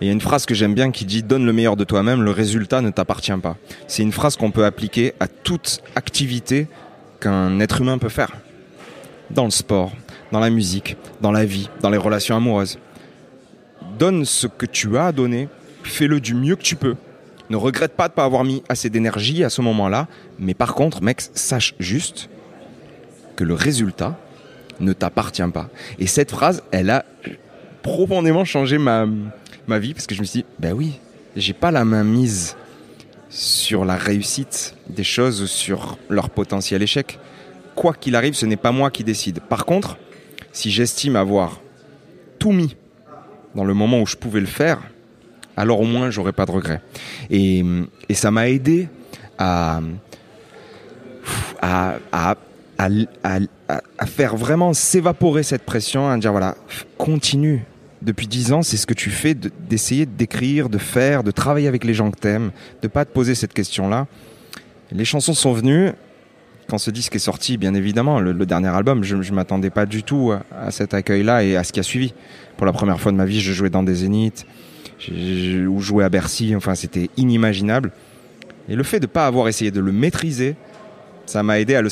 il 0.00 0.06
y 0.06 0.10
a 0.10 0.12
une 0.12 0.20
phrase 0.20 0.46
que 0.46 0.54
j'aime 0.54 0.74
bien 0.74 0.90
qui 0.90 1.04
dit 1.04 1.22
Donne 1.22 1.44
le 1.44 1.52
meilleur 1.52 1.76
de 1.76 1.84
toi-même, 1.84 2.22
le 2.22 2.30
résultat 2.30 2.80
ne 2.80 2.90
t'appartient 2.90 3.36
pas. 3.42 3.56
C'est 3.86 4.02
une 4.02 4.12
phrase 4.12 4.36
qu'on 4.36 4.50
peut 4.50 4.64
appliquer 4.64 5.14
à 5.20 5.28
toute 5.28 5.82
activité 5.94 6.68
qu'un 7.20 7.60
être 7.60 7.80
humain 7.80 7.98
peut 7.98 8.08
faire. 8.08 8.32
Dans 9.30 9.44
le 9.44 9.50
sport, 9.50 9.92
dans 10.32 10.40
la 10.40 10.50
musique, 10.50 10.96
dans 11.20 11.32
la 11.32 11.44
vie, 11.44 11.68
dans 11.80 11.90
les 11.90 11.98
relations 11.98 12.36
amoureuses. 12.36 12.78
Donne 13.98 14.24
ce 14.24 14.46
que 14.46 14.66
tu 14.66 14.96
as 14.96 15.06
à 15.06 15.12
donner, 15.12 15.48
fais-le 15.82 16.20
du 16.20 16.34
mieux 16.34 16.56
que 16.56 16.62
tu 16.62 16.76
peux. 16.76 16.96
Ne 17.50 17.56
regrette 17.56 17.92
pas 17.92 18.08
de 18.08 18.12
ne 18.12 18.16
pas 18.16 18.24
avoir 18.24 18.44
mis 18.44 18.62
assez 18.68 18.90
d'énergie 18.90 19.42
à 19.42 19.50
ce 19.50 19.60
moment-là, 19.60 20.06
mais 20.38 20.54
par 20.54 20.74
contre, 20.74 21.02
mec, 21.02 21.20
sache 21.34 21.74
juste 21.80 22.30
que 23.36 23.44
le 23.44 23.54
résultat, 23.54 24.18
ne 24.80 24.92
t'appartient 24.92 25.48
pas. 25.52 25.68
Et 25.98 26.06
cette 26.06 26.30
phrase, 26.30 26.62
elle 26.70 26.90
a 26.90 27.04
profondément 27.82 28.44
changé 28.44 28.78
ma, 28.78 29.06
ma 29.66 29.78
vie 29.78 29.94
parce 29.94 30.06
que 30.06 30.14
je 30.14 30.20
me 30.20 30.26
suis 30.26 30.40
dit, 30.40 30.46
ben 30.58 30.72
oui, 30.72 30.98
j'ai 31.36 31.52
pas 31.52 31.70
la 31.70 31.84
main 31.84 32.04
mise 32.04 32.56
sur 33.28 33.84
la 33.84 33.96
réussite 33.96 34.74
des 34.88 35.04
choses 35.04 35.42
ou 35.42 35.46
sur 35.46 35.98
leur 36.08 36.30
potentiel 36.30 36.82
échec. 36.82 37.18
Quoi 37.74 37.94
qu'il 37.94 38.16
arrive, 38.16 38.34
ce 38.34 38.46
n'est 38.46 38.56
pas 38.56 38.72
moi 38.72 38.90
qui 38.90 39.04
décide. 39.04 39.40
Par 39.40 39.64
contre, 39.64 39.96
si 40.52 40.70
j'estime 40.70 41.16
avoir 41.16 41.60
tout 42.38 42.52
mis 42.52 42.76
dans 43.54 43.64
le 43.64 43.74
moment 43.74 44.00
où 44.00 44.06
je 44.06 44.16
pouvais 44.16 44.40
le 44.40 44.46
faire, 44.46 44.80
alors 45.56 45.80
au 45.80 45.84
moins 45.84 46.10
j'aurais 46.10 46.32
pas 46.32 46.46
de 46.46 46.50
regrets. 46.50 46.80
Et, 47.30 47.64
et 48.08 48.14
ça 48.14 48.30
m'a 48.30 48.48
aidé 48.48 48.88
à, 49.38 49.80
à 51.62 52.36
à, 53.22 54.06
faire 54.06 54.36
vraiment 54.36 54.72
s'évaporer 54.72 55.42
cette 55.42 55.62
pression, 55.62 56.08
à 56.08 56.16
dire 56.18 56.32
voilà, 56.32 56.56
continue. 56.98 57.64
Depuis 58.02 58.26
dix 58.26 58.52
ans, 58.52 58.62
c'est 58.62 58.78
ce 58.78 58.86
que 58.86 58.94
tu 58.94 59.10
fais, 59.10 59.34
d'essayer 59.34 60.06
d'écrire, 60.06 60.70
de 60.70 60.78
faire, 60.78 61.22
de 61.22 61.30
travailler 61.30 61.68
avec 61.68 61.84
les 61.84 61.92
gens 61.92 62.10
que 62.10 62.18
t'aimes, 62.18 62.50
de 62.80 62.88
pas 62.88 63.04
te 63.04 63.12
poser 63.12 63.34
cette 63.34 63.52
question-là. 63.52 64.06
Les 64.90 65.04
chansons 65.04 65.34
sont 65.34 65.52
venues. 65.52 65.90
Quand 66.68 66.78
ce 66.78 66.90
disque 66.90 67.16
est 67.16 67.20
sorti, 67.20 67.58
bien 67.58 67.74
évidemment, 67.74 68.20
le, 68.20 68.46
dernier 68.46 68.68
album, 68.68 69.04
je, 69.04 69.16
ne 69.16 69.30
m'attendais 69.32 69.70
pas 69.70 69.84
du 69.84 70.02
tout 70.02 70.32
à, 70.32 70.70
cet 70.70 70.94
accueil-là 70.94 71.44
et 71.44 71.56
à 71.56 71.64
ce 71.64 71.72
qui 71.72 71.80
a 71.80 71.82
suivi. 71.82 72.14
Pour 72.56 72.64
la 72.64 72.72
première 72.72 72.98
fois 72.98 73.12
de 73.12 73.16
ma 73.16 73.26
vie, 73.26 73.40
je 73.40 73.52
jouais 73.52 73.70
dans 73.70 73.82
des 73.82 73.96
zéniths, 73.96 74.46
ou 75.10 75.80
jouais 75.80 76.04
à 76.04 76.08
Bercy. 76.08 76.54
Enfin, 76.56 76.74
c'était 76.74 77.10
inimaginable. 77.18 77.92
Et 78.68 78.76
le 78.76 78.82
fait 78.82 79.00
de 79.00 79.06
ne 79.06 79.10
pas 79.10 79.26
avoir 79.26 79.48
essayé 79.48 79.70
de 79.70 79.80
le 79.80 79.92
maîtriser, 79.92 80.54
ça 81.30 81.44
m'a 81.44 81.60
aidé 81.60 81.76
à 81.76 81.82
le, 81.82 81.90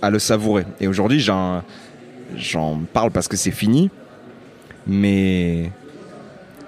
à 0.00 0.08
le 0.08 0.18
savourer. 0.18 0.64
Et 0.80 0.88
aujourd'hui, 0.88 1.20
j'en, 1.20 1.62
j'en 2.34 2.78
parle 2.94 3.10
parce 3.10 3.28
que 3.28 3.36
c'est 3.36 3.50
fini. 3.50 3.90
Mais 4.86 5.70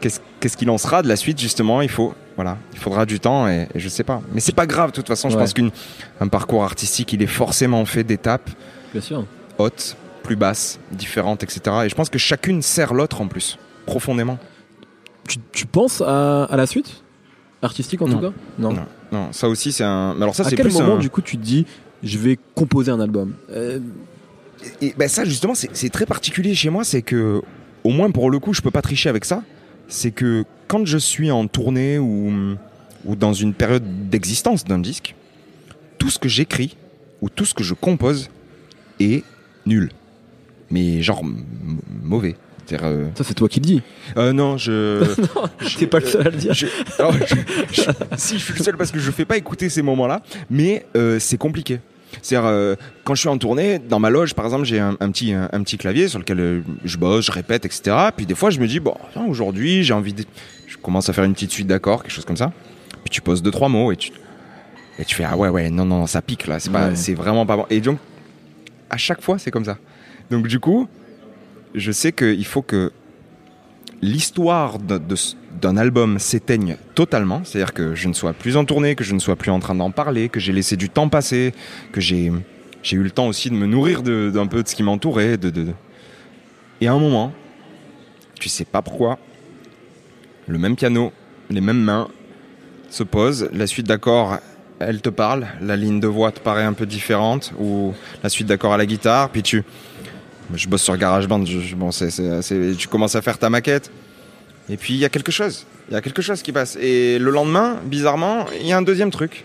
qu'est-ce, 0.00 0.20
qu'est-ce 0.38 0.58
qu'il 0.58 0.68
en 0.68 0.76
sera 0.76 1.00
de 1.00 1.08
la 1.08 1.16
suite, 1.16 1.40
justement? 1.40 1.80
Il 1.80 1.88
faut, 1.88 2.12
voilà, 2.36 2.58
il 2.74 2.78
faudra 2.78 3.06
du 3.06 3.18
temps 3.18 3.48
et, 3.48 3.66
je 3.74 3.88
sais 3.88 4.04
pas. 4.04 4.20
Mais 4.34 4.40
c'est 4.40 4.54
pas 4.54 4.66
grave, 4.66 4.90
de 4.90 4.96
toute 4.96 5.08
façon. 5.08 5.30
Je 5.30 5.38
pense 5.38 5.54
qu'un 5.54 6.28
parcours 6.30 6.64
artistique, 6.64 7.14
il 7.14 7.22
est 7.22 7.26
forcément 7.26 7.82
fait 7.86 8.04
d'étapes. 8.04 8.50
Hautes, 9.56 9.96
plus 10.22 10.36
basses, 10.36 10.80
différentes, 10.90 11.42
etc. 11.42 11.76
Et 11.86 11.88
je 11.88 11.94
pense 11.94 12.10
que 12.10 12.18
chacune 12.18 12.60
sert 12.60 12.92
l'autre 12.92 13.22
en 13.22 13.26
plus, 13.26 13.58
profondément. 13.86 14.38
Tu, 15.52 15.64
penses 15.64 16.02
à, 16.02 16.44
à, 16.44 16.56
la 16.58 16.66
suite? 16.66 17.02
Artistique 17.62 18.02
en 18.02 18.08
tout 18.08 18.18
cas? 18.18 18.32
Non. 18.58 18.74
non. 19.12 19.32
ça 19.32 19.48
aussi 19.48 19.72
c'est 19.72 19.84
un. 19.84 20.20
Alors 20.20 20.34
ça, 20.34 20.46
à 20.46 20.50
quel 20.50 20.70
moment 20.70 20.98
du 20.98 21.08
coup 21.08 21.22
tu 21.22 21.38
te 21.38 21.42
dis 21.42 21.64
je 22.02 22.18
vais 22.18 22.38
composer 22.54 22.90
un 22.90 23.00
album. 23.00 23.34
Euh, 23.50 23.78
et, 24.80 24.94
ben 24.96 25.08
ça 25.08 25.24
justement 25.24 25.54
c'est 25.54 25.90
très 25.90 26.06
particulier 26.06 26.54
chez 26.54 26.70
moi, 26.70 26.84
c'est 26.84 27.02
que 27.02 27.42
au 27.84 27.90
moins 27.90 28.10
pour 28.10 28.30
le 28.30 28.38
coup 28.38 28.52
je 28.54 28.60
peux 28.60 28.70
pas 28.70 28.82
tricher 28.82 29.08
avec 29.08 29.24
ça. 29.24 29.42
C'est 29.88 30.10
que 30.12 30.44
quand 30.68 30.86
je 30.86 30.98
suis 30.98 31.30
en 31.30 31.46
tournée 31.48 31.98
ou, 31.98 32.32
ou 33.04 33.16
dans 33.16 33.32
une 33.34 33.52
période 33.54 34.08
d'existence 34.08 34.64
d'un 34.64 34.78
disque, 34.78 35.14
tout 35.98 36.08
ce 36.10 36.18
que 36.18 36.28
j'écris 36.28 36.76
ou 37.20 37.28
tout 37.28 37.44
ce 37.44 37.54
que 37.54 37.62
je 37.64 37.74
compose 37.74 38.30
est 39.00 39.22
nul. 39.66 39.90
Mais 40.70 41.02
genre 41.02 41.22
mauvais, 42.02 42.36
euh, 42.72 43.08
Ça, 43.16 43.24
c'est 43.24 43.34
toi 43.34 43.48
qui 43.48 43.60
le 43.60 43.66
dis. 43.66 43.82
euh, 44.16 44.32
non, 44.42 44.56
je. 44.56 45.04
T'es 45.78 45.86
pas 45.86 45.98
le 46.00 46.06
seul 46.06 46.26
à 46.26 46.30
le 46.30 46.36
dire. 46.38 46.54
je- 46.54 46.66
non, 46.98 47.10
je- 47.12 47.34
je- 47.82 48.16
si 48.16 48.38
je 48.38 48.44
suis 48.44 48.54
le 48.56 48.64
seul 48.64 48.76
parce 48.78 48.90
que 48.90 48.98
je 48.98 49.10
fais 49.10 49.26
pas 49.26 49.36
écouter 49.36 49.68
ces 49.68 49.82
moments-là, 49.82 50.22
mais 50.48 50.86
euh, 50.96 51.18
c'est 51.18 51.36
compliqué. 51.36 51.80
C'est-à-dire 52.20 52.48
euh, 52.48 52.74
quand 53.04 53.14
je 53.14 53.20
suis 53.20 53.28
en 53.28 53.38
tournée, 53.38 53.78
dans 53.78 53.98
ma 53.98 54.10
loge 54.10 54.34
par 54.34 54.44
exemple, 54.44 54.64
j'ai 54.64 54.78
un, 54.80 54.96
un 55.00 55.10
petit 55.10 55.32
un, 55.32 55.48
un 55.52 55.62
petit 55.62 55.78
clavier 55.78 56.08
sur 56.08 56.18
lequel 56.18 56.40
euh, 56.40 56.60
je 56.84 56.96
bosse, 56.98 57.26
je 57.26 57.32
répète, 57.32 57.64
etc. 57.64 57.96
Puis 58.16 58.26
des 58.26 58.34
fois 58.34 58.50
je 58.50 58.60
me 58.60 58.66
dis 58.66 58.80
bon, 58.80 58.94
aujourd'hui 59.28 59.82
j'ai 59.82 59.94
envie 59.94 60.12
de, 60.12 60.24
je 60.66 60.76
commence 60.76 61.08
à 61.08 61.12
faire 61.12 61.24
une 61.24 61.32
petite 61.34 61.50
suite 61.52 61.66
d'accords, 61.66 62.02
quelque 62.02 62.12
chose 62.12 62.24
comme 62.24 62.36
ça. 62.36 62.52
Puis 63.04 63.10
tu 63.10 63.20
poses 63.22 63.42
deux 63.42 63.50
trois 63.50 63.68
mots 63.68 63.92
et 63.92 63.96
tu 63.96 64.10
et 64.98 65.04
tu 65.04 65.14
fais 65.14 65.24
ah 65.24 65.36
ouais 65.36 65.48
ouais 65.48 65.70
non 65.70 65.84
non 65.86 66.06
ça 66.06 66.20
pique 66.22 66.46
là, 66.46 66.60
c'est 66.60 66.70
pas 66.70 66.88
Ouais. 66.88 66.96
c'est 66.96 67.14
vraiment 67.14 67.46
pas 67.46 67.56
bon. 67.56 67.66
Et 67.70 67.80
donc 67.80 67.98
à 68.90 68.96
chaque 68.98 69.22
fois 69.22 69.38
c'est 69.38 69.50
comme 69.50 69.64
ça. 69.64 69.78
Donc 70.30 70.46
du 70.48 70.60
coup, 70.60 70.86
je 71.74 71.90
sais 71.92 72.12
qu'il 72.12 72.44
faut 72.46 72.62
que 72.62 72.92
l'histoire 74.02 74.78
d'un 74.78 75.76
album 75.76 76.18
s'éteigne 76.18 76.76
totalement, 76.94 77.42
c'est-à-dire 77.44 77.72
que 77.72 77.94
je 77.94 78.08
ne 78.08 78.12
sois 78.12 78.32
plus 78.32 78.56
en 78.56 78.64
tournée, 78.64 78.96
que 78.96 79.04
je 79.04 79.14
ne 79.14 79.20
sois 79.20 79.36
plus 79.36 79.52
en 79.52 79.60
train 79.60 79.76
d'en 79.76 79.92
parler, 79.92 80.28
que 80.28 80.40
j'ai 80.40 80.52
laissé 80.52 80.76
du 80.76 80.90
temps 80.90 81.08
passer, 81.08 81.54
que 81.92 82.00
j'ai 82.00 82.26
eu 82.26 83.02
le 83.02 83.10
temps 83.10 83.28
aussi 83.28 83.48
de 83.48 83.54
me 83.54 83.66
nourrir 83.66 84.02
d'un 84.02 84.46
peu 84.48 84.62
de 84.62 84.68
ce 84.68 84.74
qui 84.74 84.82
m'entourait, 84.82 85.38
et 86.80 86.88
à 86.88 86.92
un 86.92 86.98
moment, 86.98 87.32
tu 88.40 88.48
sais 88.48 88.64
pas 88.64 88.82
pourquoi, 88.82 89.18
le 90.48 90.58
même 90.58 90.74
piano, 90.74 91.12
les 91.48 91.60
mêmes 91.60 91.80
mains 91.80 92.08
se 92.90 93.04
posent, 93.04 93.48
la 93.52 93.68
suite 93.68 93.86
d'accords, 93.86 94.38
elle 94.80 95.00
te 95.00 95.10
parle, 95.10 95.46
la 95.60 95.76
ligne 95.76 96.00
de 96.00 96.08
voix 96.08 96.32
te 96.32 96.40
paraît 96.40 96.64
un 96.64 96.72
peu 96.72 96.86
différente, 96.86 97.52
ou 97.60 97.94
la 98.24 98.28
suite 98.28 98.48
d'accords 98.48 98.72
à 98.72 98.76
la 98.76 98.86
guitare, 98.86 99.30
puis 99.30 99.44
tu 99.44 99.62
je 100.54 100.68
bosse 100.68 100.82
sur 100.82 100.96
GarageBand, 100.96 101.44
je, 101.46 101.60
je- 101.60 101.74
bon, 101.74 101.90
c'est, 101.90 102.10
c'est- 102.10 102.42
c'est- 102.42 102.76
tu 102.76 102.88
commences 102.88 103.14
à 103.14 103.22
faire 103.22 103.38
ta 103.38 103.50
maquette. 103.50 103.90
Et 104.68 104.76
puis 104.76 104.94
il 104.94 105.00
y 105.00 105.04
a 105.04 105.08
quelque 105.08 105.32
chose, 105.32 105.66
il 105.88 105.94
y 105.94 105.96
a 105.96 106.00
quelque 106.00 106.22
chose 106.22 106.40
qui 106.42 106.52
passe. 106.52 106.76
Et 106.80 107.18
le 107.18 107.30
lendemain, 107.30 107.78
bizarrement, 107.84 108.46
il 108.60 108.66
y 108.66 108.72
a 108.72 108.76
un 108.76 108.82
deuxième 108.82 109.10
truc. 109.10 109.44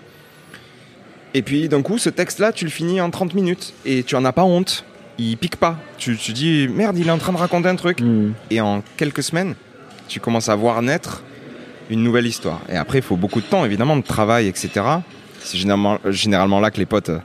Et 1.34 1.42
puis 1.42 1.68
d'un 1.70 1.82
coup, 1.82 1.98
ce 1.98 2.10
texte-là, 2.10 2.52
tu 2.52 2.66
le 2.66 2.72
finis 2.72 3.02
en 3.02 3.10
30 3.10 3.34
minutes 3.34 3.74
et 3.86 4.04
tu 4.04 4.16
en 4.16 4.26
as 4.26 4.32
pas 4.34 4.44
honte. 4.44 4.86
Il 5.20 5.36
pique 5.38 5.56
pas. 5.56 5.78
Tu 5.98 6.16
tu 6.18 6.32
dis 6.34 6.68
merde, 6.68 6.98
il 6.98 7.08
est 7.08 7.12
en 7.12 7.18
train 7.18 7.34
de 7.34 7.38
raconter 7.38 7.68
un 7.70 7.76
truc. 7.76 8.00
Hmm. 8.00 8.32
Et 8.52 8.62
en 8.62 8.84
quelques 8.98 9.24
semaines, 9.24 9.56
tu 10.08 10.20
commences 10.20 10.50
à 10.50 10.56
voir 10.56 10.82
naître 10.82 11.24
une 11.90 12.04
nouvelle 12.04 12.28
histoire. 12.28 12.62
Et 12.70 12.76
après, 12.76 13.00
il 13.00 13.04
faut 13.04 13.16
beaucoup 13.18 13.42
de 13.42 13.46
temps, 13.46 13.66
évidemment, 13.66 13.98
de 13.98 14.04
travail, 14.04 14.48
etc. 14.48 14.70
C'est 15.42 15.58
généralement, 15.58 15.98
généralement 16.06 16.60
là 16.60 16.70
que 16.70 16.78
les 16.78 16.86
potes, 16.86 17.10
euh, 17.10 17.20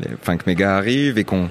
les 0.00 0.08
Funk 0.22 0.38
Mega 0.46 0.76
arrivent 0.76 1.18
et 1.18 1.24
qu'on 1.24 1.48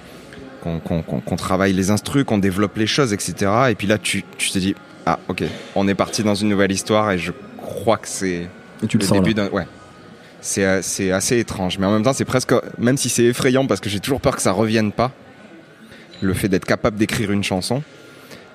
qu'on 0.61 1.35
travaille 1.35 1.73
les 1.73 1.91
instrus, 1.91 2.23
qu'on 2.23 2.37
développe 2.37 2.77
les 2.77 2.87
choses, 2.87 3.13
etc. 3.13 3.51
Et 3.69 3.75
puis 3.75 3.87
là, 3.87 3.97
tu, 3.97 4.23
tu 4.37 4.51
te 4.51 4.59
dis, 4.59 4.75
ah 5.05 5.19
ok, 5.27 5.43
on 5.75 5.87
est 5.87 5.95
parti 5.95 6.23
dans 6.23 6.35
une 6.35 6.49
nouvelle 6.49 6.71
histoire 6.71 7.11
et 7.11 7.17
je 7.17 7.31
crois 7.57 7.97
que 7.97 8.07
c'est 8.07 8.49
Et 8.83 8.87
tu 8.87 8.97
le, 8.97 9.01
le 9.01 9.07
sens 9.07 9.17
début 9.17 9.33
d'un... 9.33 9.47
Ouais. 9.49 9.65
C'est 10.41 10.81
c'est 10.81 11.11
assez 11.11 11.39
étrange, 11.39 11.77
mais 11.79 11.85
en 11.85 11.91
même 11.91 12.03
temps, 12.03 12.13
c'est 12.13 12.25
presque... 12.25 12.53
Même 12.77 12.97
si 12.97 13.09
c'est 13.09 13.23
effrayant, 13.23 13.65
parce 13.65 13.79
que 13.79 13.89
j'ai 13.89 13.99
toujours 13.99 14.21
peur 14.21 14.35
que 14.35 14.41
ça 14.41 14.51
revienne 14.51 14.91
pas, 14.91 15.11
le 16.21 16.33
fait 16.33 16.47
d'être 16.47 16.65
capable 16.65 16.97
d'écrire 16.97 17.31
une 17.31 17.43
chanson, 17.43 17.83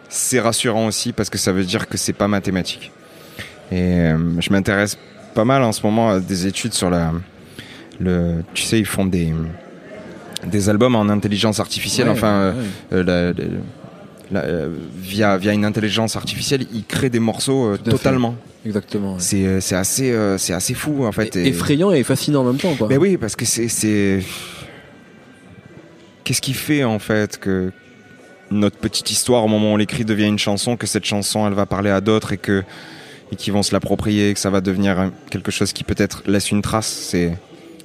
c'est 0.08 0.40
rassurant 0.40 0.86
aussi, 0.86 1.12
parce 1.12 1.30
que 1.30 1.38
ça 1.38 1.52
veut 1.52 1.64
dire 1.64 1.88
que 1.88 1.96
c'est 1.96 2.12
pas 2.12 2.28
mathématique. 2.28 2.92
Et 3.70 3.80
euh, 3.82 4.40
je 4.40 4.52
m'intéresse 4.52 4.98
pas 5.34 5.44
mal 5.44 5.62
en 5.62 5.72
ce 5.72 5.82
moment 5.82 6.10
à 6.10 6.20
des 6.20 6.46
études 6.46 6.74
sur 6.74 6.90
la... 6.90 7.12
Le, 8.00 8.42
tu 8.54 8.62
sais, 8.62 8.78
ils 8.78 8.86
font 8.86 9.06
des, 9.06 9.32
des 10.46 10.68
albums 10.68 10.94
en 10.96 11.08
intelligence 11.08 11.60
artificielle, 11.60 12.08
Ouais, 12.08 12.12
enfin... 12.14 12.32
euh, 12.34 12.52
ouais. 12.52 12.66
euh, 12.92 13.04
la- 13.04 13.32
la- 14.40 14.46
la- 14.46 14.68
via, 14.96 15.36
via 15.36 15.52
une 15.52 15.64
intelligence 15.64 16.16
artificielle, 16.16 16.66
ils 16.72 16.84
créent 16.84 17.10
des 17.10 17.20
morceaux 17.20 17.66
euh, 17.72 17.76
totalement. 17.76 18.34
Exactement. 18.64 19.14
ouais. 19.14 19.18
C'est 19.20 19.60
c'est 19.60 19.74
assez, 19.74 20.10
euh, 20.12 20.38
c'est 20.38 20.52
assez 20.54 20.74
fou 20.74 21.04
en 21.04 21.12
fait. 21.12 21.34
Et- 21.36 21.44
Et- 21.44 21.48
Effrayant 21.48 21.90
et 21.90 22.02
fascinant 22.02 22.40
en 22.42 22.44
même 22.44 22.56
temps, 22.58 22.74
quoi. 22.74 22.88
Ben 22.88 22.98
oui, 22.98 23.16
parce 23.16 23.36
que 23.36 23.44
c'est. 23.44 23.68
c'est- 23.68 24.22
Qu'est-ce 26.24 26.40
qui 26.40 26.54
fait 26.54 26.84
en 26.84 26.98
fait 26.98 27.38
que 27.38 27.72
notre 28.50 28.76
petite 28.76 29.10
histoire, 29.10 29.44
au 29.44 29.48
moment 29.48 29.70
où 29.70 29.74
on 29.74 29.76
l'écrit, 29.76 30.04
devient 30.04 30.26
une 30.28 30.38
chanson, 30.38 30.76
que 30.76 30.86
cette 30.86 31.04
chanson, 31.04 31.46
elle 31.46 31.54
va 31.54 31.66
parler 31.66 31.90
à 31.90 32.00
d'autres 32.00 32.32
et 32.32 32.36
que 32.38 32.62
et 33.32 33.36
qui 33.36 33.50
vont 33.50 33.62
se 33.62 33.72
l'approprier, 33.72 34.32
que 34.34 34.38
ça 34.40 34.50
va 34.50 34.60
devenir 34.60 35.10
quelque 35.30 35.50
chose 35.50 35.72
qui 35.72 35.84
peut-être 35.84 36.22
laisse 36.26 36.50
une 36.50 36.62
trace? 36.62 36.86
C'est 36.86 37.36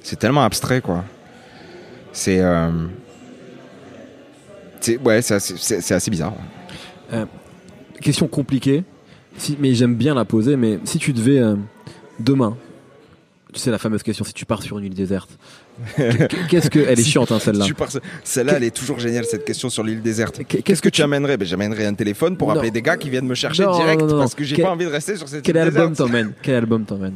c'est 0.02 0.18
tellement 0.18 0.44
abstrait 0.44 0.80
quoi. 0.80 1.04
C'est 2.18 2.40
euh, 2.40 2.68
ouais, 5.04 5.22
c'est 5.22 5.34
assez, 5.34 5.94
assez 5.94 6.10
bizarre. 6.10 6.32
Question 8.00 8.26
compliquée, 8.26 8.82
si, 9.36 9.56
mais 9.60 9.72
j'aime 9.74 9.94
bien 9.94 10.14
la 10.16 10.24
poser. 10.24 10.56
Mais 10.56 10.80
si 10.84 10.98
tu 10.98 11.12
devais 11.12 11.38
euh, 11.38 11.54
demain, 12.18 12.56
tu 13.52 13.60
sais 13.60 13.70
la 13.70 13.78
fameuse 13.78 14.02
question, 14.02 14.24
si 14.24 14.32
tu 14.32 14.44
pars 14.46 14.62
sur 14.64 14.78
une 14.80 14.86
île 14.86 14.94
déserte, 14.94 15.30
qu'est-ce 16.48 16.70
que 16.70 16.80
elle 16.80 16.98
est 16.98 17.04
chiante 17.04 17.30
hein, 17.30 17.38
celle-là. 17.38 17.66
Celle-là, 18.24 18.54
elle 18.56 18.64
est 18.64 18.74
toujours 18.76 18.98
géniale 18.98 19.24
cette 19.24 19.44
question 19.44 19.70
sur 19.70 19.84
l'île 19.84 20.02
déserte. 20.02 20.40
Qu'est- 20.46 20.62
Qu'est-ce 20.62 20.82
que 20.82 20.88
tu 20.88 21.02
amènerais? 21.02 21.36
Ben, 21.36 21.46
J'amènerais 21.46 21.86
un 21.86 21.94
téléphone 21.94 22.36
pour 22.36 22.48
Non. 22.48 22.54
appeler 22.56 22.72
des 22.72 22.82
gars 22.82 22.96
qui 22.96 23.10
viennent 23.10 23.28
me 23.28 23.34
chercher 23.36 23.64
Non, 23.64 23.76
direct 23.78 24.02
non, 24.02 24.18
parce 24.18 24.34
que 24.34 24.42
j'ai 24.42 24.60
pas 24.60 24.70
envie 24.72 24.86
de 24.86 24.90
rester 24.90 25.14
sur 25.14 25.28
cette 25.28 25.42
Quel 25.44 25.54
île 25.54 25.62
album 25.62 25.94
Quel 26.42 26.54
album 26.56 26.84
t'emmène? 26.84 27.14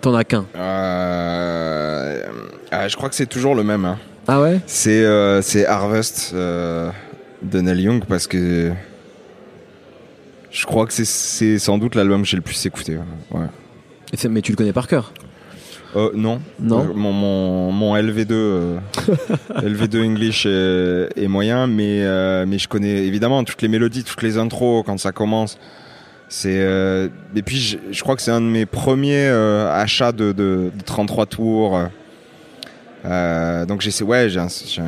T'en 0.00 0.14
as 0.14 0.22
qu'un. 0.22 0.46
Euh, 0.54 2.22
ah, 2.70 2.88
Je 2.88 2.96
crois 2.96 3.08
que 3.08 3.14
c'est 3.14 3.26
toujours 3.26 3.54
le 3.54 3.62
même. 3.64 3.84
hein. 3.84 3.98
Ah 4.26 4.40
ouais? 4.42 4.60
C'est 4.66 5.04
euh, 5.04 5.40
c'est 5.40 5.64
Harvest 5.66 6.32
euh, 6.34 6.90
de 7.42 7.60
Neil 7.60 7.80
Young 7.82 8.04
parce 8.06 8.26
que 8.26 8.70
je 10.50 10.66
crois 10.66 10.86
que 10.86 10.92
c'est- 10.92 11.58
sans 11.58 11.78
doute 11.78 11.94
l'album 11.94 12.22
que 12.22 12.28
j'ai 12.28 12.36
le 12.36 12.42
plus 12.42 12.64
écouté. 12.66 12.98
Ouais. 13.30 13.46
Et 14.12 14.16
c'est- 14.16 14.28
Mais 14.28 14.42
tu 14.42 14.52
le 14.52 14.56
connais 14.56 14.72
par 14.72 14.86
cœur? 14.86 15.12
Euh, 15.96 16.10
non. 16.14 16.40
Non? 16.60 16.80
Euh, 16.90 16.92
mon, 16.94 17.12
mon, 17.12 17.72
mon 17.72 17.96
LV2, 17.96 18.32
euh, 18.32 18.78
LV2 19.62 20.04
English 20.04 20.44
est, 20.44 21.08
est 21.16 21.28
moyen, 21.28 21.66
mais, 21.66 22.04
mais 22.46 22.58
je 22.58 22.68
connais 22.68 23.06
évidemment 23.06 23.42
toutes 23.44 23.62
les 23.62 23.68
mélodies, 23.68 24.04
toutes 24.04 24.22
les 24.22 24.36
intros 24.36 24.84
quand 24.84 24.98
ça 24.98 25.12
commence. 25.12 25.58
C'est 26.30 26.58
et 27.34 27.42
puis 27.42 27.56
je, 27.56 27.78
je 27.90 28.02
crois 28.02 28.14
que 28.14 28.20
c'est 28.20 28.30
un 28.30 28.42
de 28.42 28.46
mes 28.46 28.66
premiers 28.66 29.28
achats 29.28 30.12
de, 30.12 30.32
de, 30.32 30.70
de 30.76 30.82
33 30.84 31.24
tours. 31.24 31.80
Euh, 33.04 33.64
donc 33.64 33.80
j'ai 33.80 33.90
ouais 34.02 34.28
j'ai 34.28 34.40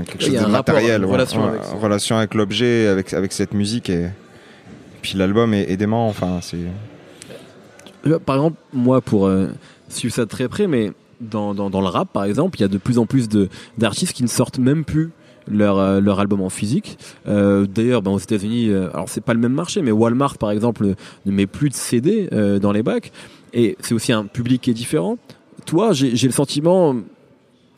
quelque 0.05 0.25
chose 0.25 0.35
de 0.35 0.47
matériel, 0.47 1.05
ouais, 1.05 1.13
relation 1.13 1.43
ouais, 1.43 1.49
avec 1.51 1.65
ça. 1.65 1.75
relation 1.77 2.17
avec 2.17 2.35
l'objet, 2.35 2.89
avec 2.89 3.13
avec 3.13 3.33
cette 3.33 3.55
musique 3.55 3.89
et 3.89 4.09
puis 5.01 5.17
l'album 5.17 5.55
est, 5.55 5.71
est 5.71 5.77
dément. 5.77 6.09
Enfin 6.09 6.41
c'est 6.43 6.59
Euh, 8.07 8.19
Par 8.19 8.37
exemple, 8.37 8.57
moi, 8.73 9.01
pour 9.01 9.27
euh, 9.27 9.49
suivre 9.89 10.15
ça 10.15 10.25
de 10.25 10.31
très 10.31 10.49
près, 10.49 10.67
mais 10.67 10.93
dans, 11.21 11.55
dans, 11.55 11.71
dans 11.71 11.81
le 11.81 11.87
rap, 11.87 12.09
par 12.13 12.25
exemple, 12.25 12.59
il 12.59 12.63
y 12.63 12.65
a 12.65 12.69
de 12.69 12.79
plus 12.79 12.99
en 12.99 13.07
plus 13.07 13.29
d'artistes 13.79 14.13
qui 14.13 14.23
ne 14.23 14.29
sortent 14.29 14.59
même 14.59 14.85
plus 14.85 15.11
leur, 15.49 15.79
euh, 15.79 16.01
leur 16.01 16.19
album 16.21 16.41
en 16.41 16.49
physique. 16.51 16.99
Euh, 17.29 17.67
D'ailleurs, 17.67 18.03
ben, 18.03 18.11
aux 18.11 18.19
États-Unis, 18.19 18.69
euh, 18.71 18.89
alors 18.95 19.09
c'est 19.09 19.21
pas 19.23 19.35
le 19.35 19.41
même 19.41 19.53
marché, 19.53 19.83
mais 19.83 19.91
Walmart, 19.91 20.39
par 20.39 20.51
exemple, 20.51 20.95
ne, 21.27 21.33
met 21.33 21.47
plus 21.47 21.69
de 21.69 21.75
CD 21.75 22.29
dans 22.61 22.73
les 22.73 22.83
bacs. 22.83 23.13
Et 23.53 23.77
c'est 23.81 23.95
aussi 23.95 24.13
un 24.13 24.25
public 24.25 24.63
qui 24.63 24.71
est 24.71 24.75
différent. 24.75 25.19
Toi, 25.67 25.93
j'ai 25.93 26.27
le 26.27 26.33
sentiment, 26.33 26.97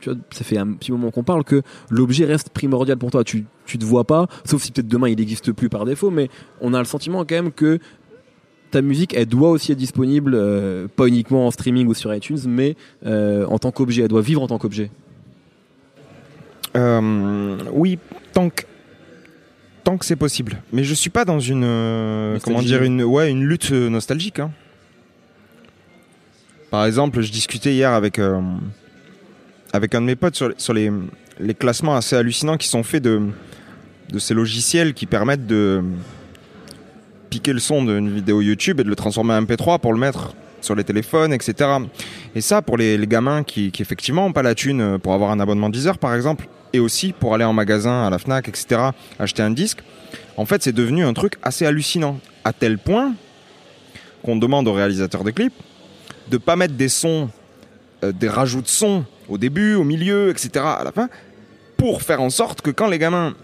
tu 0.02 0.10
vois, 0.10 0.18
ça 0.30 0.42
fait 0.44 0.58
un 0.58 0.72
petit 0.72 0.90
moment 0.92 1.10
qu'on 1.10 1.22
parle, 1.22 1.44
que 1.44 1.62
l'objet 1.88 2.24
reste 2.26 2.50
primordial 2.50 2.98
pour 2.98 3.10
toi. 3.10 3.22
Tu, 3.24 3.46
tu 3.64 3.78
te 3.78 3.84
vois 3.84 4.04
pas, 4.04 4.26
sauf 4.44 4.60
si 4.60 4.72
peut-être 4.72 4.88
demain 4.88 5.08
il 5.08 5.16
n'existe 5.16 5.52
plus 5.52 5.68
par 5.68 5.84
défaut, 5.84 6.10
mais 6.10 6.28
on 6.60 6.74
a 6.74 6.78
le 6.78 6.84
sentiment 6.84 7.20
quand 7.24 7.36
même 7.36 7.52
que 7.52 7.78
ta 8.72 8.82
musique, 8.82 9.14
elle 9.14 9.26
doit 9.26 9.50
aussi 9.50 9.70
être 9.70 9.78
disponible, 9.78 10.32
euh, 10.34 10.88
pas 10.88 11.06
uniquement 11.06 11.46
en 11.46 11.50
streaming 11.50 11.86
ou 11.86 11.94
sur 11.94 12.12
iTunes, 12.12 12.38
mais 12.48 12.74
euh, 13.06 13.46
en 13.46 13.58
tant 13.58 13.70
qu'objet. 13.70 14.02
Elle 14.02 14.08
doit 14.08 14.22
vivre 14.22 14.42
en 14.42 14.48
tant 14.48 14.58
qu'objet. 14.58 14.90
Euh, 16.76 17.58
oui, 17.72 17.98
tant 18.32 18.48
que 18.48 18.62
tant 19.84 19.98
que 19.98 20.04
c'est 20.06 20.16
possible. 20.16 20.62
Mais 20.72 20.84
je 20.84 20.94
suis 20.94 21.10
pas 21.10 21.24
dans 21.24 21.38
une 21.38 22.38
comment 22.42 22.62
dire 22.62 22.82
une 22.82 23.02
ouais 23.02 23.30
une 23.30 23.44
lutte 23.44 23.70
nostalgique. 23.70 24.38
hein. 24.40 24.50
Par 26.70 26.86
exemple, 26.86 27.20
je 27.20 27.30
discutais 27.30 27.74
hier 27.74 27.92
avec 27.92 28.18
avec 29.72 29.94
un 29.94 30.00
de 30.00 30.06
mes 30.06 30.16
potes 30.16 30.36
sur, 30.56 30.74
les, 30.74 30.90
classements 31.58 31.94
assez 31.96 32.16
hallucinants 32.16 32.56
qui 32.56 32.68
sont 32.68 32.82
faits 32.82 33.02
de 33.02 33.30
ces 34.18 34.34
logiciels 34.34 34.94
qui 34.94 35.06
permettent 35.06 35.46
de 35.46 35.82
piquer 37.32 37.54
le 37.54 37.60
son 37.60 37.82
d'une 37.82 38.12
vidéo 38.12 38.42
YouTube 38.42 38.80
et 38.80 38.84
de 38.84 38.90
le 38.90 38.94
transformer 38.94 39.32
en 39.32 39.42
MP3 39.42 39.78
pour 39.78 39.94
le 39.94 39.98
mettre 39.98 40.34
sur 40.60 40.74
les 40.74 40.84
téléphones, 40.84 41.32
etc. 41.32 41.70
Et 42.34 42.42
ça, 42.42 42.60
pour 42.60 42.76
les, 42.76 42.98
gamins 43.06 43.42
qui, 43.42 43.72
effectivement 43.80 44.26
n'ont 44.26 44.34
pas 44.34 44.42
la 44.42 44.54
thune 44.54 44.98
pour 44.98 45.14
avoir 45.14 45.30
un 45.30 45.40
abonnement 45.40 45.70
Deezer, 45.70 45.96
par 45.96 46.14
exemple, 46.14 46.46
et 46.74 46.78
aussi 46.78 47.12
pour 47.12 47.34
aller 47.34 47.44
en 47.44 47.54
magasin, 47.54 48.06
à 48.06 48.10
la 48.10 48.18
FNAC, 48.18 48.48
etc., 48.48 48.90
acheter 49.18 49.42
un 49.42 49.50
disque, 49.50 49.78
en 50.36 50.44
fait, 50.44 50.62
c'est 50.62 50.72
devenu 50.72 51.04
un 51.04 51.14
truc 51.14 51.34
assez 51.42 51.64
hallucinant. 51.64 52.20
À 52.44 52.52
tel 52.52 52.76
point 52.78 53.14
qu'on 54.22 54.36
demande 54.36 54.68
aux 54.68 54.72
réalisateurs 54.72 55.24
de 55.24 55.30
clips 55.30 55.54
de 56.30 56.36
pas 56.36 56.56
mettre 56.56 56.74
des 56.74 56.88
sons, 56.88 57.30
euh, 58.04 58.12
des 58.12 58.28
rajouts 58.28 58.62
de 58.62 58.68
sons 58.68 59.04
au 59.28 59.38
début, 59.38 59.74
au 59.74 59.84
milieu, 59.84 60.30
etc., 60.30 60.50
à 60.56 60.84
la 60.84 60.92
fin, 60.92 61.08
pour 61.76 62.02
faire 62.02 62.20
en 62.20 62.30
sorte 62.30 62.62
que 62.62 62.70
quand 62.70 62.86
les 62.86 62.98
gamins 62.98 63.34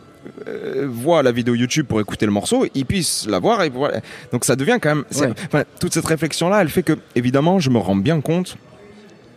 euh, 0.46 0.86
voit 0.88 1.22
la 1.22 1.32
vidéo 1.32 1.54
YouTube 1.54 1.86
pour 1.86 2.00
écouter 2.00 2.26
le 2.26 2.32
morceau, 2.32 2.66
il 2.74 2.84
puisse 2.84 3.26
la 3.26 3.38
voir. 3.38 3.62
Et. 3.62 3.70
Donc 4.32 4.44
ça 4.44 4.56
devient 4.56 4.78
quand 4.80 4.94
même. 4.94 5.04
Ouais. 5.52 5.64
toute 5.80 5.94
cette 5.94 6.06
réflexion-là, 6.06 6.60
elle 6.60 6.68
fait 6.68 6.82
que, 6.82 6.98
évidemment, 7.14 7.58
je 7.58 7.70
me 7.70 7.78
rends 7.78 7.96
bien 7.96 8.20
compte, 8.20 8.56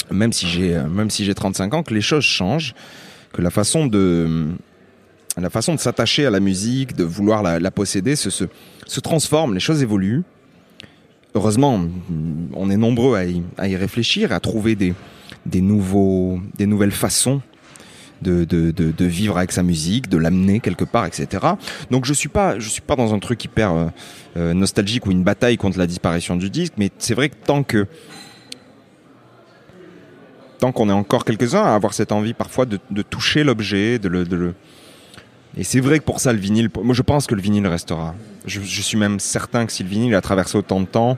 même 0.09 0.33
si 0.33 0.47
j'ai, 0.47 0.75
euh, 0.75 0.87
même 0.87 1.09
si 1.09 1.23
j'ai 1.25 1.33
35 1.33 1.73
ans, 1.73 1.83
que 1.83 1.93
les 1.93 2.01
choses 2.01 2.23
changent, 2.23 2.73
que 3.33 3.41
la 3.41 3.51
façon 3.51 3.85
de, 3.85 4.49
la 5.37 5.49
façon 5.49 5.75
de 5.75 5.79
s'attacher 5.79 6.25
à 6.25 6.29
la 6.29 6.39
musique, 6.39 6.95
de 6.95 7.03
vouloir 7.03 7.43
la, 7.43 7.59
la 7.59 7.71
posséder, 7.71 8.15
se, 8.15 8.29
se, 8.29 8.45
se 8.85 8.99
transforme, 8.99 9.53
les 9.53 9.59
choses 9.59 9.81
évoluent. 9.81 10.23
Heureusement, 11.33 11.79
on 12.53 12.69
est 12.69 12.77
nombreux 12.77 13.15
à 13.15 13.25
y, 13.25 13.41
à 13.57 13.67
y 13.69 13.75
réfléchir, 13.77 14.33
à 14.33 14.41
trouver 14.41 14.75
des, 14.75 14.93
des, 15.45 15.61
nouveaux, 15.61 16.39
des 16.57 16.65
nouvelles 16.65 16.91
façons 16.91 17.41
de, 18.21 18.43
de, 18.45 18.71
de, 18.71 18.91
de 18.91 19.05
vivre 19.05 19.37
avec 19.37 19.51
sa 19.51 19.63
musique, 19.63 20.09
de 20.09 20.17
l'amener 20.17 20.59
quelque 20.59 20.85
part, 20.85 21.05
etc. 21.05 21.45
Donc 21.89 22.05
je 22.05 22.13
suis 22.13 22.29
pas, 22.29 22.59
je 22.59 22.69
suis 22.69 22.81
pas 22.81 22.95
dans 22.95 23.13
un 23.13 23.19
truc 23.19 23.43
hyper 23.43 23.71
euh, 23.71 23.87
euh, 24.37 24.53
nostalgique 24.53 25.05
ou 25.07 25.11
une 25.11 25.23
bataille 25.23 25.57
contre 25.57 25.77
la 25.79 25.87
disparition 25.87 26.35
du 26.35 26.49
disque, 26.49 26.73
mais 26.77 26.91
c'est 26.97 27.15
vrai 27.15 27.29
que 27.29 27.35
tant 27.45 27.63
que 27.63 27.87
tant 30.59 30.71
qu'on 30.71 30.89
est 30.89 30.93
encore 30.93 31.25
quelques-uns 31.25 31.63
à 31.63 31.73
avoir 31.73 31.93
cette 31.95 32.11
envie 32.11 32.35
parfois 32.35 32.65
de, 32.67 32.77
toucher 33.01 33.43
l'objet, 33.43 33.97
de 33.97 34.07
le, 34.07 34.23
le 34.23 34.53
et 35.57 35.63
c'est 35.63 35.79
vrai 35.79 35.99
que 35.99 36.05
pour 36.05 36.19
ça 36.19 36.31
le 36.31 36.39
vinyle, 36.39 36.69
moi 36.81 36.93
je 36.93 37.01
pense 37.01 37.25
que 37.25 37.35
le 37.35 37.41
vinyle 37.41 37.65
restera. 37.67 38.15
Je, 38.45 38.61
je 38.61 38.81
suis 38.81 38.97
même 38.97 39.19
certain 39.19 39.65
que 39.65 39.71
si 39.71 39.83
le 39.83 39.89
vinyle 39.89 40.15
a 40.15 40.21
traversé 40.21 40.57
autant 40.57 40.79
de 40.79 40.85
temps, 40.85 41.17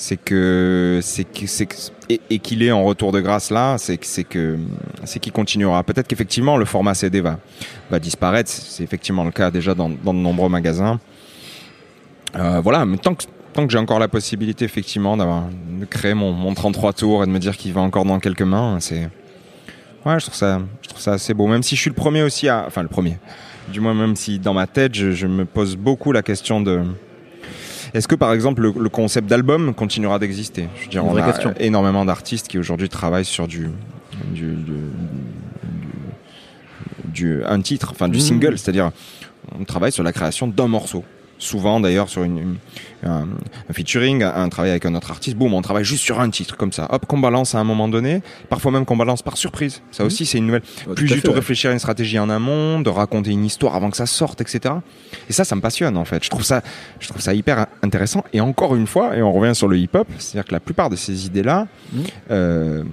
c'est 0.00 0.16
que 0.16 1.00
c'est 1.02 1.24
que 1.24 1.64
que- 1.64 1.74
et, 2.08 2.20
et 2.30 2.38
qu'il 2.38 2.62
est 2.62 2.70
en 2.70 2.84
retour 2.84 3.10
de 3.10 3.20
grâce 3.20 3.50
là, 3.50 3.76
c'est 3.78 4.02
c'est 4.04 4.22
que 4.24 4.56
c'est 5.04 5.18
qu'il 5.18 5.32
continuera. 5.32 5.82
Peut-être 5.82 6.06
qu'effectivement 6.06 6.56
le 6.56 6.64
format 6.64 6.94
CD 6.94 7.20
va 7.20 7.38
va 7.90 7.98
disparaître. 7.98 8.48
C'est 8.48 8.84
effectivement 8.84 9.24
le 9.24 9.32
cas 9.32 9.50
déjà 9.50 9.74
dans, 9.74 9.88
dans 9.90 10.14
de 10.14 10.20
nombreux 10.20 10.48
magasins. 10.48 11.00
Euh, 12.36 12.60
voilà, 12.60 12.84
mais 12.86 12.96
tant 12.98 13.14
que 13.14 13.24
tant 13.52 13.66
que 13.66 13.72
j'ai 13.72 13.78
encore 13.78 13.98
la 13.98 14.06
possibilité 14.08 14.64
effectivement 14.64 15.16
d'avoir 15.16 15.44
de 15.80 15.84
créer 15.84 16.14
mon, 16.14 16.32
mon 16.32 16.54
33 16.54 16.92
tours 16.92 17.24
et 17.24 17.26
de 17.26 17.32
me 17.32 17.38
dire 17.40 17.56
qu'il 17.56 17.72
va 17.72 17.80
encore 17.80 18.04
dans 18.04 18.20
quelques 18.20 18.42
mains, 18.42 18.78
c'est 18.80 19.08
ouais, 20.06 20.20
je 20.20 20.24
trouve 20.26 20.34
ça 20.36 20.60
je 20.82 20.88
trouve 20.88 21.00
ça 21.00 21.12
assez 21.14 21.34
beau. 21.34 21.48
Même 21.48 21.64
si 21.64 21.74
je 21.74 21.80
suis 21.80 21.90
le 21.90 21.96
premier 21.96 22.22
aussi 22.22 22.48
à, 22.48 22.64
enfin 22.68 22.82
le 22.82 22.88
premier. 22.88 23.18
Du 23.72 23.80
moins 23.80 23.94
même 23.94 24.14
si 24.16 24.38
dans 24.38 24.54
ma 24.54 24.66
tête 24.68 24.94
je, 24.94 25.10
je 25.10 25.26
me 25.26 25.44
pose 25.44 25.76
beaucoup 25.76 26.12
la 26.12 26.22
question 26.22 26.60
de 26.60 26.82
est-ce 27.94 28.08
que 28.08 28.14
par 28.14 28.32
exemple 28.32 28.62
le, 28.62 28.72
le 28.78 28.88
concept 28.88 29.28
d'album 29.28 29.74
continuera 29.74 30.18
d'exister? 30.18 30.68
Je 30.78 30.84
veux 30.84 30.88
dire, 30.90 31.04
on 31.04 31.16
a 31.16 31.22
question. 31.22 31.54
énormément 31.58 32.04
d'artistes 32.04 32.48
qui 32.48 32.58
aujourd'hui 32.58 32.88
travaillent 32.88 33.24
sur 33.24 33.46
du, 33.48 33.68
du, 34.32 34.54
du- 34.54 34.54
du- 37.04 37.12
du- 37.12 37.44
un 37.44 37.60
titre, 37.60 37.88
enfin 37.92 38.08
du 38.08 38.18
Mhm. 38.18 38.22
single, 38.24 38.58
c'est-à-dire 38.58 38.90
on 39.58 39.64
travaille 39.64 39.92
sur 39.92 40.02
la 40.04 40.12
création 40.12 40.46
d'un 40.46 40.68
morceau. 40.68 41.04
Souvent 41.38 41.78
d'ailleurs 41.80 42.08
sur 42.08 42.24
une, 42.24 42.38
une- 42.38 42.56
un, 43.04 43.28
un 43.70 43.72
featuring, 43.72 44.24
un, 44.24 44.34
un 44.34 44.48
travail 44.48 44.70
avec 44.72 44.84
un 44.84 44.94
autre 44.96 45.12
artiste, 45.12 45.36
boum, 45.36 45.54
on 45.54 45.62
travaille 45.62 45.84
juste 45.84 46.02
sur 46.02 46.18
un 46.20 46.30
titre 46.30 46.56
comme 46.56 46.72
ça. 46.72 46.88
Hop, 46.90 47.06
qu'on 47.06 47.18
balance 47.18 47.54
à 47.54 47.58
un 47.60 47.64
moment 47.64 47.86
donné, 47.88 48.22
parfois 48.48 48.72
même 48.72 48.84
qu'on 48.84 48.96
balance 48.96 49.22
par 49.22 49.36
surprise. 49.36 49.80
Ça 49.92 50.04
aussi 50.04 50.26
c'est 50.26 50.38
une 50.38 50.46
nouvelle 50.46 50.62
Ouais, 50.88 50.94
plus 50.94 51.06
du 51.06 51.20
tout 51.22 51.28
ouais. 51.28 51.34
réfléchir 51.36 51.70
à 51.70 51.72
une 51.72 51.78
stratégie 51.78 52.18
en 52.18 52.28
amont, 52.28 52.80
de 52.80 52.90
raconter 52.90 53.30
une 53.30 53.44
histoire 53.44 53.76
avant 53.76 53.88
que 53.90 53.96
ça 53.96 54.06
sorte, 54.06 54.40
etc. 54.40 54.74
Et 55.28 55.32
ça, 55.32 55.44
ça 55.44 55.54
me 55.54 55.60
passionne 55.60 55.96
en 55.96 56.04
fait. 56.04 56.24
Je 56.24 56.28
trouve 56.30 56.42
ça, 56.42 56.60
je 56.98 57.06
trouve 57.08 57.22
ça 57.22 57.32
hyper 57.34 57.66
intéressant. 57.82 58.24
Et 58.32 58.40
encore 58.40 58.74
une 58.74 58.88
fois, 58.88 59.16
et 59.16 59.22
on 59.22 59.32
revient 59.32 59.54
sur 59.54 59.68
le 59.68 59.78
hip-hop, 59.78 60.08
c'est-à-dire 60.18 60.48
que 60.48 60.52
la 60.54 60.60
plupart 60.60 60.90
de 60.90 60.96
ces 60.96 61.26
idées-là 61.26 61.68
Mhm. 61.92 62.02
euh, 62.32 62.84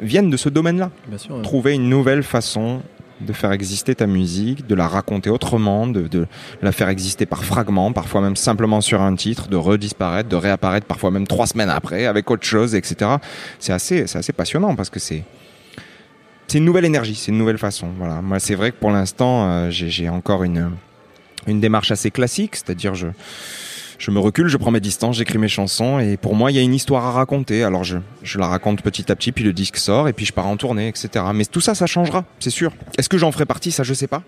viennent 0.00 0.28
de 0.30 0.36
ce 0.36 0.50
domaine-là. 0.50 0.90
Bien 1.08 1.16
sûr. 1.18 1.36
ouais. 1.36 1.42
Trouver 1.42 1.72
une 1.74 1.88
nouvelle 1.88 2.22
façon 2.22 2.82
de 3.24 3.32
faire 3.32 3.52
exister 3.52 3.94
ta 3.94 4.06
musique, 4.06 4.66
de 4.66 4.74
la 4.74 4.88
raconter 4.88 5.30
autrement, 5.30 5.86
de, 5.86 6.26
la 6.62 6.72
faire 6.72 6.88
exister 6.88 7.26
par 7.26 7.44
fragments, 7.44 7.92
parfois 7.92 8.20
même 8.20 8.36
simplement 8.36 8.80
sur 8.80 9.02
un 9.02 9.14
titre, 9.14 9.48
de 9.48 9.56
redisparaître, 9.56 10.28
de 10.28 10.36
réapparaître 10.36 10.86
parfois 10.86 11.10
même 11.10 11.26
trois 11.26 11.46
semaines 11.46 11.70
après 11.70 12.06
avec 12.06 12.30
autre 12.30 12.44
chose, 12.44 12.74
etc. 12.74 13.12
C'est 13.58 13.72
assez, 13.72 14.02
assez 14.02 14.32
passionnant 14.32 14.74
parce 14.76 14.90
que 14.90 15.00
c'est 15.00 15.24
c'est 16.46 16.58
une 16.58 16.66
nouvelle 16.66 16.84
énergie, 16.84 17.14
c'est 17.14 17.32
une 17.32 17.38
nouvelle 17.38 17.58
façon. 17.58 17.88
Voilà. 17.96 18.20
Moi, 18.20 18.38
c'est 18.38 18.54
vrai 18.54 18.70
que 18.70 18.76
pour 18.76 18.90
l'instant, 18.90 19.48
euh, 19.48 19.70
j'ai 19.70 19.88
j'ai 19.88 20.08
encore 20.08 20.44
une 20.44 20.72
une 21.46 21.60
démarche 21.60 21.90
assez 21.90 22.10
classique, 22.10 22.56
c'est-à-dire 22.56 22.94
je 22.94 23.08
je 24.04 24.10
me 24.10 24.18
recule, 24.18 24.48
je 24.48 24.58
prends 24.58 24.70
mes 24.70 24.80
distances, 24.80 25.16
j'écris 25.16 25.38
mes 25.38 25.48
chansons 25.48 25.98
et 25.98 26.18
pour 26.18 26.34
moi 26.34 26.50
il 26.50 26.56
y 26.56 26.58
a 26.58 26.62
une 26.62 26.74
histoire 26.74 27.06
à 27.06 27.12
raconter. 27.12 27.64
Alors 27.64 27.84
je, 27.84 27.96
je 28.22 28.38
la 28.38 28.46
raconte 28.46 28.82
petit 28.82 29.10
à 29.10 29.16
petit, 29.16 29.32
puis 29.32 29.44
le 29.44 29.54
disque 29.54 29.78
sort 29.78 30.08
et 30.08 30.12
puis 30.12 30.26
je 30.26 30.32
pars 30.34 30.46
en 30.46 30.58
tournée, 30.58 30.88
etc. 30.88 31.24
Mais 31.32 31.46
tout 31.46 31.62
ça, 31.62 31.74
ça 31.74 31.86
changera, 31.86 32.26
c'est 32.38 32.50
sûr. 32.50 32.72
Est-ce 32.98 33.08
que 33.08 33.16
j'en 33.16 33.32
ferai 33.32 33.46
partie? 33.46 33.70
Ça, 33.70 33.82
je 33.82 33.94
sais 33.94 34.06
pas. 34.06 34.22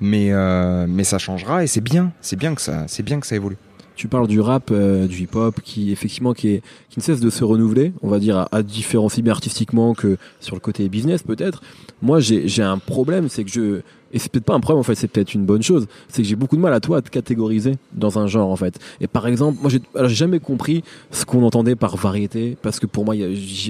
Mais 0.00 0.32
euh, 0.32 0.84
mais 0.86 1.02
ça 1.02 1.16
changera 1.16 1.64
et 1.64 1.66
c'est 1.66 1.80
bien, 1.80 2.12
c'est 2.20 2.36
bien 2.36 2.54
que 2.54 2.60
ça, 2.60 2.84
c'est 2.86 3.02
bien 3.02 3.20
que 3.20 3.26
ça 3.26 3.36
évolue. 3.36 3.56
Tu 3.96 4.06
parles 4.06 4.28
du 4.28 4.40
rap, 4.40 4.70
euh, 4.70 5.06
du 5.06 5.22
hip-hop, 5.22 5.60
qui 5.62 5.90
effectivement 5.90 6.34
qui, 6.34 6.48
est, 6.48 6.62
qui 6.90 6.98
ne 6.98 7.02
cesse 7.02 7.20
de 7.20 7.30
se 7.30 7.42
renouveler, 7.42 7.94
on 8.02 8.08
va 8.08 8.18
dire 8.18 8.36
à, 8.36 8.48
à 8.50 8.62
différencier 8.62 9.22
bien 9.22 9.32
artistiquement 9.32 9.94
que 9.94 10.18
sur 10.40 10.56
le 10.56 10.60
côté 10.60 10.86
business 10.90 11.22
peut-être. 11.22 11.62
Moi 12.02 12.20
j'ai 12.20 12.62
un 12.62 12.76
problème, 12.76 13.30
c'est 13.30 13.44
que 13.44 13.50
je 13.50 13.80
et 14.14 14.18
c'est 14.18 14.30
peut-être 14.30 14.44
pas 14.44 14.54
un 14.54 14.60
problème 14.60 14.80
en 14.80 14.84
fait, 14.84 14.94
c'est 14.94 15.08
peut-être 15.08 15.34
une 15.34 15.44
bonne 15.44 15.62
chose, 15.62 15.86
c'est 16.08 16.22
que 16.22 16.28
j'ai 16.28 16.36
beaucoup 16.36 16.56
de 16.56 16.62
mal 16.62 16.72
à 16.72 16.80
toi 16.80 16.98
à 16.98 17.02
te 17.02 17.10
catégoriser 17.10 17.76
dans 17.92 18.18
un 18.18 18.26
genre 18.26 18.48
en 18.48 18.56
fait. 18.56 18.78
Et 19.00 19.06
par 19.06 19.26
exemple, 19.26 19.58
moi 19.60 19.70
j'ai 19.70 20.14
jamais 20.14 20.40
compris 20.40 20.82
ce 21.10 21.24
qu'on 21.24 21.42
entendait 21.42 21.74
par 21.74 21.96
variété 21.96 22.56
parce 22.62 22.80
que 22.80 22.86
pour 22.86 23.04
moi 23.04 23.14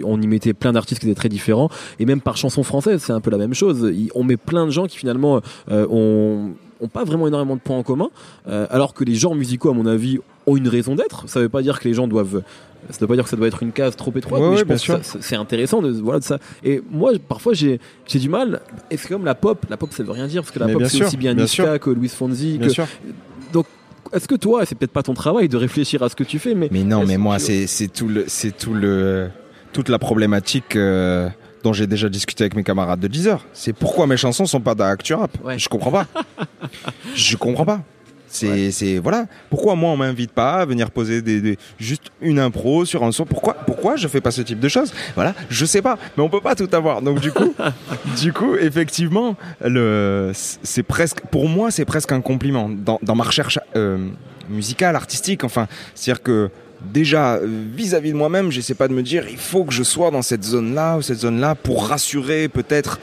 on 0.04 0.20
y 0.20 0.26
mettait 0.26 0.52
plein 0.52 0.72
d'artistes 0.72 1.00
qui 1.00 1.06
étaient 1.06 1.18
très 1.18 1.28
différents 1.28 1.70
et 1.98 2.04
même 2.04 2.20
par 2.20 2.36
chanson 2.36 2.62
française 2.62 3.02
c'est 3.02 3.12
un 3.12 3.20
peu 3.20 3.30
la 3.30 3.38
même 3.38 3.54
chose. 3.54 3.90
On 4.14 4.22
met 4.22 4.36
plein 4.36 4.66
de 4.66 4.70
gens 4.70 4.86
qui 4.86 4.98
finalement 4.98 5.40
euh, 5.70 5.86
ont 5.90 6.54
ont 6.80 6.88
pas 6.88 7.04
vraiment 7.04 7.26
énormément 7.26 7.56
de 7.56 7.60
points 7.60 7.78
en 7.78 7.82
commun, 7.82 8.10
euh, 8.48 8.66
alors 8.70 8.94
que 8.94 9.04
les 9.04 9.14
genres 9.14 9.34
musicaux, 9.34 9.70
à 9.70 9.74
mon 9.74 9.86
avis, 9.86 10.18
ont 10.46 10.56
une 10.56 10.68
raison 10.68 10.94
d'être. 10.94 11.28
Ça 11.28 11.40
veut 11.40 11.48
pas 11.48 11.62
dire 11.62 11.78
que 11.80 11.88
les 11.88 11.94
gens 11.94 12.06
doivent. 12.08 12.42
Ça 12.90 12.98
veut 13.00 13.06
pas 13.06 13.14
dire 13.14 13.24
que 13.24 13.30
ça 13.30 13.36
doit 13.36 13.46
être 13.46 13.62
une 13.62 13.72
case 13.72 13.96
trop 13.96 14.12
étroite, 14.14 14.40
Ouais, 14.42 14.46
mais 14.48 14.52
ouais, 14.54 14.60
je 14.60 14.64
bien 14.64 14.74
pense 14.74 14.82
sûr. 14.82 14.98
que 15.00 15.06
ça- 15.06 15.18
c'est 15.22 15.36
intéressant 15.36 15.80
de 15.80 15.90
voilà 15.90 16.18
de 16.18 16.24
ça. 16.24 16.38
Et 16.62 16.82
moi, 16.90 17.12
parfois, 17.28 17.54
j'ai 17.54 17.80
j'ai 18.06 18.18
du 18.18 18.28
mal. 18.28 18.60
Et 18.90 18.96
c'est 18.98 19.08
comme 19.08 19.24
la 19.24 19.34
pop. 19.34 19.64
La 19.70 19.76
pop, 19.78 19.90
ça 19.92 20.02
veut 20.02 20.10
rien 20.12 20.26
dire 20.26 20.42
parce 20.42 20.50
que 20.52 20.58
la 20.58 20.66
Mais 20.66 20.74
pop 20.74 20.82
c'est 20.84 20.96
sûr, 20.98 21.06
aussi 21.06 21.16
bien 21.16 21.34
bien 21.34 21.44
Niska 21.44 21.62
sûr. 21.64 21.80
que 21.80 21.90
Louis 21.90 22.08
Fonzi. 22.08 22.58
Bien 22.58 22.68
Que... 22.68 22.72
sûr. 22.74 22.86
Donc, 23.54 23.64
est-ce 24.12 24.28
que 24.28 24.34
toi, 24.34 24.62
et 24.62 24.66
c'est 24.66 24.74
peut-être 24.74 24.92
pas 24.92 25.02
ton 25.02 25.14
travail 25.14 25.48
de 25.48 25.56
réfléchir 25.56 26.02
à 26.02 26.08
ce 26.10 26.14
que 26.16 26.24
tu 26.24 26.38
fais, 26.38 26.54
mais 26.54 26.68
Mais 26.70 26.84
non, 26.84 27.04
mais 27.06 27.16
moi, 27.16 27.38
tu- 27.38 27.44
c'est 27.44 27.66
c'est 27.66 27.88
tout 27.88 28.06
le, 28.08 28.24
c'est 28.28 28.54
tout 28.54 28.74
le, 28.74 29.28
toute 29.72 29.88
la 29.88 29.98
problématique 29.98 30.76
euh, 30.76 31.30
dont 31.62 31.72
j'ai 31.72 31.86
déjà 31.86 32.10
discuté 32.10 32.44
avec 32.44 32.54
mes 32.54 32.64
camarades 32.64 33.00
de 33.00 33.08
Deezer. 33.08 33.42
C'est 33.54 33.72
pourquoi 33.72 34.06
mes 34.06 34.18
chansons 34.18 34.44
sont 34.44 34.60
pas 34.60 34.74
d'actu 34.74 35.14
rap. 35.14 35.30
Ouais. 35.42 35.58
Je 35.58 35.70
comprends 35.70 35.90
pas. 35.90 36.06
je 37.14 37.36
comprends 37.38 37.64
pas. 37.64 37.80
C'est, 38.34 38.70
c'est 38.72 38.98
voilà. 38.98 39.26
Pourquoi 39.50 39.74
moi 39.76 39.90
on 39.90 39.96
m'invite 39.96 40.32
pas 40.32 40.54
à 40.54 40.64
venir 40.64 40.90
poser 40.90 41.22
des, 41.22 41.40
des- 41.40 41.58
juste 41.78 42.04
une 42.20 42.38
impro 42.38 42.84
sur 42.84 43.04
un 43.04 43.12
son? 43.12 43.24
Pourquoi, 43.24 43.54
pourquoi 43.54 43.96
je 43.96 44.08
fais 44.08 44.20
pas 44.20 44.30
ce 44.30 44.42
type 44.42 44.60
de 44.60 44.68
choses? 44.68 44.92
Voilà, 45.14 45.34
je 45.50 45.64
sais 45.64 45.82
pas. 45.82 45.98
Mais 46.16 46.22
on 46.22 46.28
peut 46.28 46.40
pas 46.40 46.54
tout 46.54 46.68
avoir. 46.72 47.00
Donc 47.02 47.20
du 47.20 47.30
coup, 47.32 47.54
du 48.20 48.32
coup, 48.32 48.56
effectivement, 48.56 49.36
le, 49.64 50.32
c'est 50.34 50.82
presque, 50.82 51.20
pour 51.30 51.48
moi, 51.48 51.70
c'est 51.70 51.84
presque 51.84 52.12
un 52.12 52.20
compliment 52.20 52.68
dans, 52.68 52.98
dans 53.02 53.14
ma 53.14 53.24
recherche 53.24 53.58
euh, 53.76 54.08
musicale, 54.48 54.96
artistique. 54.96 55.44
Enfin, 55.44 55.68
c'est-à-dire 55.94 56.22
que 56.22 56.50
déjà 56.92 57.38
vis-à-vis 57.42 58.10
de 58.12 58.16
moi-même, 58.16 58.50
j'essaie 58.50 58.74
pas 58.74 58.88
de 58.88 58.92
me 58.94 59.02
dire 59.02 59.24
il 59.30 59.38
faut 59.38 59.64
que 59.64 59.72
je 59.72 59.82
sois 59.82 60.10
dans 60.10 60.22
cette 60.22 60.44
zone-là 60.44 60.96
ou 60.98 61.02
cette 61.02 61.20
zone-là 61.20 61.54
pour 61.54 61.86
rassurer 61.86 62.48
peut-être 62.48 62.98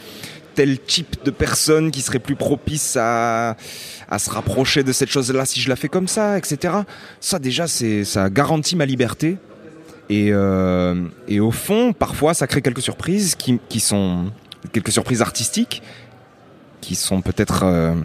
tel 0.62 0.78
type 0.80 1.16
de 1.26 1.32
personne 1.32 1.89
qui 1.89 2.01
serait 2.01 2.20
plus 2.20 2.36
propice 2.36 2.95
à, 2.99 3.57
se 4.20 4.30
rapprocher 4.30 4.84
de 4.84 4.91
cette 4.91 5.09
chose-là 5.09 5.43
si 5.45 5.59
je 5.59 5.70
la 5.70 5.76
fais 5.76 5.89
comme 5.89 6.07
ça, 6.07 6.38
etc. 6.38 6.76
Ça 7.20 7.39
déjà, 7.39 7.66
c'est 7.66 8.05
ça 8.05 8.30
garantit 8.30 8.76
ma 8.76 8.86
liberté. 8.86 9.38
Et, 10.07 10.28
euh, 10.32 10.93
et 11.28 11.39
au 11.39 11.49
fond, 11.49 11.93
parfois, 11.93 12.36
ça 12.36 12.45
crée 12.45 12.62
quelques 12.62 12.84
surprises 12.84 13.34
qui, 13.36 13.80
sont 13.80 14.32
quelques 14.72 14.91
surprises 14.91 15.24
artistiques 15.24 15.82
qui 16.80 16.93
sont 16.93 17.22
peut-être 17.24 17.64
euh, 17.64 17.95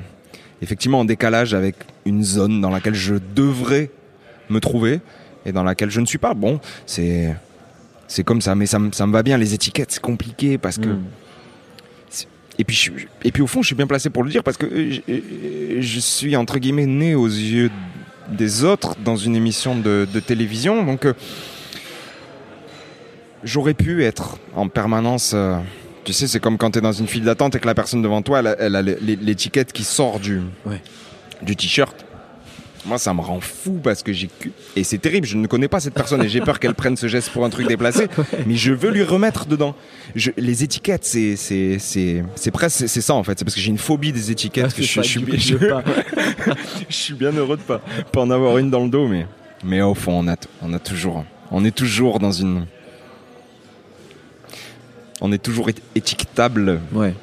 effectivement 0.63 1.01
en 1.01 1.05
décalage 1.05 1.53
avec 1.53 1.75
une 2.07 2.25
zone 2.25 2.63
dans 2.63 2.71
laquelle 2.71 2.95
je 2.95 3.17
devrais 3.35 3.91
me 4.49 4.61
trouver 4.61 5.01
et 5.45 5.53
dans 5.53 5.63
laquelle 5.63 5.91
je 5.91 6.01
ne 6.01 6.07
suis 6.07 6.17
pas. 6.27 6.33
Bon, 6.33 6.59
c'est 6.87 7.35
comme 8.25 8.41
ça, 8.41 8.55
mais 8.55 8.65
ça, 8.65 8.79
me- 8.79 8.93
ça 8.93 9.07
me 9.07 9.13
va 9.13 9.23
bien. 9.23 9.37
Les 9.37 9.53
étiquettes, 9.53 9.93
c'est 9.93 10.01
compliqué 10.03 10.57
parce 10.57 10.79
que 10.79 10.89
Hmm. 10.89 11.03
Et 12.59 12.65
puis, 12.65 12.75
je- 12.77 12.91
et 13.25 13.33
puis 13.33 13.43
au 13.43 13.47
fond, 13.47 13.63
je 13.63 13.67
suis 13.67 13.75
bien 13.77 13.87
placé 13.87 14.11
pour 14.11 14.23
le 14.25 14.31
dire 14.31 14.43
parce 14.43 14.57
que 14.57 14.67
euh, 14.67 14.91
je, 14.93 15.01
euh, 15.13 15.77
je 15.81 16.01
suis 16.01 16.37
entre 16.37 16.59
guillemets 16.59 16.87
né 16.87 17.15
aux 17.15 17.27
yeux 17.27 17.71
des 18.31 18.65
autres 18.65 18.97
dans 19.05 19.17
une 19.17 19.37
émission 19.37 19.77
de, 19.77 20.07
de 20.13 20.21
télévision. 20.21 20.85
Donc, 20.85 21.05
euh, 21.07 21.13
j'aurais 23.45 23.75
pu 23.75 24.05
être 24.05 24.39
en 24.55 24.69
permanence. 24.69 25.33
euh, 25.35 25.57
tu 26.05 26.13
sais, 26.13 26.27
c'est 26.27 26.41
comme 26.41 26.57
quand 26.59 26.71
tu 26.71 26.79
es 26.79 26.83
dans 26.83 26.93
une 26.93 27.09
file 27.09 27.25
d'attente 27.25 27.55
et 27.57 27.59
que 27.61 27.67
la 27.67 27.75
personne 27.75 28.03
devant 28.03 28.23
toi, 28.23 28.39
elle 28.41 28.47
a, 28.47 28.57
elle 28.61 28.77
a 28.77 28.83
l'é- 28.83 28.99
l'étiquette 29.21 29.73
qui 29.73 29.85
sort 29.85 30.21
du, 30.21 30.41
Ouais. 30.65 30.81
du 31.43 31.57
t-shirt. 31.57 32.05
Moi, 32.87 32.99
ça 32.99 33.13
me 33.13 33.21
rend 33.21 33.41
fou 33.41 33.81
parce 33.83 34.03
que 34.03 34.13
j'ai 34.13 34.31
et 34.77 34.85
c'est 34.85 34.99
terrible. 34.99 35.27
Je 35.27 35.37
ne 35.37 35.47
connais 35.47 35.69
pas 35.69 35.81
cette 35.81 35.95
personne 35.95 36.23
et 36.23 36.29
j'ai 36.29 36.41
peur 36.41 36.61
qu'elle 36.61 36.75
prenne 36.75 36.97
ce 36.97 37.09
geste 37.09 37.31
pour 37.31 37.45
un 37.45 37.51
truc 37.51 37.67
déplacé. 37.67 38.07
Mais 38.47 38.55
je 38.55 38.73
veux 38.73 38.91
lui 38.91 39.03
remettre 39.03 39.47
dedans. 39.47 39.75
Je... 40.15 40.31
les 40.37 40.63
étiquettes, 40.65 41.05
c'est 41.05 41.37
c'est 41.37 41.79
c'est 41.79 42.25
c'est 42.37 42.51
presque 42.51 42.89
c'est 42.89 43.01
ça 43.01 43.15
en 43.15 43.23
fait. 43.25 43.39
C'est 43.39 43.45
parce 43.45 43.55
que 43.55 43.61
j'ai 43.61 43.71
une 43.71 43.79
phobie 43.79 44.13
des 44.13 44.31
étiquettes 44.31 44.67
Ah, 44.71 44.77
que 44.77 44.83
je, 44.83 45.03
suis 45.03 45.03
je, 45.03 45.39
suis 45.39 45.57
je 46.89 47.11
je 47.11 47.15
bien 47.15 47.33
heureux 47.33 47.57
de 47.57 47.63
pas 47.63 47.81
pas 48.13 48.21
en 48.21 48.31
avoir 48.31 48.59
une 48.59 48.71
dans 48.71 48.85
le 48.85 48.89
dos, 48.91 49.09
mais 49.09 49.27
mais 49.65 49.83
au 49.83 49.95
fond, 49.95 50.13
on 50.13 50.29
a 50.29 50.37
t- 50.37 50.49
on 50.63 50.73
a 50.73 50.79
toujours 50.79 51.25
on 51.51 51.65
est 51.65 51.75
toujours 51.75 52.19
dans 52.19 52.33
une 52.33 52.67
on 55.21 55.33
est 55.33 55.43
toujours 55.43 55.69
étiquetable 55.95 56.81
Ouais. 56.93 57.15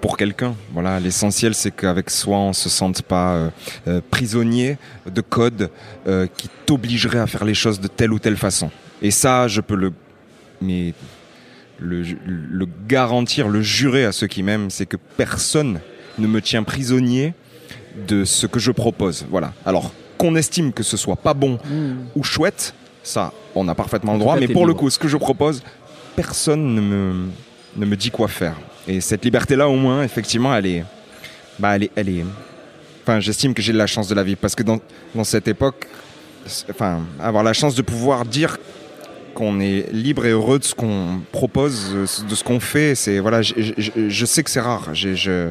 Pour 0.00 0.16
quelqu'un. 0.16 0.54
Voilà, 0.72 1.00
l'essentiel 1.00 1.54
c'est 1.54 1.70
qu'avec 1.70 2.10
soi 2.10 2.38
on 2.38 2.52
se 2.52 2.68
sente 2.68 3.02
pas 3.02 3.32
euh, 3.34 3.50
euh, 3.86 4.00
prisonnier 4.10 4.78
de 5.06 5.20
codes 5.20 5.70
euh, 6.06 6.26
qui 6.36 6.48
t'obligeraient 6.66 7.18
à 7.18 7.26
faire 7.26 7.44
les 7.44 7.54
choses 7.54 7.80
de 7.80 7.88
telle 7.88 8.12
ou 8.12 8.18
telle 8.18 8.36
façon. 8.36 8.70
Et 9.02 9.10
ça, 9.10 9.48
je 9.48 9.60
peux 9.60 9.76
le 9.76 9.92
mais 10.60 10.94
le, 11.78 12.02
le 12.26 12.66
garantir, 12.88 13.48
le 13.48 13.62
jurer 13.62 14.04
à 14.04 14.12
ceux 14.12 14.26
qui 14.26 14.42
m'aiment, 14.42 14.70
c'est 14.70 14.86
que 14.86 14.96
personne 15.16 15.80
ne 16.18 16.26
me 16.26 16.40
tient 16.40 16.64
prisonnier 16.64 17.34
de 18.08 18.24
ce 18.24 18.46
que 18.46 18.58
je 18.58 18.72
propose. 18.72 19.26
Voilà. 19.30 19.52
Alors 19.64 19.92
qu'on 20.16 20.34
estime 20.34 20.72
que 20.72 20.82
ce 20.82 20.96
soit 20.96 21.16
pas 21.16 21.34
bon 21.34 21.58
ou 22.16 22.24
chouette, 22.24 22.74
ça, 23.04 23.32
on 23.54 23.68
a 23.68 23.74
parfaitement 23.74 24.12
En 24.12 24.14
le 24.16 24.20
droit. 24.20 24.34
cas, 24.34 24.40
Mais 24.40 24.48
pour 24.48 24.66
le 24.66 24.74
coup, 24.74 24.90
ce 24.90 24.98
que 24.98 25.08
je 25.08 25.16
propose, 25.16 25.62
personne 26.16 26.74
ne 26.74 26.80
me, 26.80 27.28
ne 27.76 27.86
me 27.86 27.96
dit 27.96 28.10
quoi 28.10 28.28
faire. 28.28 28.56
Et 28.88 29.02
cette 29.02 29.22
liberté-là, 29.22 29.68
au 29.68 29.76
moins, 29.76 30.02
effectivement, 30.02 30.56
elle 30.56 30.66
est, 30.66 30.84
bah, 31.58 31.76
elle 31.76 31.84
est, 31.84 31.90
elle 31.94 32.08
est. 32.08 32.24
Enfin, 33.02 33.20
j'estime 33.20 33.52
que 33.52 33.60
j'ai 33.60 33.74
de 33.74 33.78
la 33.78 33.86
chance 33.86 34.08
de 34.08 34.14
la 34.14 34.24
vivre 34.24 34.38
parce 34.40 34.54
que 34.54 34.62
dans, 34.62 34.80
dans 35.14 35.24
cette 35.24 35.46
époque, 35.46 35.86
enfin, 36.70 37.00
avoir 37.20 37.44
la 37.44 37.52
chance 37.52 37.74
de 37.74 37.82
pouvoir 37.82 38.24
dire 38.24 38.56
qu'on 39.34 39.60
est 39.60 39.92
libre 39.92 40.24
et 40.24 40.30
heureux 40.30 40.58
de 40.58 40.64
ce 40.64 40.74
qu'on 40.74 41.20
propose, 41.32 41.94
de 42.28 42.34
ce 42.34 42.42
qu'on 42.42 42.60
fait, 42.60 42.94
c'est 42.94 43.18
voilà, 43.18 43.42
je, 43.42 44.24
sais 44.24 44.42
que 44.42 44.50
c'est 44.50 44.60
rare. 44.60 44.94
Je, 44.94 45.14
je, 45.14 45.50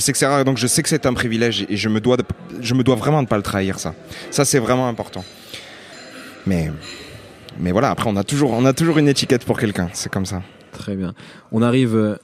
sais 0.00 0.12
que 0.12 0.18
c'est 0.18 0.26
rare, 0.26 0.44
donc 0.44 0.58
je 0.58 0.66
sais 0.66 0.82
que 0.82 0.88
c'est 0.90 1.06
un 1.06 1.14
privilège 1.14 1.64
et 1.68 1.78
je 1.78 1.88
me 1.88 2.00
dois, 2.00 2.18
de, 2.18 2.24
je 2.60 2.74
me 2.74 2.82
dois 2.82 2.94
vraiment 2.94 3.22
de 3.22 3.28
pas 3.28 3.38
le 3.38 3.42
trahir. 3.42 3.78
Ça, 3.78 3.94
ça 4.30 4.44
c'est 4.44 4.58
vraiment 4.58 4.86
important. 4.86 5.24
Mais, 6.46 6.70
mais 7.58 7.72
voilà, 7.72 7.90
après 7.90 8.08
on 8.08 8.16
a 8.16 8.22
toujours, 8.22 8.52
on 8.52 8.66
a 8.66 8.74
toujours 8.74 8.98
une 8.98 9.08
étiquette 9.08 9.44
pour 9.44 9.58
quelqu'un. 9.58 9.88
C'est 9.94 10.12
comme 10.12 10.26
ça. 10.26 10.42
Très 10.72 10.96
bien. 10.96 11.14
On 11.52 11.62
arrive 11.62 11.96
euh, 11.96 12.16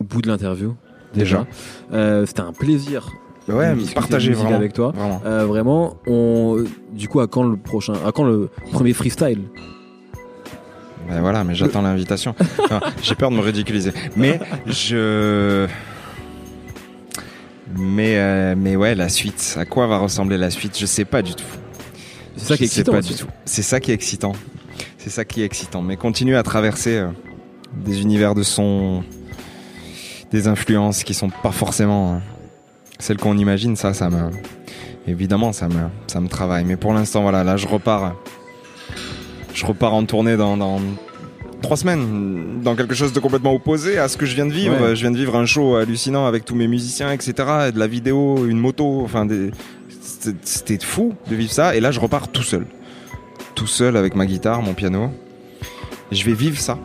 au 0.00 0.04
bout 0.04 0.22
de 0.22 0.28
l'interview. 0.28 0.74
Déjà. 1.14 1.46
Euh, 1.92 2.26
C'était 2.26 2.40
un 2.40 2.52
plaisir. 2.52 3.08
Ouais, 3.48 3.70
de 3.70 3.74
discuter 3.74 3.94
partager 3.94 4.32
vraiment. 4.32 4.54
avec 4.56 4.72
toi. 4.72 4.92
Vraiment. 4.94 5.22
Euh, 5.26 5.46
vraiment, 5.46 5.96
on, 6.06 6.64
du 6.92 7.08
coup, 7.08 7.20
à 7.20 7.26
quand 7.26 7.42
le 7.42 7.56
prochain, 7.56 7.94
à 8.06 8.12
quand 8.12 8.24
le 8.24 8.50
premier 8.70 8.92
freestyle? 8.92 9.40
Ben 11.08 11.20
voilà, 11.20 11.42
mais 11.42 11.54
j'attends 11.56 11.82
l'invitation. 11.82 12.36
J'ai 13.02 13.16
peur 13.16 13.30
de 13.30 13.36
me 13.36 13.40
ridiculiser. 13.40 13.92
Mais 14.16 14.38
je. 14.66 15.66
Mais, 17.76 18.16
euh, 18.18 18.54
mais 18.56 18.76
ouais, 18.76 18.94
la 18.94 19.08
suite. 19.08 19.56
À 19.58 19.64
quoi 19.64 19.86
va 19.86 19.98
ressembler 19.98 20.36
la 20.38 20.50
suite? 20.50 20.78
Je 20.78 20.86
sais 20.86 21.04
pas 21.04 21.22
du 21.22 21.34
tout. 21.34 21.44
C'est 22.36 22.46
ça 22.46 22.56
qui 22.56 22.62
est 22.62 22.66
excitant. 22.66 23.00
C'est 23.44 23.62
ça 23.62 23.80
qui 23.80 23.90
est 23.90 23.94
excitant. 23.94 24.32
C'est 24.98 25.10
ça 25.10 25.24
qui 25.24 25.42
est 25.42 25.44
excitant. 25.44 25.82
Mais 25.82 25.96
continuer 25.96 26.36
à 26.36 26.42
traverser 26.42 26.98
euh, 26.98 27.08
des 27.74 28.02
univers 28.02 28.34
de 28.34 28.42
son, 28.42 29.02
des 30.30 30.48
influences 30.48 31.04
qui 31.04 31.14
sont 31.14 31.30
pas 31.30 31.52
forcément 31.52 32.14
euh, 32.14 32.16
celles 32.98 33.16
qu'on 33.18 33.36
imagine. 33.38 33.76
Ça, 33.76 33.94
ça 33.94 34.10
me, 34.10 34.30
évidemment, 35.06 35.52
ça 35.52 35.68
me, 35.68 35.88
ça 36.06 36.20
me 36.20 36.28
travaille. 36.28 36.64
Mais 36.64 36.76
pour 36.76 36.92
l'instant, 36.94 37.22
voilà, 37.22 37.44
là, 37.44 37.56
je 37.56 37.66
repars, 37.66 38.14
je 39.54 39.66
repars 39.66 39.94
en 39.94 40.04
tournée 40.04 40.36
dans, 40.36 40.56
dans 40.56 40.80
trois 41.62 41.76
semaines, 41.76 42.60
dans 42.62 42.74
quelque 42.74 42.94
chose 42.94 43.12
de 43.12 43.20
complètement 43.20 43.54
opposé 43.54 43.98
à 43.98 44.08
ce 44.08 44.16
que 44.16 44.26
je 44.26 44.34
viens 44.34 44.46
de 44.46 44.52
vivre. 44.52 44.80
Ouais. 44.80 44.96
Je 44.96 45.00
viens 45.02 45.10
de 45.12 45.16
vivre 45.16 45.36
un 45.36 45.46
show 45.46 45.76
hallucinant 45.76 46.26
avec 46.26 46.44
tous 46.44 46.54
mes 46.54 46.66
musiciens, 46.68 47.12
etc. 47.12 47.34
et 47.68 47.72
de 47.72 47.78
la 47.78 47.86
vidéo, 47.86 48.46
une 48.46 48.58
moto, 48.58 49.02
enfin 49.04 49.26
des 49.26 49.50
c'était- 50.42 50.78
fou 50.84 51.14
de 51.28 51.34
vivre 51.34 51.52
ça. 51.52 51.74
Et 51.76 51.80
là, 51.80 51.90
je 51.90 52.00
repars 52.00 52.28
tout 52.28 52.42
seul. 52.42 52.66
Tout 53.54 53.66
seul 53.66 53.96
avec 53.96 54.14
ma 54.14 54.24
guitare, 54.26 54.62
mon 54.62 54.72
piano. 54.74 55.10
Je 56.10 56.24
vais 56.24 56.32
vivre 56.34 56.58
ça. 56.58 56.78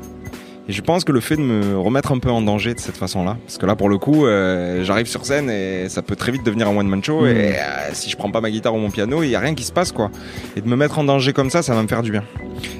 Et 0.70 0.74
je 0.74 0.82
pense 0.82 1.06
que 1.06 1.14
le 1.14 1.22
fait 1.22 1.38
de 1.38 1.42
me 1.42 1.78
remettre 1.78 2.12
un 2.12 2.20
peu 2.20 2.30
en 2.30 2.42
danger 2.42 2.74
de 2.74 2.80
cette 2.80 2.98
façon-là, 2.98 3.38
parce 3.46 3.58
que 3.58 3.66
là, 3.66 3.78
pour 3.78 3.88
le 3.88 3.98
coup, 3.98 4.26
euh, 4.26 4.84
j'arrive 4.84 5.08
sur 5.08 5.26
scène 5.26 5.50
et 5.50 5.88
ça 5.88 6.02
peut 6.02 6.18
très 6.18 6.34
vite 6.34 6.44
devenir 6.44 6.68
un 6.68 6.76
one-man 6.76 7.02
show. 7.02 7.22
Mhm. 7.22 7.28
Et 7.28 7.54
euh, 7.56 7.94
si 7.94 8.10
je 8.10 8.18
prends 8.18 8.32
pas 8.32 8.42
ma 8.42 8.52
guitare 8.52 8.76
ou 8.76 8.78
mon 8.78 8.92
piano, 8.92 9.24
il 9.24 9.30
y 9.30 9.36
a 9.36 9.40
rien 9.40 9.56
qui 9.56 9.64
se 9.64 9.72
passe, 9.72 9.94
quoi. 9.94 10.12
Et 10.58 10.62
de 10.62 10.68
me 10.68 10.76
mettre 10.76 11.00
en 11.00 11.06
danger 11.06 11.32
comme 11.32 11.50
ça, 11.50 11.62
ça 11.62 11.74
va 11.74 11.82
me 11.82 11.88
faire 11.88 12.04
du 12.04 12.12
bien. 12.12 12.24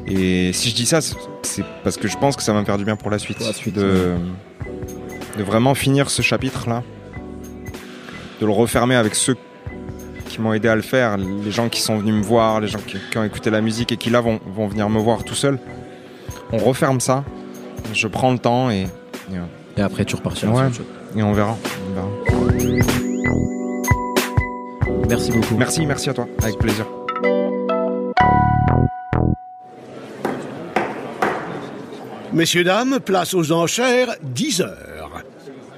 Et 0.06 0.52
si 0.52 0.70
je 0.70 0.76
dis 0.76 0.86
ça, 0.86 1.00
c'est 1.02 1.64
parce 1.84 1.96
que 1.96 2.10
je 2.10 2.18
pense 2.18 2.36
que 2.36 2.44
ça 2.44 2.52
va 2.52 2.60
me 2.60 2.66
faire 2.66 2.78
du 2.78 2.84
bien 2.84 2.98
pour 2.98 3.10
la 3.10 3.20
suite. 3.20 3.38
Pour 3.38 3.48
la 3.48 3.54
suite, 3.54 3.76
de, 3.76 4.16
de 5.38 5.44
vraiment 5.44 5.74
finir 5.74 6.10
ce 6.10 6.22
chapitre-là. 6.22 6.84
De 8.42 8.46
le 8.46 8.52
refermer 8.52 8.96
avec 8.96 9.16
ceux 9.16 9.36
qui 10.28 10.42
m'ont 10.42 10.54
aidé 10.54 10.68
à 10.68 10.76
le 10.76 10.82
faire, 10.82 11.18
les 11.18 11.52
gens 11.52 11.70
qui 11.70 11.82
sont 11.82 11.98
venus 11.98 12.14
me 12.14 12.22
voir, 12.22 12.60
les 12.60 12.68
gens 12.68 12.80
qui, 12.86 12.98
qui 13.12 13.18
ont 13.18 13.24
écouté 13.24 13.50
la 13.50 13.62
musique 13.62 13.94
et 13.94 13.98
qui 13.98 14.10
là 14.10 14.20
vont, 14.20 14.42
vont 14.54 14.68
venir 14.68 14.90
me 14.90 15.00
voir 15.00 15.24
tout 15.24 15.36
seul. 15.36 15.58
On 16.52 16.58
referme 16.58 17.00
ça, 17.00 17.24
je 17.94 18.08
prends 18.08 18.32
le 18.32 18.40
temps 18.40 18.70
et, 18.70 18.88
et, 19.32 19.36
Et 19.78 19.82
après, 19.82 20.06
tu 20.06 20.16
repartiras. 20.16 20.52
Ouais. 20.52 20.74
sur 20.74 20.84
et 21.16 21.24
on 21.24 21.34
verra. 21.34 21.58
on 21.90 21.94
verra. 21.94 22.08
Merci 25.10 25.32
beaucoup. 25.32 25.56
Merci, 25.58 25.86
merci 25.86 26.10
à 26.10 26.14
toi, 26.14 26.28
avec 26.42 26.58
plaisir. 26.58 26.86
Messieurs, 32.34 32.64
dames, 32.64 33.00
place 33.00 33.34
aux 33.34 33.52
enchères, 33.52 34.16
10 34.22 34.62
heures. 34.62 34.87